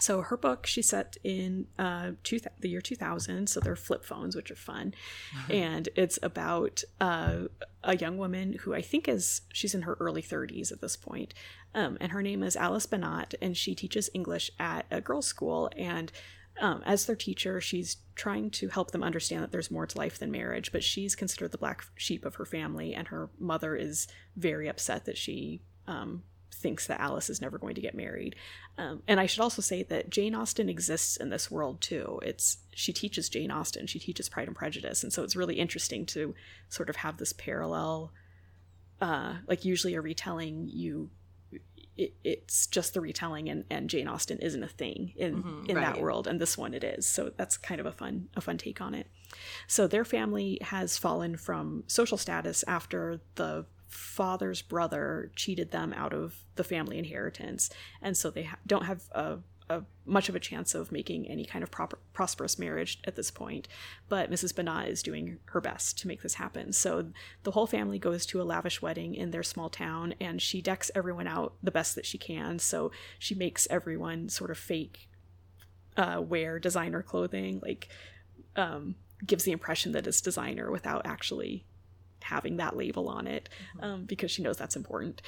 So 0.00 0.22
her 0.22 0.36
book 0.36 0.66
she 0.66 0.80
set 0.80 1.16
in 1.24 1.66
uh, 1.78 2.12
two 2.22 2.38
th- 2.38 2.54
the 2.60 2.68
year 2.68 2.80
2000. 2.80 3.48
So 3.48 3.60
they're 3.60 3.76
flip 3.76 4.04
phones, 4.04 4.36
which 4.36 4.50
are 4.50 4.56
fun, 4.56 4.94
mm-hmm. 5.36 5.52
and 5.64 5.88
it's 5.96 6.18
about 6.22 6.82
uh, 7.00 7.42
a 7.82 7.96
young 7.96 8.16
woman 8.16 8.54
who 8.60 8.74
I 8.74 8.82
think 8.82 9.08
is 9.08 9.42
she's 9.52 9.74
in 9.74 9.82
her 9.82 9.96
early 10.00 10.22
30s 10.22 10.70
at 10.72 10.80
this 10.80 10.96
point, 10.96 11.34
um, 11.74 11.98
and 12.00 12.12
her 12.12 12.22
name 12.22 12.42
is 12.42 12.56
Alice 12.56 12.86
Bennett, 12.86 13.34
and 13.42 13.56
she 13.56 13.74
teaches 13.74 14.08
English 14.14 14.50
at 14.58 14.86
a 14.90 15.00
girls' 15.00 15.26
school 15.26 15.70
and 15.76 16.12
um, 16.60 16.82
as 16.84 17.06
their 17.06 17.16
teacher, 17.16 17.60
she's 17.60 17.98
trying 18.14 18.50
to 18.50 18.68
help 18.68 18.90
them 18.90 19.02
understand 19.02 19.42
that 19.42 19.52
there's 19.52 19.70
more 19.70 19.86
to 19.86 19.98
life 19.98 20.18
than 20.18 20.30
marriage, 20.30 20.72
but 20.72 20.82
she's 20.82 21.14
considered 21.14 21.52
the 21.52 21.58
black 21.58 21.84
sheep 21.96 22.24
of 22.24 22.36
her 22.36 22.44
family, 22.44 22.94
and 22.94 23.08
her 23.08 23.30
mother 23.38 23.76
is 23.76 24.08
very 24.36 24.68
upset 24.68 25.04
that 25.04 25.16
she 25.16 25.60
um, 25.86 26.22
thinks 26.52 26.86
that 26.86 27.00
Alice 27.00 27.30
is 27.30 27.40
never 27.40 27.58
going 27.58 27.74
to 27.74 27.80
get 27.80 27.94
married. 27.94 28.34
Um, 28.76 29.02
and 29.06 29.20
I 29.20 29.26
should 29.26 29.42
also 29.42 29.62
say 29.62 29.82
that 29.84 30.10
Jane 30.10 30.34
Austen 30.34 30.68
exists 30.68 31.16
in 31.16 31.30
this 31.30 31.50
world 31.50 31.80
too. 31.80 32.20
It's 32.22 32.58
she 32.74 32.92
teaches 32.92 33.28
Jane 33.28 33.50
Austen, 33.50 33.86
she 33.86 33.98
teaches 33.98 34.28
Pride 34.28 34.48
and 34.48 34.56
Prejudice, 34.56 35.02
and 35.02 35.12
so 35.12 35.22
it's 35.22 35.36
really 35.36 35.56
interesting 35.56 36.06
to 36.06 36.34
sort 36.68 36.90
of 36.90 36.96
have 36.96 37.16
this 37.16 37.32
parallel. 37.32 38.12
Uh, 39.00 39.36
like 39.46 39.64
usually 39.64 39.94
a 39.94 40.00
retelling, 40.00 40.68
you 40.72 41.08
it, 41.98 42.14
it's 42.24 42.66
just 42.68 42.94
the 42.94 43.00
retelling 43.00 43.48
and, 43.48 43.64
and 43.68 43.90
Jane 43.90 44.08
Austen 44.08 44.38
isn't 44.38 44.62
a 44.62 44.68
thing 44.68 45.12
in 45.16 45.42
mm-hmm, 45.42 45.66
in 45.68 45.76
right. 45.76 45.94
that 45.94 46.00
world 46.00 46.26
and 46.26 46.40
this 46.40 46.56
one 46.56 46.72
it 46.72 46.84
is. 46.84 47.06
So 47.06 47.32
that's 47.36 47.56
kind 47.56 47.80
of 47.80 47.86
a 47.86 47.92
fun 47.92 48.28
a 48.36 48.40
fun 48.40 48.56
take 48.56 48.80
on 48.80 48.94
it. 48.94 49.08
So 49.66 49.86
their 49.86 50.04
family 50.04 50.58
has 50.62 50.96
fallen 50.96 51.36
from 51.36 51.84
social 51.86 52.16
status 52.16 52.64
after 52.66 53.20
the 53.34 53.66
father's 53.88 54.62
brother 54.62 55.32
cheated 55.34 55.70
them 55.70 55.92
out 55.94 56.12
of 56.12 56.44
the 56.56 56.64
family 56.64 56.98
inheritance 56.98 57.70
and 58.02 58.14
so 58.14 58.30
they 58.30 58.42
ha- 58.42 58.58
don't 58.66 58.84
have 58.84 59.02
a 59.12 59.38
a, 59.70 59.82
much 60.06 60.28
of 60.28 60.34
a 60.34 60.40
chance 60.40 60.74
of 60.74 60.90
making 60.90 61.28
any 61.28 61.44
kind 61.44 61.62
of 61.62 61.70
proper, 61.70 61.98
prosperous 62.12 62.58
marriage 62.58 62.98
at 63.04 63.16
this 63.16 63.30
point. 63.30 63.68
But 64.08 64.30
Mrs. 64.30 64.54
Bennet 64.54 64.88
is 64.88 65.02
doing 65.02 65.38
her 65.46 65.60
best 65.60 65.98
to 65.98 66.08
make 66.08 66.22
this 66.22 66.34
happen. 66.34 66.72
So 66.72 67.10
the 67.42 67.50
whole 67.50 67.66
family 67.66 67.98
goes 67.98 68.24
to 68.26 68.40
a 68.40 68.44
lavish 68.44 68.80
wedding 68.80 69.14
in 69.14 69.30
their 69.30 69.42
small 69.42 69.68
town, 69.68 70.14
and 70.20 70.40
she 70.40 70.62
decks 70.62 70.90
everyone 70.94 71.26
out 71.26 71.54
the 71.62 71.70
best 71.70 71.94
that 71.94 72.06
she 72.06 72.18
can. 72.18 72.58
So 72.58 72.90
she 73.18 73.34
makes 73.34 73.66
everyone 73.70 74.28
sort 74.28 74.50
of 74.50 74.58
fake 74.58 75.08
uh, 75.96 76.20
wear 76.20 76.58
designer 76.58 77.02
clothing, 77.02 77.60
like 77.62 77.88
um, 78.56 78.94
gives 79.26 79.44
the 79.44 79.52
impression 79.52 79.92
that 79.92 80.06
it's 80.06 80.20
designer 80.20 80.70
without 80.70 81.02
actually 81.04 81.64
having 82.22 82.56
that 82.56 82.76
label 82.76 83.08
on 83.08 83.26
it, 83.26 83.48
mm-hmm. 83.76 83.84
um, 83.84 84.04
because 84.04 84.30
she 84.30 84.42
knows 84.42 84.56
that's 84.56 84.76
important. 84.76 85.22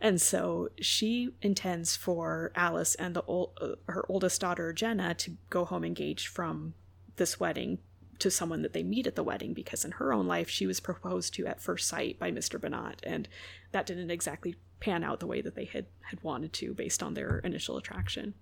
And 0.00 0.20
so 0.20 0.68
she 0.80 1.34
intends 1.42 1.96
for 1.96 2.52
Alice 2.54 2.94
and 2.94 3.14
the 3.14 3.24
old, 3.24 3.58
uh, 3.60 3.92
her 3.92 4.04
oldest 4.08 4.40
daughter 4.40 4.72
Jenna 4.72 5.14
to 5.14 5.36
go 5.50 5.64
home 5.64 5.84
engaged 5.84 6.28
from 6.28 6.74
this 7.16 7.40
wedding 7.40 7.78
to 8.20 8.30
someone 8.30 8.62
that 8.62 8.72
they 8.72 8.82
meet 8.82 9.06
at 9.06 9.16
the 9.16 9.22
wedding 9.22 9.54
because 9.54 9.84
in 9.84 9.92
her 9.92 10.12
own 10.12 10.26
life 10.26 10.48
she 10.48 10.66
was 10.66 10.80
proposed 10.80 11.34
to 11.34 11.46
at 11.46 11.60
first 11.60 11.88
sight 11.88 12.18
by 12.18 12.30
Mr. 12.30 12.60
Bennet 12.60 13.00
and 13.04 13.28
that 13.72 13.86
didn't 13.86 14.10
exactly 14.10 14.56
pan 14.80 15.02
out 15.04 15.20
the 15.20 15.26
way 15.26 15.40
that 15.40 15.54
they 15.54 15.64
had 15.64 15.86
had 16.02 16.22
wanted 16.22 16.52
to 16.52 16.74
based 16.74 17.02
on 17.02 17.14
their 17.14 17.38
initial 17.38 17.76
attraction. 17.76 18.34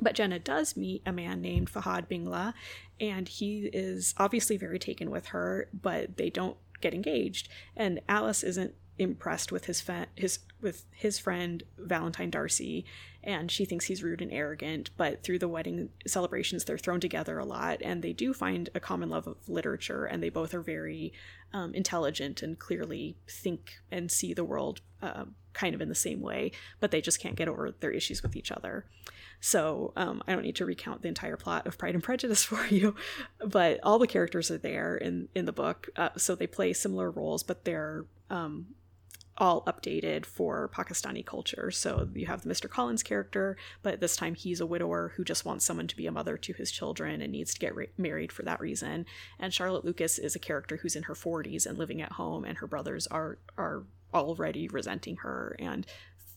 But 0.00 0.14
Jenna 0.14 0.38
does 0.38 0.76
meet 0.76 1.02
a 1.06 1.12
man 1.12 1.40
named 1.40 1.72
Fahad 1.72 2.08
Bingla, 2.08 2.52
and 3.00 3.28
he 3.28 3.70
is 3.72 4.14
obviously 4.18 4.58
very 4.58 4.78
taken 4.78 5.10
with 5.10 5.26
her, 5.28 5.68
but 5.72 6.18
they 6.18 6.28
don't 6.28 6.58
get 6.82 6.92
engaged. 6.92 7.48
And 7.74 8.00
Alice 8.08 8.42
isn't 8.42 8.74
impressed 8.98 9.52
with 9.52 9.66
his 9.66 9.84
his 10.14 10.38
with 10.60 10.84
his 10.90 11.18
friend 11.18 11.62
Valentine 11.78 12.30
Darcy, 12.30 12.84
and 13.22 13.50
she 13.50 13.64
thinks 13.64 13.86
he's 13.86 14.02
rude 14.02 14.22
and 14.22 14.32
arrogant. 14.32 14.90
But 14.96 15.22
through 15.22 15.38
the 15.38 15.48
wedding 15.48 15.90
celebrations, 16.06 16.64
they're 16.64 16.78
thrown 16.78 17.00
together 17.00 17.38
a 17.38 17.44
lot, 17.44 17.82
and 17.82 18.02
they 18.02 18.12
do 18.12 18.32
find 18.32 18.70
a 18.74 18.80
common 18.80 19.10
love 19.10 19.26
of 19.26 19.36
literature, 19.48 20.04
and 20.04 20.22
they 20.22 20.30
both 20.30 20.54
are 20.54 20.62
very 20.62 21.12
um, 21.52 21.74
intelligent 21.74 22.42
and 22.42 22.58
clearly 22.58 23.16
think 23.28 23.78
and 23.90 24.10
see 24.10 24.32
the 24.32 24.44
world 24.44 24.80
uh, 25.02 25.24
kind 25.52 25.74
of 25.74 25.80
in 25.80 25.88
the 25.88 25.94
same 25.94 26.20
way. 26.20 26.52
But 26.80 26.90
they 26.90 27.00
just 27.00 27.20
can't 27.20 27.36
get 27.36 27.48
over 27.48 27.74
their 27.80 27.90
issues 27.90 28.22
with 28.22 28.36
each 28.36 28.50
other. 28.50 28.86
So 29.40 29.92
um, 29.96 30.22
I 30.26 30.32
don't 30.32 30.42
need 30.42 30.56
to 30.56 30.66
recount 30.66 31.02
the 31.02 31.08
entire 31.08 31.36
plot 31.36 31.66
of 31.66 31.76
Pride 31.78 31.94
and 31.94 32.02
Prejudice 32.02 32.44
for 32.44 32.66
you, 32.66 32.94
but 33.44 33.80
all 33.82 33.98
the 33.98 34.06
characters 34.06 34.50
are 34.50 34.58
there 34.58 34.96
in 34.96 35.28
in 35.34 35.44
the 35.44 35.52
book. 35.52 35.90
Uh, 35.96 36.10
so 36.16 36.34
they 36.34 36.46
play 36.46 36.72
similar 36.72 37.10
roles, 37.10 37.42
but 37.42 37.64
they're 37.64 38.06
um, 38.30 38.66
all 39.38 39.62
updated 39.62 40.24
for 40.24 40.70
Pakistani 40.72 41.24
culture. 41.24 41.70
So 41.70 42.08
you 42.14 42.26
have 42.26 42.42
the 42.42 42.48
Mr. 42.48 42.68
Collins 42.68 43.02
character, 43.02 43.56
but 43.82 44.00
this 44.00 44.16
time 44.16 44.34
he's 44.34 44.60
a 44.60 44.66
widower 44.66 45.12
who 45.16 45.24
just 45.24 45.44
wants 45.44 45.64
someone 45.64 45.86
to 45.88 45.96
be 45.96 46.06
a 46.06 46.12
mother 46.12 46.36
to 46.38 46.52
his 46.54 46.70
children 46.70 47.20
and 47.20 47.32
needs 47.32 47.52
to 47.54 47.60
get 47.60 47.74
re- 47.74 47.88
married 47.98 48.32
for 48.32 48.42
that 48.44 48.60
reason. 48.60 49.06
And 49.38 49.52
Charlotte 49.52 49.84
Lucas 49.84 50.18
is 50.18 50.34
a 50.34 50.40
character 50.40 50.78
who's 50.78 50.96
in 50.96 51.04
her 51.04 51.14
40s 51.14 51.66
and 51.66 51.78
living 51.78 52.00
at 52.00 52.12
home, 52.12 52.44
and 52.44 52.58
her 52.58 52.66
brothers 52.66 53.06
are 53.08 53.38
are 53.58 53.84
already 54.14 54.68
resenting 54.68 55.16
her 55.16 55.56
and 55.58 55.86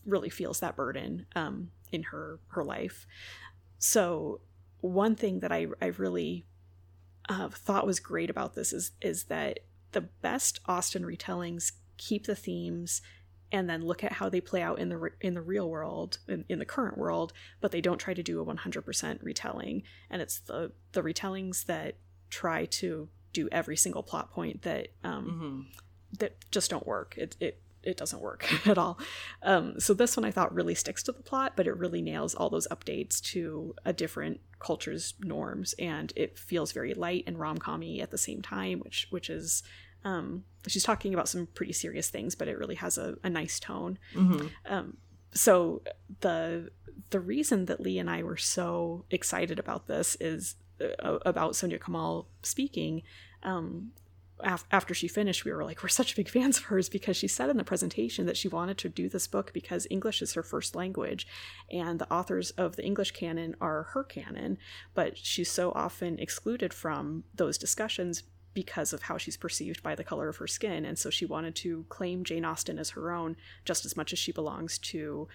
really 0.05 0.29
feels 0.29 0.59
that 0.59 0.75
burden 0.75 1.25
um, 1.35 1.71
in 1.91 2.03
her 2.03 2.39
her 2.49 2.63
life. 2.63 3.05
So 3.77 4.41
one 4.81 5.15
thing 5.15 5.39
that 5.39 5.51
I 5.51 5.67
I 5.81 5.87
really 5.87 6.45
uh, 7.29 7.49
thought 7.49 7.85
was 7.85 7.99
great 7.99 8.29
about 8.29 8.55
this 8.55 8.73
is 8.73 8.91
is 9.01 9.25
that 9.25 9.59
the 9.91 10.01
best 10.01 10.59
Austen 10.67 11.03
retellings 11.03 11.71
keep 11.99 12.25
the 12.25 12.35
themes 12.35 13.01
and 13.51 13.69
then 13.69 13.83
look 13.83 14.03
at 14.03 14.13
how 14.13 14.29
they 14.29 14.41
play 14.41 14.61
out 14.61 14.79
in 14.79 14.89
the 14.89 15.09
in 15.21 15.33
the 15.33 15.41
real 15.41 15.69
world 15.69 16.17
in, 16.27 16.45
in 16.49 16.59
the 16.59 16.65
current 16.65 16.97
world 16.97 17.33
but 17.61 17.71
they 17.71 17.81
don't 17.81 17.99
try 17.99 18.13
to 18.13 18.23
do 18.23 18.39
a 18.39 18.45
100% 18.45 19.23
retelling 19.23 19.83
and 20.09 20.21
it's 20.21 20.39
the 20.39 20.71
the 20.93 21.03
retellings 21.03 21.65
that 21.65 21.95
try 22.29 22.65
to 22.65 23.09
do 23.33 23.47
every 23.51 23.77
single 23.77 24.03
plot 24.03 24.31
point 24.31 24.61
that 24.63 24.87
um 25.03 25.25
mm-hmm. 25.25 25.61
that 26.17 26.35
just 26.51 26.71
don't 26.71 26.87
work 26.87 27.15
it 27.17 27.35
it 27.39 27.61
it 27.83 27.97
doesn't 27.97 28.21
work 28.21 28.45
at 28.67 28.77
all. 28.77 28.99
Um, 29.41 29.79
so 29.79 29.93
this 29.93 30.17
one 30.17 30.25
I 30.25 30.31
thought 30.31 30.53
really 30.53 30.75
sticks 30.75 31.03
to 31.03 31.11
the 31.11 31.23
plot, 31.23 31.53
but 31.55 31.67
it 31.67 31.77
really 31.77 32.01
nails 32.01 32.35
all 32.35 32.49
those 32.49 32.67
updates 32.67 33.21
to 33.31 33.75
a 33.85 33.93
different 33.93 34.41
culture's 34.59 35.13
norms, 35.21 35.73
and 35.79 36.11
it 36.15 36.37
feels 36.37 36.71
very 36.71 36.93
light 36.93 37.23
and 37.25 37.39
rom 37.39 37.57
commy 37.57 38.01
at 38.01 38.11
the 38.11 38.17
same 38.17 38.41
time, 38.41 38.79
which 38.79 39.07
which 39.09 39.29
is 39.29 39.63
um, 40.03 40.43
she's 40.67 40.83
talking 40.83 41.13
about 41.13 41.29
some 41.29 41.47
pretty 41.47 41.73
serious 41.73 42.09
things, 42.09 42.35
but 42.35 42.47
it 42.47 42.57
really 42.57 42.75
has 42.75 42.97
a, 42.97 43.17
a 43.23 43.29
nice 43.29 43.59
tone. 43.59 43.97
Mm-hmm. 44.13 44.47
Um, 44.65 44.97
so 45.33 45.81
the 46.21 46.71
the 47.11 47.19
reason 47.19 47.65
that 47.65 47.79
Lee 47.79 47.99
and 47.99 48.09
I 48.09 48.23
were 48.23 48.37
so 48.37 49.05
excited 49.09 49.59
about 49.59 49.87
this 49.87 50.17
is 50.19 50.55
uh, 50.81 51.19
about 51.25 51.53
Soniah 51.53 51.83
Kamal 51.83 52.27
speaking. 52.43 53.03
Um, 53.43 53.91
af- 54.41 54.65
after 54.71 54.93
she 54.93 55.07
finished, 55.07 55.45
we 55.45 55.51
were 55.51 55.63
like, 55.63 55.81
we're 55.81 55.89
such 55.89 56.15
big 56.15 56.29
fans 56.29 56.57
of 56.57 56.65
hers 56.65 56.89
because 56.89 57.17
she 57.17 57.27
said 57.27 57.49
in 57.49 57.57
the 57.57 57.63
presentation 57.63 58.25
that 58.25 58.37
she 58.37 58.47
wanted 58.47 58.77
to 58.79 58.89
do 58.89 59.09
this 59.09 59.27
book 59.27 59.51
because 59.53 59.87
English 59.89 60.21
is 60.21 60.33
her 60.33 60.43
first 60.43 60.75
language, 60.75 61.27
and 61.71 61.99
the 61.99 62.11
authors 62.11 62.51
of 62.51 62.75
the 62.75 62.85
English 62.85 63.11
canon 63.11 63.55
are 63.61 63.83
her 63.93 64.03
canon, 64.03 64.57
but 64.93 65.17
she's 65.17 65.51
so 65.51 65.71
often 65.73 66.19
excluded 66.19 66.73
from 66.73 67.23
those 67.33 67.57
discussions 67.57 68.23
because 68.53 68.93
of 68.93 69.03
how 69.03 69.17
she's 69.17 69.37
perceived 69.37 69.83
by 69.83 69.95
the 69.95 70.03
color 70.03 70.27
of 70.27 70.37
her 70.37 70.47
skin. 70.47 70.85
And 70.85 70.97
so 70.97 71.09
she 71.09 71.25
wanted 71.25 71.55
to 71.57 71.85
claim 71.89 72.23
Jane 72.23 72.45
Austen 72.45 72.79
as 72.79 72.91
her 72.91 73.11
own 73.11 73.35
just 73.65 73.85
as 73.85 73.95
much 73.95 74.11
as 74.11 74.19
she 74.19 74.31
belongs 74.31 74.77
to 74.79 75.27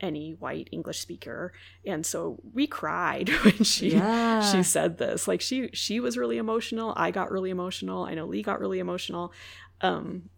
any 0.00 0.32
white 0.32 0.68
English 0.72 0.98
speaker. 0.98 1.52
And 1.86 2.04
so 2.04 2.40
we 2.52 2.66
cried 2.66 3.28
when 3.44 3.62
she 3.62 3.90
yeah. 3.92 4.40
she 4.40 4.62
said 4.62 4.98
this. 4.98 5.28
Like 5.28 5.40
she 5.40 5.70
she 5.72 6.00
was 6.00 6.18
really 6.18 6.38
emotional. 6.38 6.92
I 6.96 7.10
got 7.10 7.30
really 7.30 7.50
emotional. 7.50 8.04
I 8.04 8.14
know 8.14 8.26
Lee 8.26 8.42
got 8.42 8.60
really 8.60 8.80
emotional. 8.80 9.32
Um 9.80 10.30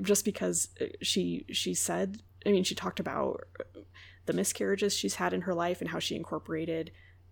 just 0.00 0.24
because 0.24 0.68
she 1.02 1.46
she 1.52 1.74
said 1.74 2.22
I 2.44 2.50
mean 2.50 2.64
she 2.64 2.74
talked 2.74 3.00
about 3.00 3.44
the 4.26 4.32
miscarriages 4.32 4.96
she's 4.96 5.16
had 5.16 5.32
in 5.32 5.42
her 5.42 5.54
life 5.54 5.80
and 5.80 5.90
how 5.90 5.98
she 5.98 6.16
incorporated 6.16 6.90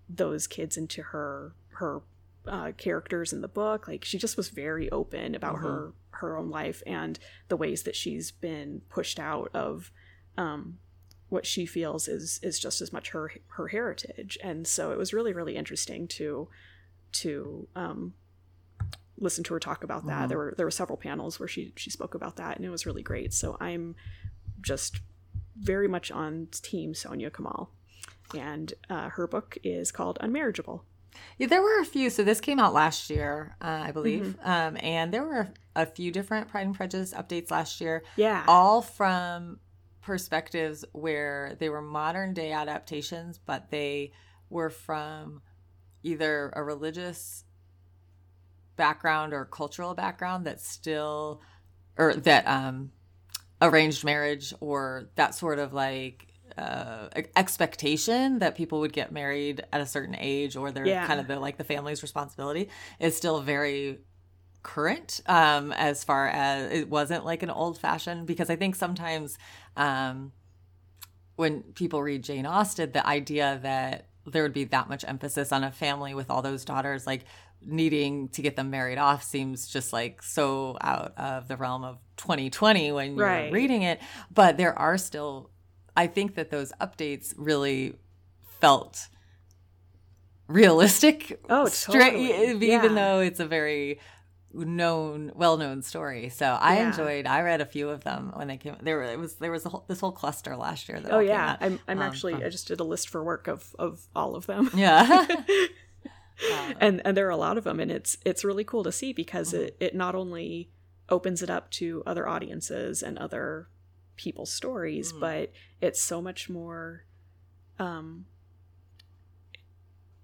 those 0.08 0.46
kids 0.46 0.76
into 0.76 1.02
her 1.02 1.54
her 1.74 2.02
uh, 2.46 2.72
characters 2.76 3.32
in 3.32 3.40
the 3.40 3.48
book. 3.48 3.88
Like 3.88 4.04
she 4.04 4.18
just 4.18 4.36
was 4.36 4.48
very 4.48 4.90
open 4.90 5.34
about 5.34 5.56
mm-hmm. 5.56 5.66
her 5.66 5.92
her 6.12 6.36
own 6.36 6.50
life 6.50 6.82
and 6.86 7.18
the 7.48 7.56
ways 7.56 7.84
that 7.84 7.96
she's 7.96 8.30
been 8.30 8.82
pushed 8.90 9.18
out 9.18 9.50
of 9.54 9.90
um, 10.36 10.78
what 11.28 11.46
she 11.46 11.64
feels 11.64 12.08
is 12.08 12.40
is 12.42 12.58
just 12.58 12.80
as 12.80 12.92
much 12.92 13.10
her 13.10 13.32
her 13.48 13.68
heritage. 13.68 14.38
And 14.42 14.66
so 14.66 14.92
it 14.92 14.98
was 14.98 15.12
really 15.12 15.32
really 15.32 15.56
interesting 15.56 16.08
to 16.08 16.48
to 17.12 17.68
um, 17.74 18.14
listen 19.18 19.44
to 19.44 19.54
her 19.54 19.60
talk 19.60 19.84
about 19.84 20.06
that. 20.06 20.20
Mm-hmm. 20.20 20.28
There 20.28 20.38
were 20.38 20.54
there 20.56 20.66
were 20.66 20.70
several 20.70 20.96
panels 20.96 21.38
where 21.38 21.48
she 21.48 21.72
she 21.76 21.90
spoke 21.90 22.14
about 22.14 22.36
that, 22.36 22.56
and 22.56 22.64
it 22.64 22.70
was 22.70 22.86
really 22.86 23.02
great. 23.02 23.32
So 23.32 23.56
I'm 23.60 23.94
just 24.60 25.00
very 25.56 25.88
much 25.88 26.10
on 26.10 26.48
team 26.50 26.94
Soniah 26.94 27.32
Kamal, 27.32 27.70
and 28.34 28.72
uh, 28.88 29.10
her 29.10 29.26
book 29.26 29.58
is 29.62 29.92
called 29.92 30.18
Unmarriageable. 30.20 30.82
Yeah, 31.38 31.46
there 31.46 31.62
were 31.62 31.80
a 31.80 31.84
few. 31.84 32.10
So 32.10 32.22
this 32.22 32.40
came 32.40 32.58
out 32.58 32.74
last 32.74 33.10
year, 33.10 33.56
uh, 33.60 33.82
I 33.84 33.92
believe, 33.92 34.36
mm-hmm. 34.38 34.48
um, 34.48 34.76
and 34.80 35.12
there 35.12 35.24
were 35.24 35.48
a 35.74 35.86
few 35.86 36.12
different 36.12 36.48
Pride 36.48 36.66
and 36.66 36.74
Prejudice 36.74 37.14
updates 37.14 37.50
last 37.50 37.80
year. 37.80 38.02
Yeah, 38.16 38.44
all 38.46 38.82
from 38.82 39.58
perspectives 40.02 40.84
where 40.92 41.56
they 41.58 41.68
were 41.68 41.82
modern 41.82 42.34
day 42.34 42.52
adaptations, 42.52 43.38
but 43.38 43.70
they 43.70 44.12
were 44.48 44.70
from 44.70 45.42
either 46.02 46.52
a 46.54 46.62
religious 46.62 47.44
background 48.76 49.32
or 49.32 49.44
cultural 49.44 49.94
background 49.94 50.46
that 50.46 50.60
still, 50.60 51.42
or 51.98 52.14
that 52.14 52.46
um, 52.46 52.90
arranged 53.60 54.04
marriage 54.04 54.54
or 54.60 55.10
that 55.16 55.34
sort 55.34 55.58
of 55.58 55.72
like 55.72 56.29
uh, 56.58 57.08
expectation 57.36 58.38
that 58.40 58.54
people 58.56 58.80
would 58.80 58.92
get 58.92 59.12
married 59.12 59.62
at 59.72 59.80
a 59.80 59.86
certain 59.86 60.16
age 60.18 60.56
or 60.56 60.70
they're 60.70 60.86
Yeah. 60.86 61.06
kind 61.06 61.20
of 61.20 61.26
the 61.28 61.38
like 61.38 61.56
the 61.58 61.64
family's 61.64 62.02
responsibility 62.02 62.68
is 62.98 63.16
still 63.16 63.40
very 63.40 63.98
current 64.62 65.22
um 65.24 65.72
as 65.72 66.04
far 66.04 66.28
as 66.28 66.70
it 66.70 66.90
wasn't 66.90 67.24
like 67.24 67.42
an 67.42 67.48
old 67.48 67.78
fashioned 67.78 68.26
because 68.26 68.50
i 68.50 68.56
think 68.56 68.74
sometimes 68.76 69.38
um 69.78 70.32
when 71.36 71.62
people 71.74 72.02
read 72.02 72.22
jane 72.22 72.44
austen 72.44 72.92
the 72.92 73.06
idea 73.06 73.58
that 73.62 74.06
there 74.26 74.42
would 74.42 74.52
be 74.52 74.64
that 74.64 74.86
much 74.88 75.02
emphasis 75.08 75.50
on 75.50 75.64
a 75.64 75.72
family 75.72 76.12
with 76.14 76.30
all 76.30 76.42
those 76.42 76.64
daughters 76.66 77.06
like 77.06 77.24
needing 77.64 78.28
to 78.28 78.42
get 78.42 78.54
them 78.56 78.68
married 78.70 78.98
off 78.98 79.22
seems 79.22 79.66
just 79.66 79.92
like 79.94 80.22
so 80.22 80.76
out 80.82 81.12
of 81.16 81.48
the 81.48 81.56
realm 81.56 81.82
of 81.84 81.96
2020 82.18 82.92
when 82.92 83.16
you're 83.16 83.24
Right. 83.26 83.50
reading 83.52 83.82
it 83.82 83.98
but 84.32 84.56
there 84.58 84.78
are 84.78 84.98
still 84.98 85.50
i 85.96 86.06
think 86.06 86.34
that 86.34 86.50
those 86.50 86.72
updates 86.80 87.34
really 87.36 87.94
felt 88.60 89.08
realistic 90.48 91.40
Oh, 91.48 91.66
straight- 91.68 92.12
totally. 92.12 92.72
even 92.72 92.92
Yeah. 92.92 92.94
though 92.94 93.20
it's 93.20 93.40
a 93.40 93.46
very 93.46 94.00
known 94.52 95.30
well-known 95.36 95.80
story 95.82 96.28
so 96.28 96.44
i 96.60 96.76
Yeah. 96.78 96.88
enjoyed 96.88 97.24
i 97.26 97.40
read 97.40 97.60
a 97.60 97.64
few 97.66 97.88
of 97.88 98.02
them 98.02 98.32
when 98.34 98.48
they 98.48 98.56
came 98.56 98.74
there 98.82 98.96
were 98.96 99.04
it 99.04 99.18
was 99.18 99.34
there 99.36 99.52
was 99.52 99.64
a 99.64 99.68
whole, 99.68 99.84
this 99.86 100.00
whole 100.00 100.10
cluster 100.10 100.56
last 100.56 100.88
year 100.88 100.98
that 101.00 101.12
Oh 101.12 101.20
yeah. 101.20 101.56
I'm 101.60 101.78
I'm 101.86 101.98
um, 101.98 102.02
actually 102.02 102.32
from- 102.32 102.42
I 102.42 102.48
just 102.48 102.66
did 102.66 102.80
a 102.80 102.84
list 102.84 103.08
for 103.08 103.22
work 103.22 103.46
of 103.46 103.74
of 103.78 104.08
all 104.14 104.34
of 104.34 104.46
them. 104.46 104.68
yeah 104.74 105.24
and 106.80 107.00
and 107.04 107.16
there 107.16 107.26
are 107.28 107.30
a 107.30 107.36
lot 107.36 107.58
of 107.58 107.64
them 107.64 107.78
and 107.78 107.92
it's 107.92 108.16
it's 108.24 108.44
really 108.44 108.64
cool 108.64 108.82
to 108.82 108.90
see 108.90 109.12
because 109.12 109.52
Mm-hmm. 109.52 109.62
it 109.66 109.76
it 109.78 109.94
not 109.94 110.14
only 110.16 110.70
opens 111.08 111.42
it 111.42 111.50
up 111.50 111.70
to 111.72 112.02
other 112.06 112.26
audiences 112.28 113.02
and 113.04 113.18
other 113.18 113.68
people's 114.20 114.52
stories 114.52 115.12
Mhm. 115.14 115.20
but 115.20 115.52
it's 115.80 116.00
so 116.02 116.20
much 116.20 116.50
more 116.50 117.04
um 117.78 118.26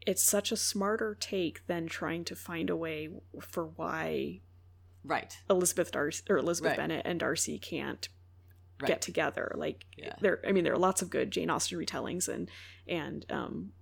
it's 0.07 0.23
such 0.23 0.53
a 0.53 0.57
smarter 0.57 1.17
take 1.19 1.67
than 1.67 1.87
trying 1.87 2.25
to 2.25 2.37
find 2.37 2.71
a 2.71 2.77
way 2.77 3.09
for 3.41 3.65
why 3.67 4.41
right 5.03 5.39
Elizabeth 5.51 5.91
Darcy 5.91 6.23
or 6.29 6.37
Elizabeth 6.37 6.71
Right. 6.73 6.77
Bennet 6.79 7.03
and 7.07 7.19
Darcy 7.19 7.59
can't 7.59 8.09
right 8.81 8.89
get 8.89 9.01
together. 9.01 9.53
Like 9.57 9.87
Yeah. 9.97 10.15
there, 10.21 10.41
I 10.47 10.53
mean, 10.53 10.65
there 10.65 10.75
are 10.75 10.79
lots 10.79 11.01
of 11.01 11.09
good 11.11 11.31
Jane 11.31 11.49
Austen 11.51 11.79
retellings, 11.79 12.29
and 12.29 12.51
and 12.87 13.25
um, 13.33 13.73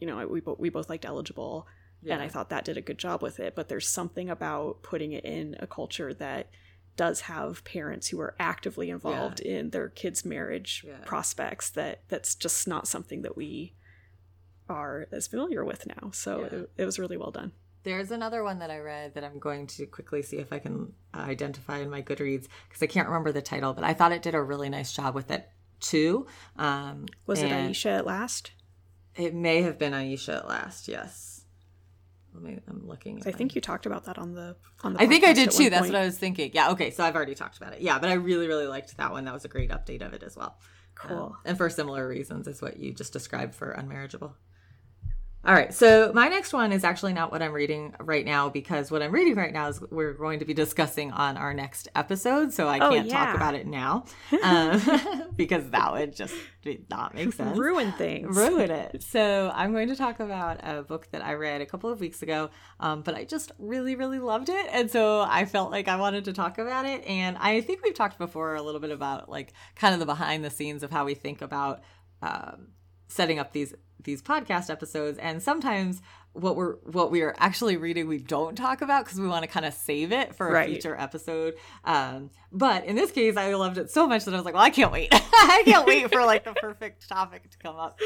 you 0.00 0.06
know, 0.08 0.26
we 0.26 0.40
bo- 0.40 0.56
we 0.58 0.68
both 0.68 0.88
liked 0.90 1.04
Eligible, 1.04 1.66
yeah. 2.02 2.14
and 2.14 2.22
I 2.22 2.28
thought 2.28 2.48
that 2.50 2.64
did 2.64 2.76
a 2.76 2.80
good 2.82 2.98
job 2.98 3.22
with 3.22 3.38
it. 3.38 3.54
But 3.54 3.68
there's 3.68 3.86
something 3.88 4.28
about 4.28 4.82
putting 4.82 5.12
it 5.12 5.24
in 5.24 5.54
a 5.60 5.66
culture 5.68 6.12
that 6.14 6.50
does 6.96 7.22
have 7.22 7.64
parents 7.64 8.08
who 8.08 8.20
are 8.20 8.34
actively 8.38 8.90
involved 8.90 9.40
in 9.40 9.70
their 9.70 9.88
kids' 9.88 10.24
marriage 10.24 10.84
Yeah. 10.86 10.98
prospects 11.04 11.70
that 11.70 12.00
that's 12.08 12.34
just 12.34 12.68
not 12.68 12.86
something 12.86 13.22
that 13.22 13.36
we 13.36 13.74
are 14.68 15.08
as 15.10 15.26
familiar 15.26 15.64
with 15.64 15.86
now. 15.86 16.10
So 16.12 16.40
Yeah. 16.40 16.58
it, 16.58 16.70
it 16.78 16.84
was 16.84 16.98
really 16.98 17.16
well 17.16 17.30
done. 17.30 17.52
There's 17.84 18.10
another 18.12 18.44
one 18.44 18.60
that 18.60 18.70
I 18.70 18.78
read 18.78 19.14
that 19.14 19.24
I'm 19.24 19.38
going 19.40 19.66
to 19.68 19.86
quickly 19.86 20.22
see 20.22 20.36
if 20.36 20.52
I 20.52 20.60
can 20.60 20.92
uh, 21.12 21.18
identify 21.18 21.78
in 21.78 21.90
my 21.90 22.00
Goodreads 22.00 22.46
because 22.68 22.82
I 22.82 22.86
can't 22.86 23.08
remember 23.08 23.32
the 23.32 23.42
title, 23.42 23.72
but 23.72 23.82
I 23.84 23.92
thought 23.92 24.12
it 24.12 24.22
did 24.22 24.34
a 24.36 24.42
really 24.42 24.68
nice 24.68 24.92
job 24.92 25.14
with 25.16 25.30
it 25.32 25.48
too. 25.80 26.26
Um, 26.56 27.06
Was 27.26 27.42
it 27.42 27.50
Ayesha 27.50 27.88
at 27.90 28.06
last? 28.06 28.52
It 29.16 29.34
may 29.34 29.62
have 29.62 29.78
been 29.78 29.94
Ayesha 29.94 30.36
at 30.36 30.48
last. 30.48 30.86
Yes. 30.86 31.31
Let 32.34 32.42
me. 32.42 32.58
I'm 32.68 32.86
looking. 32.86 33.20
at 33.20 33.26
I 33.26 33.30
my- 33.30 33.36
think 33.36 33.54
you 33.54 33.60
talked 33.60 33.86
about 33.86 34.04
that 34.04 34.18
on 34.18 34.34
the 34.34 34.56
on 34.82 34.94
the. 34.94 35.02
I 35.02 35.06
think 35.06 35.24
I 35.24 35.32
did 35.32 35.50
too. 35.50 35.70
That's 35.70 35.82
point. 35.82 35.92
what 35.92 36.02
I 36.02 36.04
was 36.06 36.18
thinking. 36.18 36.50
Yeah. 36.54 36.70
Okay. 36.70 36.90
So 36.90 37.04
I've 37.04 37.14
already 37.14 37.34
talked 37.34 37.56
about 37.58 37.74
it. 37.74 37.80
Yeah, 37.80 37.98
but 37.98 38.08
I 38.10 38.14
really, 38.14 38.46
really 38.48 38.66
liked 38.66 38.96
that 38.96 39.12
one. 39.12 39.24
That 39.24 39.34
was 39.34 39.44
a 39.44 39.48
great 39.48 39.70
update 39.70 40.02
of 40.06 40.12
it 40.14 40.22
as 40.22 40.36
well. 40.36 40.58
Cool. 40.94 41.18
Um, 41.18 41.36
and 41.44 41.56
for 41.56 41.68
similar 41.70 42.06
reasons 42.06 42.46
as 42.48 42.62
what 42.62 42.76
you 42.78 42.92
just 42.92 43.12
described 43.12 43.54
for 43.54 43.72
unmarriageable. 43.74 44.32
All 45.44 45.52
right, 45.54 45.74
so 45.74 46.12
my 46.14 46.28
next 46.28 46.52
one 46.52 46.70
is 46.70 46.84
actually 46.84 47.14
not 47.14 47.32
what 47.32 47.42
I'm 47.42 47.52
reading 47.52 47.92
right 47.98 48.24
now 48.24 48.48
because 48.48 48.92
what 48.92 49.02
I'm 49.02 49.10
reading 49.10 49.34
right 49.34 49.52
now 49.52 49.66
is 49.66 49.80
we're 49.90 50.12
going 50.12 50.38
to 50.38 50.44
be 50.44 50.54
discussing 50.54 51.10
on 51.10 51.36
our 51.36 51.52
next 51.52 51.88
episode, 51.96 52.52
so 52.52 52.68
I 52.68 52.78
Oh, 52.78 52.90
can't 52.90 53.08
yeah. 53.08 53.26
talk 53.26 53.34
about 53.34 53.56
it 53.56 53.66
now 53.66 54.04
um, 54.44 54.80
because 55.36 55.68
that 55.70 55.92
would 55.92 56.14
just 56.14 56.32
not 56.88 57.16
make 57.16 57.32
sense 57.34 57.58
Ruin 57.58 57.90
things. 57.90 58.36
ruin 58.36 58.70
it. 58.70 59.02
So 59.02 59.50
I'm 59.52 59.72
going 59.72 59.88
to 59.88 59.96
talk 59.96 60.20
about 60.20 60.60
a 60.62 60.82
book 60.84 61.08
that 61.10 61.24
I 61.24 61.32
read 61.34 61.60
a 61.60 61.66
couple 61.66 61.90
of 61.90 61.98
weeks 61.98 62.22
ago, 62.22 62.50
um, 62.78 63.02
but 63.02 63.16
I 63.16 63.24
just 63.24 63.50
really, 63.58 63.96
really 63.96 64.20
loved 64.20 64.48
it, 64.48 64.66
and 64.70 64.88
so 64.88 65.22
I 65.28 65.44
felt 65.44 65.72
like 65.72 65.88
I 65.88 65.96
wanted 65.96 66.24
to 66.26 66.32
talk 66.32 66.58
about 66.58 66.86
it. 66.86 67.04
And 67.04 67.36
I 67.38 67.62
think 67.62 67.82
we've 67.82 67.94
talked 67.94 68.16
before 68.16 68.54
a 68.54 68.62
little 68.62 68.80
bit 68.80 68.92
about 68.92 69.28
like 69.28 69.54
kind 69.74 69.92
of 69.92 69.98
the 69.98 70.06
behind 70.06 70.44
the 70.44 70.50
scenes 70.50 70.84
of 70.84 70.92
how 70.92 71.04
we 71.04 71.14
think 71.14 71.42
about 71.42 71.82
um, 72.22 72.68
setting 73.08 73.40
up 73.40 73.52
these 73.52 73.74
these 74.04 74.22
podcast 74.22 74.70
episodes, 74.70 75.18
and 75.18 75.42
sometimes 75.42 76.02
what 76.34 76.56
we're 76.56 76.76
what 76.84 77.10
we 77.10 77.20
are 77.22 77.34
actually 77.38 77.76
reading 77.76 78.08
we 78.08 78.18
don't 78.18 78.56
talk 78.56 78.80
about 78.80 79.04
because 79.04 79.20
we 79.20 79.28
want 79.28 79.42
to 79.42 79.48
kind 79.48 79.66
of 79.66 79.74
save 79.74 80.12
it 80.12 80.34
for 80.34 80.48
a 80.48 80.52
Right. 80.52 80.70
future 80.70 80.96
episode. 80.98 81.54
Um 81.84 82.30
but 82.54 82.84
in 82.84 82.96
this 82.96 83.10
case 83.10 83.36
i 83.36 83.54
loved 83.54 83.78
it 83.78 83.90
so 83.90 84.06
much 84.06 84.24
that 84.26 84.34
i 84.34 84.36
was 84.36 84.44
like 84.44 84.54
well 84.54 84.62
i 84.62 84.70
can't 84.70 84.92
wait. 84.92 85.08
I 85.12 85.62
can't 85.64 85.86
wait 85.92 86.10
for 86.12 86.24
like 86.24 86.44
the 86.44 86.52
perfect 86.54 87.08
topic 87.08 87.50
to 87.50 87.58
come 87.58 87.76
up. 87.76 87.98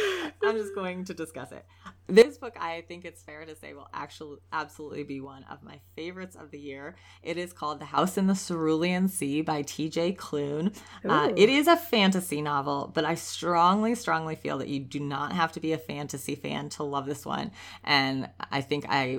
I'm 0.42 0.56
just 0.56 0.74
going 0.74 1.04
to 1.04 1.14
discuss 1.14 1.52
it. 1.52 1.64
This 2.08 2.38
book 2.38 2.56
i 2.60 2.82
think 2.88 3.04
it's 3.04 3.22
fair 3.22 3.44
to 3.44 3.54
say 3.56 3.74
will 3.74 3.88
actually 3.92 4.38
absolutely 4.52 5.02
be 5.04 5.20
one 5.20 5.44
of 5.50 5.62
my 5.62 5.80
favorites 5.94 6.36
of 6.36 6.50
the 6.50 6.58
year. 6.58 6.96
It 7.22 7.36
is 7.36 7.52
called 7.52 7.80
the 7.80 7.84
house 7.86 8.16
in 8.18 8.26
the 8.26 8.34
cerulean 8.34 9.08
sea 9.08 9.42
by 9.42 9.62
tj 9.62 10.16
Klune 10.16 10.76
uh, 11.08 11.32
it 11.36 11.48
is 11.48 11.66
a 11.68 11.76
fantasy 11.76 12.40
novel 12.42 12.90
but 12.94 13.04
i 13.04 13.14
strongly 13.14 13.94
strongly 13.94 14.34
feel 14.36 14.58
that 14.58 14.68
you 14.68 14.80
do 14.80 14.98
not 15.00 15.32
have 15.32 15.52
to 15.52 15.60
be 15.60 15.72
a 15.72 15.78
fantasy 15.78 16.34
fan 16.34 16.68
to 16.70 16.82
love 16.82 17.06
this 17.06 17.24
one. 17.26 17.50
And 17.84 18.15
i 18.50 18.60
think 18.60 18.84
i 18.88 19.18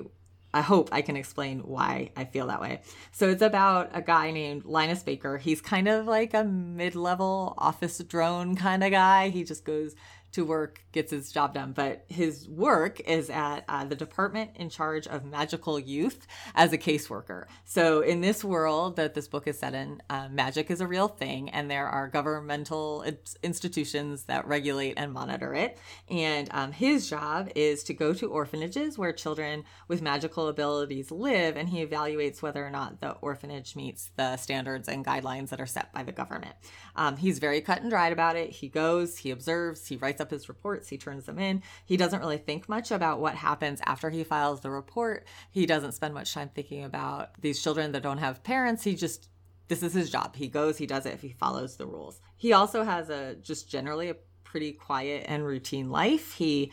I 0.54 0.62
hope 0.62 0.90
I 0.92 1.02
can 1.02 1.16
explain 1.16 1.60
why 1.60 2.10
I 2.16 2.24
feel 2.24 2.48
that 2.48 2.62
way. 2.62 2.82
So 3.12 3.30
it's 3.30 3.42
about 3.42 3.92
a 3.94 4.02
guy 4.02 4.32
named 4.32 4.66
Linus 4.66 5.04
Baker. 5.04 5.38
He's 5.38 5.62
kind 5.62 5.88
of 5.88 6.08
like 6.08 6.34
a 6.34 6.44
mid-level 6.44 7.54
office 7.58 8.00
drone 8.00 8.56
kind 8.56 8.84
of 8.84 8.92
guy. 8.92 9.30
He 9.30 9.44
just 9.44 9.66
goes 9.66 9.94
to 10.38 10.46
work, 10.46 10.84
gets 10.92 11.12
his 11.12 11.32
job 11.32 11.54
done. 11.54 11.74
But 11.74 12.06
his 12.08 12.48
work 12.48 13.00
is 13.02 13.30
at 13.30 13.66
uh, 13.68 13.86
the 13.86 13.96
department 13.96 14.52
in 14.56 14.70
charge 14.70 15.08
of 15.08 15.26
magical 15.26 15.80
youth 15.80 16.28
as 16.56 16.72
a 16.74 16.78
caseworker. 16.78 17.46
So 17.66 18.02
in 18.02 18.22
this 18.22 18.44
world 18.44 18.96
that 18.98 19.16
this 19.16 19.28
book 19.28 19.48
is 19.48 19.58
set 19.58 19.74
in, 19.74 20.02
uh, 20.10 20.30
magic 20.30 20.70
is 20.70 20.80
a 20.80 20.88
real 20.88 21.08
thing, 21.08 21.50
and 21.50 21.70
there 21.70 21.88
are 21.88 22.08
governmental 22.08 23.04
institutions 23.42 24.24
that 24.24 24.48
regulate 24.48 24.94
and 24.98 25.12
monitor 25.12 25.56
it. 25.56 25.80
And 26.08 26.48
um, 26.52 26.72
his 26.72 27.10
job 27.10 27.50
is 27.56 27.84
to 27.86 27.94
go 27.94 28.14
to 28.14 28.30
orphanages 28.30 28.98
where 28.98 29.12
children 29.12 29.64
with 29.88 30.04
magical 30.04 30.48
abilities 30.48 31.10
live, 31.10 31.58
and 31.58 31.68
he 31.68 31.84
evaluates 31.84 32.42
whether 32.44 32.66
or 32.66 32.70
not 32.70 33.02
the 33.02 33.12
orphanage 33.22 33.76
meets 33.76 34.12
the 34.16 34.38
standards 34.38 34.88
and 34.88 35.04
guidelines 35.04 35.50
that 35.50 35.60
are 35.60 35.66
set 35.66 35.92
by 35.92 36.04
the 36.04 36.12
government. 36.12 36.56
Um, 36.96 37.18
he's 37.18 37.40
very 37.40 37.60
cut 37.60 37.82
and 37.82 37.90
dried 37.90 38.14
about 38.14 38.36
it. 38.36 38.52
He 38.52 38.70
goes, 38.70 39.18
he 39.18 39.32
observes, 39.32 39.88
he 39.88 39.98
writes 39.98 40.22
up 40.22 40.27
his 40.32 40.50
reports, 40.50 40.90
he 40.90 40.98
turns 40.98 41.26
them 41.26 41.40
in. 41.40 41.64
He 41.86 41.98
doesn't 41.98 42.20
really 42.20 42.38
think 42.38 42.68
much 42.70 42.92
about 42.92 43.20
what 43.20 43.36
happens 43.36 43.82
after 43.86 44.10
he 44.10 44.24
files 44.24 44.62
the 44.62 44.70
report. 44.70 45.26
He 45.52 45.66
doesn't 45.66 45.94
spend 45.94 46.14
much 46.14 46.34
time 46.34 46.50
thinking 46.54 46.84
about 46.84 47.40
these 47.42 47.62
children 47.62 47.92
that 47.94 48.04
don't 48.04 48.18
have 48.18 48.44
parents. 48.44 48.84
He 48.84 48.96
just 48.96 49.30
this 49.68 49.84
is 49.84 49.94
his 49.94 50.10
job. 50.10 50.36
He 50.36 50.48
goes, 50.48 50.78
he 50.78 50.86
does 50.86 51.06
it 51.06 51.14
if 51.14 51.22
he 51.22 51.34
follows 51.34 51.76
the 51.76 51.86
rules. 51.86 52.22
He 52.38 52.54
also 52.54 52.84
has 52.84 53.10
a 53.10 53.36
just 53.36 53.70
generally 53.70 54.10
a 54.10 54.16
pretty 54.44 54.72
quiet 54.72 55.26
and 55.28 55.46
routine 55.46 55.90
life. 55.90 56.34
He 56.34 56.72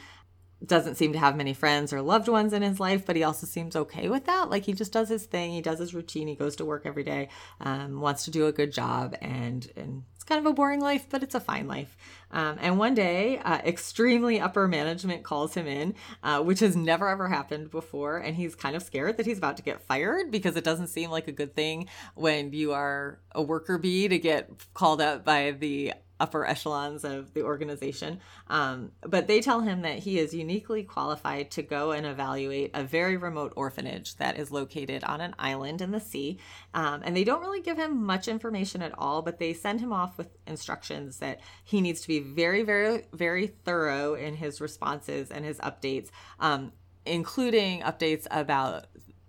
doesn't 0.67 0.97
seem 0.97 1.13
to 1.13 1.19
have 1.19 1.37
many 1.37 1.55
friends 1.55 1.93
or 1.93 2.03
loved 2.03 2.29
ones 2.29 2.53
in 2.53 2.63
his 2.63 2.81
life, 2.81 3.05
but 3.07 3.17
he 3.17 3.23
also 3.23 3.47
seems 3.47 3.77
okay 3.77 4.09
with 4.09 4.27
that. 4.27 4.51
Like 4.51 4.65
he 4.65 4.73
just 4.73 4.93
does 4.93 5.09
his 5.09 5.27
thing, 5.27 5.53
he 5.53 5.61
does 5.61 5.79
his 5.79 5.95
routine, 5.95 6.29
he 6.29 6.35
goes 6.35 6.57
to 6.57 6.65
work 6.65 6.83
every 6.85 7.05
day, 7.05 7.29
um, 7.61 8.01
wants 8.01 8.25
to 8.25 8.31
do 8.31 8.47
a 8.47 8.53
good 8.53 8.73
job, 8.73 9.15
and 9.21 9.71
and 9.77 10.05
it's 10.15 10.25
kind 10.25 10.39
of 10.39 10.51
a 10.51 10.55
boring 10.55 10.81
life, 10.81 11.07
but 11.11 11.23
it's 11.23 11.35
a 11.35 11.41
fine 11.41 11.67
life. 11.67 11.97
Um, 12.31 12.57
and 12.61 12.79
one 12.79 12.95
day, 12.95 13.39
uh, 13.39 13.59
extremely 13.59 14.41
upper 14.41 14.67
management 14.67 15.23
calls 15.23 15.55
him 15.55 15.67
in, 15.67 15.95
uh, 16.23 16.43
which 16.43 16.61
has 16.61 16.75
never 16.75 17.09
ever 17.09 17.29
happened 17.29 17.71
before, 17.71 18.19
and 18.19 18.35
he's 18.35 18.55
kind 18.55 18.75
of 18.75 18.83
scared 18.83 19.19
that 19.19 19.27
he's 19.27 19.39
about 19.39 19.57
to 19.59 19.63
get 19.63 19.83
fired 19.83 20.31
because 20.31 20.57
it 20.57 20.65
doesn't 20.65 20.89
seem 20.89 21.11
like 21.11 21.29
a 21.29 21.33
good 21.33 21.55
thing 21.55 21.89
when 22.15 22.53
you 22.53 22.73
are 22.73 23.19
a 23.33 23.43
worker 23.43 23.77
bee 23.77 24.09
to 24.09 24.19
get 24.19 24.51
called 24.73 25.01
up 25.01 25.25
by 25.25 25.51
the 25.51 25.93
upper 26.21 26.47
echelons 26.47 27.05
of 27.05 27.35
the 27.35 27.43
organization. 27.43 28.21
Um, 28.49 28.93
but 29.03 29.27
they 29.27 29.41
tell 29.41 29.61
him 29.61 29.83
that 29.83 29.99
he 29.99 30.19
is 30.19 30.33
uniquely 30.33 30.83
qualified 30.85 31.51
to 31.53 31.63
go 31.63 31.91
and 31.91 32.07
evaluate 32.07 32.71
a 32.75 32.85
very 32.85 33.17
remote 33.17 33.53
orphanage 33.57 34.17
that 34.17 34.39
is 34.39 34.51
located 34.51 35.03
on 35.05 35.21
an 35.21 35.35
island 35.39 35.81
in 35.81 35.91
the 35.91 36.01
sea. 36.01 36.39
Um, 36.73 37.03
and 37.05 37.17
they 37.17 37.25
don't 37.25 37.41
really 37.41 37.61
give 37.61 37.79
him 37.79 38.05
much 38.05 38.29
information 38.29 38.83
at 38.83 38.97
all, 38.97 39.23
but 39.23 39.39
they 39.39 39.53
send 39.53 39.81
him 39.81 39.93
off 39.93 40.17
with 40.17 40.29
instructions 40.47 41.19
that 41.19 41.41
he 41.65 41.81
needs 41.81 42.01
to 42.03 42.09
be 42.09 42.21
very, 42.21 42.63
very, 42.63 43.07
very 43.13 43.49
thorough 43.49 44.15
in 44.15 44.35
his 44.35 44.61
responses 44.61 45.31
and 45.31 45.45
his 45.45 45.59
updates, 45.59 46.11
um, 46.39 46.73
including 47.05 47.81
updates 47.83 48.27
about 48.31 48.87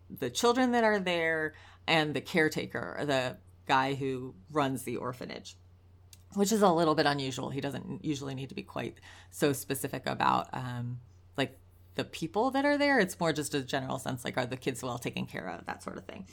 the 0.10 0.30
children 0.30 0.72
that 0.72 0.84
are 0.84 1.00
there 1.00 1.54
and 1.88 2.14
the 2.14 2.22
caretaker, 2.22 3.02
the 3.06 3.38
guy 3.68 3.96
who 3.96 4.36
runs 4.52 4.84
the 4.84 4.98
orphanage. 4.98 5.58
Which 6.36 6.52
is 6.52 6.62
a 6.62 6.72
little 6.72 6.96
bit 6.96 7.06
unusual. 7.06 7.50
He 7.50 7.62
doesn't 7.62 8.04
usually 8.04 8.36
need 8.36 8.50
to 8.50 8.56
be 8.56 8.64
quite 8.64 9.00
so 9.32 9.54
specific 9.54 10.06
about 10.06 10.48
um, 10.54 11.00
like 11.38 11.58
the 11.96 12.04
people 12.04 12.52
that 12.52 12.66
are 12.66 12.78
there. 12.78 13.00
It's 13.00 13.20
more 13.20 13.34
just 13.34 13.54
a 13.54 13.62
general 13.62 14.00
sense, 14.00 14.24
like 14.26 14.38
are 14.38 14.46
the 14.46 14.58
kids 14.58 14.84
well 14.84 14.98
taken 14.98 15.26
care 15.26 15.48
of, 15.50 15.66
that 15.66 15.84
sort 15.84 15.98
of 15.98 16.06
thing. 16.06 16.28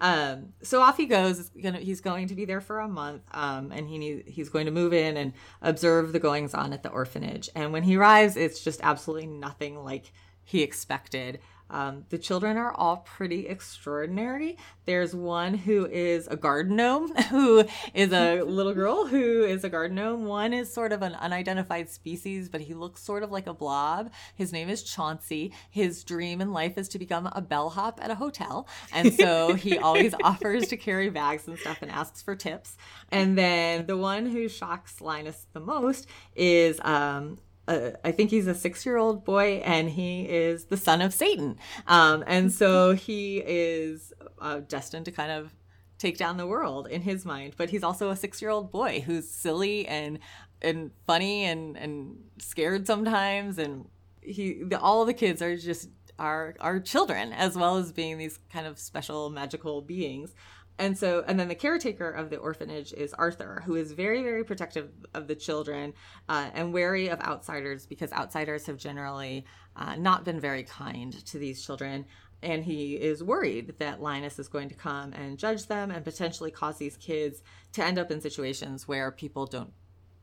Um, 0.00 0.52
so 0.62 0.80
off 0.80 0.96
he 0.96 1.06
goes. 1.06 1.50
He's 1.54 2.00
going 2.00 2.28
to 2.28 2.34
be 2.34 2.44
there 2.44 2.60
for 2.60 2.80
a 2.80 2.88
month, 2.88 3.22
um, 3.32 3.70
and 3.70 3.88
he 3.88 3.98
need, 3.98 4.24
he's 4.26 4.48
going 4.48 4.66
to 4.66 4.72
move 4.72 4.92
in 4.92 5.16
and 5.16 5.32
observe 5.62 6.12
the 6.12 6.18
goings 6.18 6.52
on 6.52 6.72
at 6.72 6.82
the 6.82 6.90
orphanage. 6.90 7.48
And 7.54 7.72
when 7.72 7.84
he 7.84 7.96
arrives, 7.96 8.36
it's 8.36 8.62
just 8.62 8.80
absolutely 8.82 9.28
nothing 9.28 9.82
like 9.84 10.12
he 10.42 10.62
expected. 10.62 11.40
Um, 11.70 12.04
the 12.10 12.18
children 12.18 12.56
are 12.56 12.72
all 12.72 12.98
pretty 12.98 13.46
extraordinary. 13.46 14.58
There's 14.84 15.14
one 15.14 15.54
who 15.54 15.86
is 15.86 16.26
a 16.28 16.36
garden 16.36 16.76
gnome, 16.76 17.14
who 17.30 17.64
is 17.94 18.12
a 18.12 18.42
little 18.42 18.74
girl 18.74 19.06
who 19.06 19.44
is 19.44 19.64
a 19.64 19.68
garden 19.68 19.96
gnome. 19.96 20.26
One 20.26 20.52
is 20.52 20.72
sort 20.72 20.92
of 20.92 21.02
an 21.02 21.14
unidentified 21.14 21.88
species, 21.88 22.48
but 22.48 22.60
he 22.60 22.74
looks 22.74 23.02
sort 23.02 23.22
of 23.22 23.32
like 23.32 23.46
a 23.46 23.54
blob. 23.54 24.12
His 24.34 24.52
name 24.52 24.68
is 24.68 24.82
Chauncey. 24.82 25.52
His 25.70 26.04
dream 26.04 26.40
in 26.40 26.52
life 26.52 26.76
is 26.76 26.88
to 26.90 26.98
become 26.98 27.28
a 27.32 27.40
bellhop 27.40 27.98
at 28.02 28.10
a 28.10 28.14
hotel. 28.14 28.68
And 28.92 29.12
so 29.12 29.54
he 29.54 29.78
always 29.78 30.14
offers 30.22 30.68
to 30.68 30.76
carry 30.76 31.10
bags 31.10 31.48
and 31.48 31.58
stuff 31.58 31.78
and 31.82 31.90
asks 31.90 32.22
for 32.22 32.36
tips. 32.36 32.76
And 33.10 33.38
then 33.38 33.86
the 33.86 33.96
one 33.96 34.26
who 34.26 34.48
shocks 34.48 35.00
Linus 35.00 35.46
the 35.52 35.60
most 35.60 36.06
is 36.36 36.80
um, 36.80 37.38
uh, 37.66 37.90
I 38.04 38.12
think 38.12 38.30
he's 38.30 38.46
a 38.46 38.54
six 38.54 38.84
year 38.84 38.96
old 38.96 39.24
boy 39.24 39.62
and 39.64 39.90
he 39.90 40.22
is 40.22 40.66
the 40.66 40.76
son 40.76 41.00
of 41.00 41.14
Satan. 41.14 41.58
Um, 41.86 42.24
and 42.26 42.52
so 42.52 42.92
he 42.94 43.38
is 43.38 44.12
uh, 44.38 44.60
destined 44.60 45.06
to 45.06 45.12
kind 45.12 45.32
of 45.32 45.54
take 45.98 46.18
down 46.18 46.36
the 46.36 46.46
world 46.46 46.86
in 46.88 47.02
his 47.02 47.24
mind. 47.24 47.54
But 47.56 47.70
he's 47.70 47.82
also 47.82 48.10
a 48.10 48.16
six 48.16 48.42
year 48.42 48.50
old 48.50 48.70
boy 48.70 49.00
who's 49.00 49.28
silly 49.28 49.86
and 49.86 50.18
and 50.62 50.90
funny 51.06 51.44
and, 51.44 51.76
and 51.76 52.16
scared 52.38 52.86
sometimes. 52.86 53.58
And 53.58 53.88
he 54.20 54.62
the, 54.62 54.78
all 54.78 55.04
the 55.04 55.14
kids 55.14 55.40
are 55.42 55.56
just 55.56 55.88
are 56.18 56.54
are 56.60 56.78
children 56.78 57.32
as 57.32 57.56
well 57.56 57.76
as 57.76 57.92
being 57.92 58.18
these 58.18 58.38
kind 58.52 58.66
of 58.66 58.78
special 58.78 59.30
magical 59.30 59.82
beings 59.82 60.32
and 60.78 60.98
so 60.98 61.24
and 61.26 61.38
then 61.38 61.48
the 61.48 61.54
caretaker 61.54 62.10
of 62.10 62.30
the 62.30 62.36
orphanage 62.36 62.92
is 62.92 63.12
arthur 63.14 63.62
who 63.64 63.74
is 63.76 63.92
very 63.92 64.22
very 64.22 64.44
protective 64.44 64.90
of 65.14 65.28
the 65.28 65.34
children 65.34 65.92
uh, 66.28 66.50
and 66.54 66.72
wary 66.72 67.08
of 67.08 67.20
outsiders 67.20 67.86
because 67.86 68.12
outsiders 68.12 68.66
have 68.66 68.76
generally 68.76 69.44
uh, 69.76 69.96
not 69.96 70.24
been 70.24 70.40
very 70.40 70.62
kind 70.62 71.24
to 71.26 71.38
these 71.38 71.64
children. 71.64 72.06
And 72.42 72.64
he 72.64 72.94
is 72.94 73.22
worried 73.22 73.74
that 73.78 74.02
linus 74.02 74.38
is 74.38 74.48
going 74.48 74.68
to 74.68 74.74
come 74.74 75.12
and 75.14 75.38
judge 75.38 75.66
them 75.66 75.90
and 75.90 76.04
potentially 76.04 76.50
cause 76.50 76.76
these 76.76 76.96
kids 76.96 77.42
to 77.72 77.84
end 77.84 77.98
up 77.98 78.10
in 78.10 78.20
situations 78.20 78.86
where 78.86 79.10
people 79.10 79.46
don't 79.46 79.72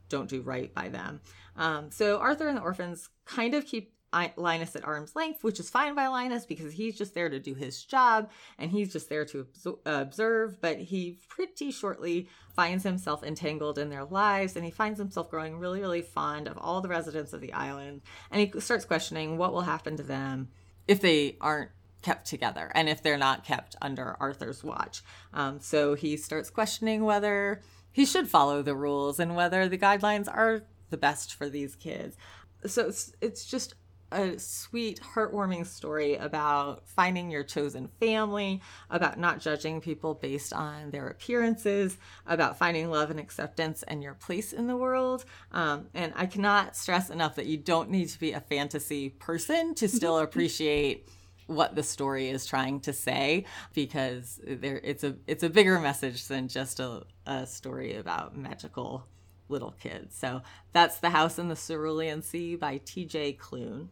don't 0.08 0.30
do 0.30 0.42
right 0.42 0.74
by 0.74 0.90
them. 0.90 1.22
Um, 1.56 1.90
so 1.90 2.20
arthur 2.20 2.48
and 2.48 2.58
the 2.58 2.62
orphans 2.62 3.10
kind 3.26 3.54
of 3.54 3.66
keep 3.66 3.94
Linus 4.36 4.76
at 4.76 4.86
arm's 4.86 5.16
length, 5.16 5.44
which 5.44 5.60
is 5.60 5.70
fine 5.70 5.96
by 5.96 6.08
Linus 6.08 6.46
because 6.46 6.74
he's 6.74 6.98
just 6.98 7.14
there 7.14 7.30
to 7.30 7.40
do 7.40 7.54
his 7.54 7.84
job 7.84 8.30
and 8.58 8.72
he's 8.72 8.92
just 8.92 9.10
there 9.10 9.26
to 9.26 9.48
observe. 9.86 10.60
But 10.60 10.80
he 10.80 11.20
pretty 11.30 11.72
shortly 11.72 12.28
finds 12.56 12.84
himself 12.84 13.24
entangled 13.24 13.78
in 13.78 13.90
their 13.90 14.04
lives 14.04 14.56
and 14.56 14.66
he 14.66 14.72
finds 14.72 15.00
himself 15.00 15.30
growing 15.30 15.58
really, 15.58 15.80
really 15.80 16.02
fond 16.02 16.48
of 16.48 16.58
all 16.58 16.82
the 16.82 16.90
residents 16.90 17.34
of 17.34 17.42
the 17.42 17.54
island. 17.54 18.02
And 18.30 18.42
he 18.42 18.60
starts 18.60 18.86
questioning 18.86 19.38
what 19.38 19.54
will 19.54 19.62
happen 19.62 19.96
to 19.98 20.04
them 20.04 20.50
if 20.88 21.00
they 21.00 21.38
aren't 21.40 21.72
kept 22.02 22.28
together 22.28 22.72
and 22.74 22.90
if 22.90 23.02
they're 23.02 23.18
not 23.18 23.44
kept 23.44 23.76
under 23.82 24.18
Arthur's 24.20 24.64
watch. 24.64 25.04
Um, 25.34 25.60
so 25.60 25.94
he 25.94 26.18
starts 26.18 26.50
questioning 26.50 27.04
whether 27.04 27.62
he 27.92 28.06
should 28.06 28.28
follow 28.28 28.62
the 28.62 28.76
rules 28.76 29.20
and 29.20 29.36
whether 29.36 29.68
the 29.68 29.78
guidelines 29.78 30.28
are 30.28 30.64
the 30.90 30.98
best 30.98 31.34
for 31.34 31.50
these 31.50 31.76
kids. 31.76 32.18
So 32.66 32.88
it's, 32.88 33.14
it's 33.22 33.46
just 33.46 33.76
a 34.12 34.38
sweet, 34.38 35.00
heartwarming 35.02 35.66
story 35.66 36.16
about 36.16 36.88
finding 36.88 37.32
your 37.32 37.44
chosen 37.44 37.88
family, 38.00 38.62
about 38.90 39.18
not 39.20 39.40
judging 39.40 39.82
people 39.82 40.14
based 40.14 40.54
on 40.54 40.92
their 40.92 41.08
appearances, 41.08 41.98
about 42.26 42.58
finding 42.58 42.90
love 42.90 43.10
and 43.10 43.20
acceptance 43.20 43.84
and 43.84 44.04
your 44.04 44.14
place 44.14 44.54
in 44.54 44.68
the 44.68 44.76
world. 44.76 45.26
Um, 45.52 45.88
and 45.94 46.14
I 46.16 46.26
cannot 46.26 46.76
stress 46.76 47.10
enough 47.10 47.36
that 47.36 47.46
you 47.46 47.58
don't 47.58 47.90
need 47.90 48.10
to 48.10 48.20
be 48.20 48.34
a 48.34 48.42
fantasy 48.42 49.10
person 49.10 49.76
to 49.76 49.88
still 49.88 50.20
appreciate 50.20 51.08
what 51.48 51.76
the 51.76 51.84
story 51.84 52.30
is 52.30 52.46
trying 52.46 52.80
to 52.80 52.94
say 52.94 53.44
because 53.74 54.40
there 54.46 54.80
it's 54.84 55.04
a 55.04 55.16
it's 55.28 55.44
a 55.44 55.50
bigger 55.50 55.80
message 55.80 56.28
than 56.28 56.48
just 56.48 56.80
a, 56.80 57.04
a 57.26 57.46
story 57.46 57.96
about 57.96 58.38
magical 58.38 59.06
little 59.52 59.72
kids. 59.72 60.16
So 60.18 60.42
that's 60.72 61.00
The 61.00 61.10
House 61.12 61.38
in 61.38 61.50
the 61.50 61.56
Cerulean 61.56 62.22
Sea 62.22 62.56
by 62.56 62.80
TJ 62.80 63.38
Klune. 63.38 63.90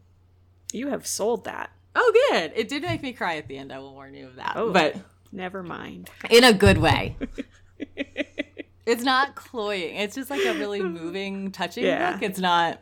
You 0.72 0.88
have 0.88 1.06
sold 1.06 1.44
that. 1.44 1.70
Oh, 1.94 2.12
good. 2.30 2.52
It 2.54 2.68
did 2.68 2.82
make 2.82 3.02
me 3.02 3.12
cry 3.12 3.36
at 3.36 3.48
the 3.48 3.58
end. 3.58 3.72
I 3.72 3.78
will 3.78 3.92
warn 3.92 4.14
you 4.14 4.26
of 4.26 4.36
that. 4.36 4.52
Oh, 4.56 4.72
but 4.72 4.96
never 5.32 5.62
mind. 5.62 6.10
In 6.30 6.44
a 6.44 6.52
good 6.52 6.78
way. 6.78 7.16
it's 8.86 9.02
not 9.02 9.34
cloying. 9.34 9.96
It's 9.96 10.14
just 10.14 10.30
like 10.30 10.44
a 10.44 10.54
really 10.54 10.82
moving, 10.82 11.50
touching 11.50 11.84
yeah. 11.84 12.12
book. 12.12 12.22
It's 12.22 12.38
not 12.38 12.80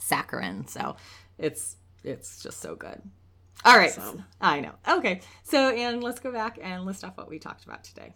saccharine, 0.00 0.66
so 0.66 0.96
it's 1.38 1.76
it's 2.04 2.42
just 2.42 2.60
so 2.60 2.74
good. 2.74 3.00
All 3.64 3.76
right, 3.76 3.96
awesome. 3.96 4.24
I 4.40 4.60
know. 4.60 4.72
Okay, 4.88 5.20
so 5.44 5.70
and 5.70 6.02
let's 6.02 6.20
go 6.20 6.32
back 6.32 6.58
and 6.60 6.84
list 6.84 7.04
off 7.04 7.16
what 7.16 7.28
we 7.28 7.38
talked 7.38 7.64
about 7.64 7.84
today. 7.84 8.14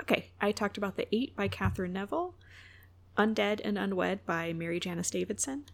Okay, 0.00 0.30
I 0.40 0.52
talked 0.52 0.76
about 0.76 0.96
the 0.96 1.06
Eight 1.14 1.34
by 1.34 1.48
Katherine 1.48 1.92
Neville, 1.92 2.34
Undead 3.16 3.60
and 3.64 3.78
Unwed 3.78 4.26
by 4.26 4.52
MaryJanice 4.52 5.10
Davidson, 5.10 5.64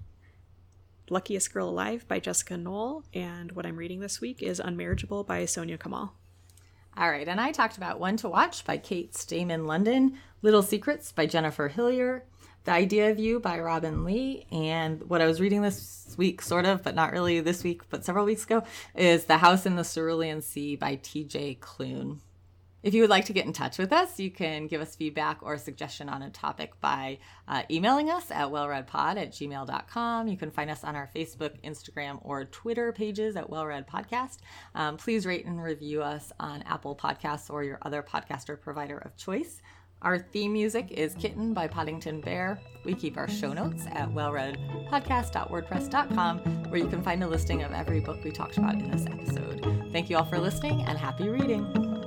Luckiest 1.10 1.52
Girl 1.52 1.68
Alive 1.68 2.06
by 2.08 2.20
Jessica 2.20 2.56
Knoll, 2.56 3.04
and 3.12 3.52
what 3.52 3.66
I'm 3.66 3.76
reading 3.76 4.00
this 4.00 4.20
week 4.20 4.42
is 4.42 4.60
Unmarriageable 4.60 5.26
by 5.26 5.44
Soniah 5.44 5.78
Kamal. 5.78 6.14
All 6.96 7.10
right, 7.10 7.28
and 7.28 7.40
I 7.40 7.52
talked 7.52 7.76
about 7.76 8.00
One 8.00 8.16
to 8.18 8.28
Watch 8.28 8.64
by 8.64 8.76
Kate 8.76 9.14
Stayman 9.14 9.66
London, 9.66 10.18
Little 10.42 10.62
Secrets 10.62 11.12
by 11.12 11.26
Jennifer 11.26 11.68
Hillier, 11.68 12.24
The 12.64 12.72
Idea 12.72 13.10
of 13.10 13.18
You 13.18 13.40
by 13.40 13.58
Robinne 13.58 14.04
Lee, 14.04 14.46
and 14.50 15.08
what 15.08 15.20
I 15.20 15.26
was 15.26 15.40
reading 15.40 15.62
this 15.62 16.14
week, 16.18 16.42
sort 16.42 16.64
of, 16.64 16.82
but 16.82 16.94
not 16.94 17.12
really 17.12 17.40
this 17.40 17.62
week, 17.62 17.82
but 17.90 18.04
several 18.04 18.24
weeks 18.24 18.44
ago, 18.44 18.64
is 18.96 19.24
The 19.24 19.38
House 19.38 19.64
in 19.64 19.76
the 19.76 19.84
Cerulean 19.84 20.42
Sea 20.42 20.76
by 20.76 20.96
TJ 20.96 21.58
Klune. 21.60 22.18
If 22.82 22.94
you 22.94 23.02
would 23.02 23.10
like 23.10 23.24
to 23.24 23.32
get 23.32 23.44
in 23.44 23.52
touch 23.52 23.76
with 23.76 23.92
us, 23.92 24.20
you 24.20 24.30
can 24.30 24.68
give 24.68 24.80
us 24.80 24.94
feedback 24.94 25.38
or 25.42 25.58
suggestion 25.58 26.08
on 26.08 26.22
a 26.22 26.30
topic 26.30 26.80
by 26.80 27.18
uh, 27.48 27.64
emailing 27.70 28.08
us 28.08 28.30
at 28.30 28.46
wellreadpod 28.48 29.16
at 29.16 29.32
gmail.com. 29.32 30.28
You 30.28 30.36
can 30.36 30.52
find 30.52 30.70
us 30.70 30.84
on 30.84 30.94
our 30.94 31.10
Facebook, 31.14 31.60
Instagram, 31.64 32.20
or 32.22 32.44
Twitter 32.44 32.92
pages 32.92 33.34
at 33.34 33.50
Wellread 33.50 33.88
Podcast. 33.88 34.36
Um, 34.76 34.96
please 34.96 35.26
rate 35.26 35.44
and 35.44 35.60
review 35.60 36.02
us 36.02 36.30
on 36.38 36.62
Apple 36.62 36.94
Podcasts 36.94 37.50
or 37.50 37.64
your 37.64 37.80
other 37.82 38.00
podcaster 38.02 38.60
provider 38.60 38.98
of 38.98 39.16
choice. 39.16 39.60
Our 40.02 40.20
theme 40.20 40.52
music 40.52 40.92
is 40.92 41.14
Kitten 41.14 41.52
by 41.52 41.66
Poddington 41.66 42.20
Bear. 42.20 42.60
We 42.84 42.94
keep 42.94 43.16
our 43.16 43.28
show 43.28 43.52
notes 43.52 43.86
at 43.90 44.08
wellreadpodcast.wordpress.com, 44.10 46.38
where 46.70 46.80
you 46.80 46.86
can 46.86 47.02
find 47.02 47.24
a 47.24 47.26
listing 47.26 47.64
of 47.64 47.72
every 47.72 47.98
book 47.98 48.22
we 48.22 48.30
talked 48.30 48.58
about 48.58 48.74
in 48.74 48.92
this 48.92 49.06
episode. 49.06 49.88
Thank 49.90 50.08
you 50.08 50.16
all 50.16 50.24
for 50.24 50.38
listening 50.38 50.82
and 50.82 50.96
happy 50.96 51.28
reading. 51.28 51.97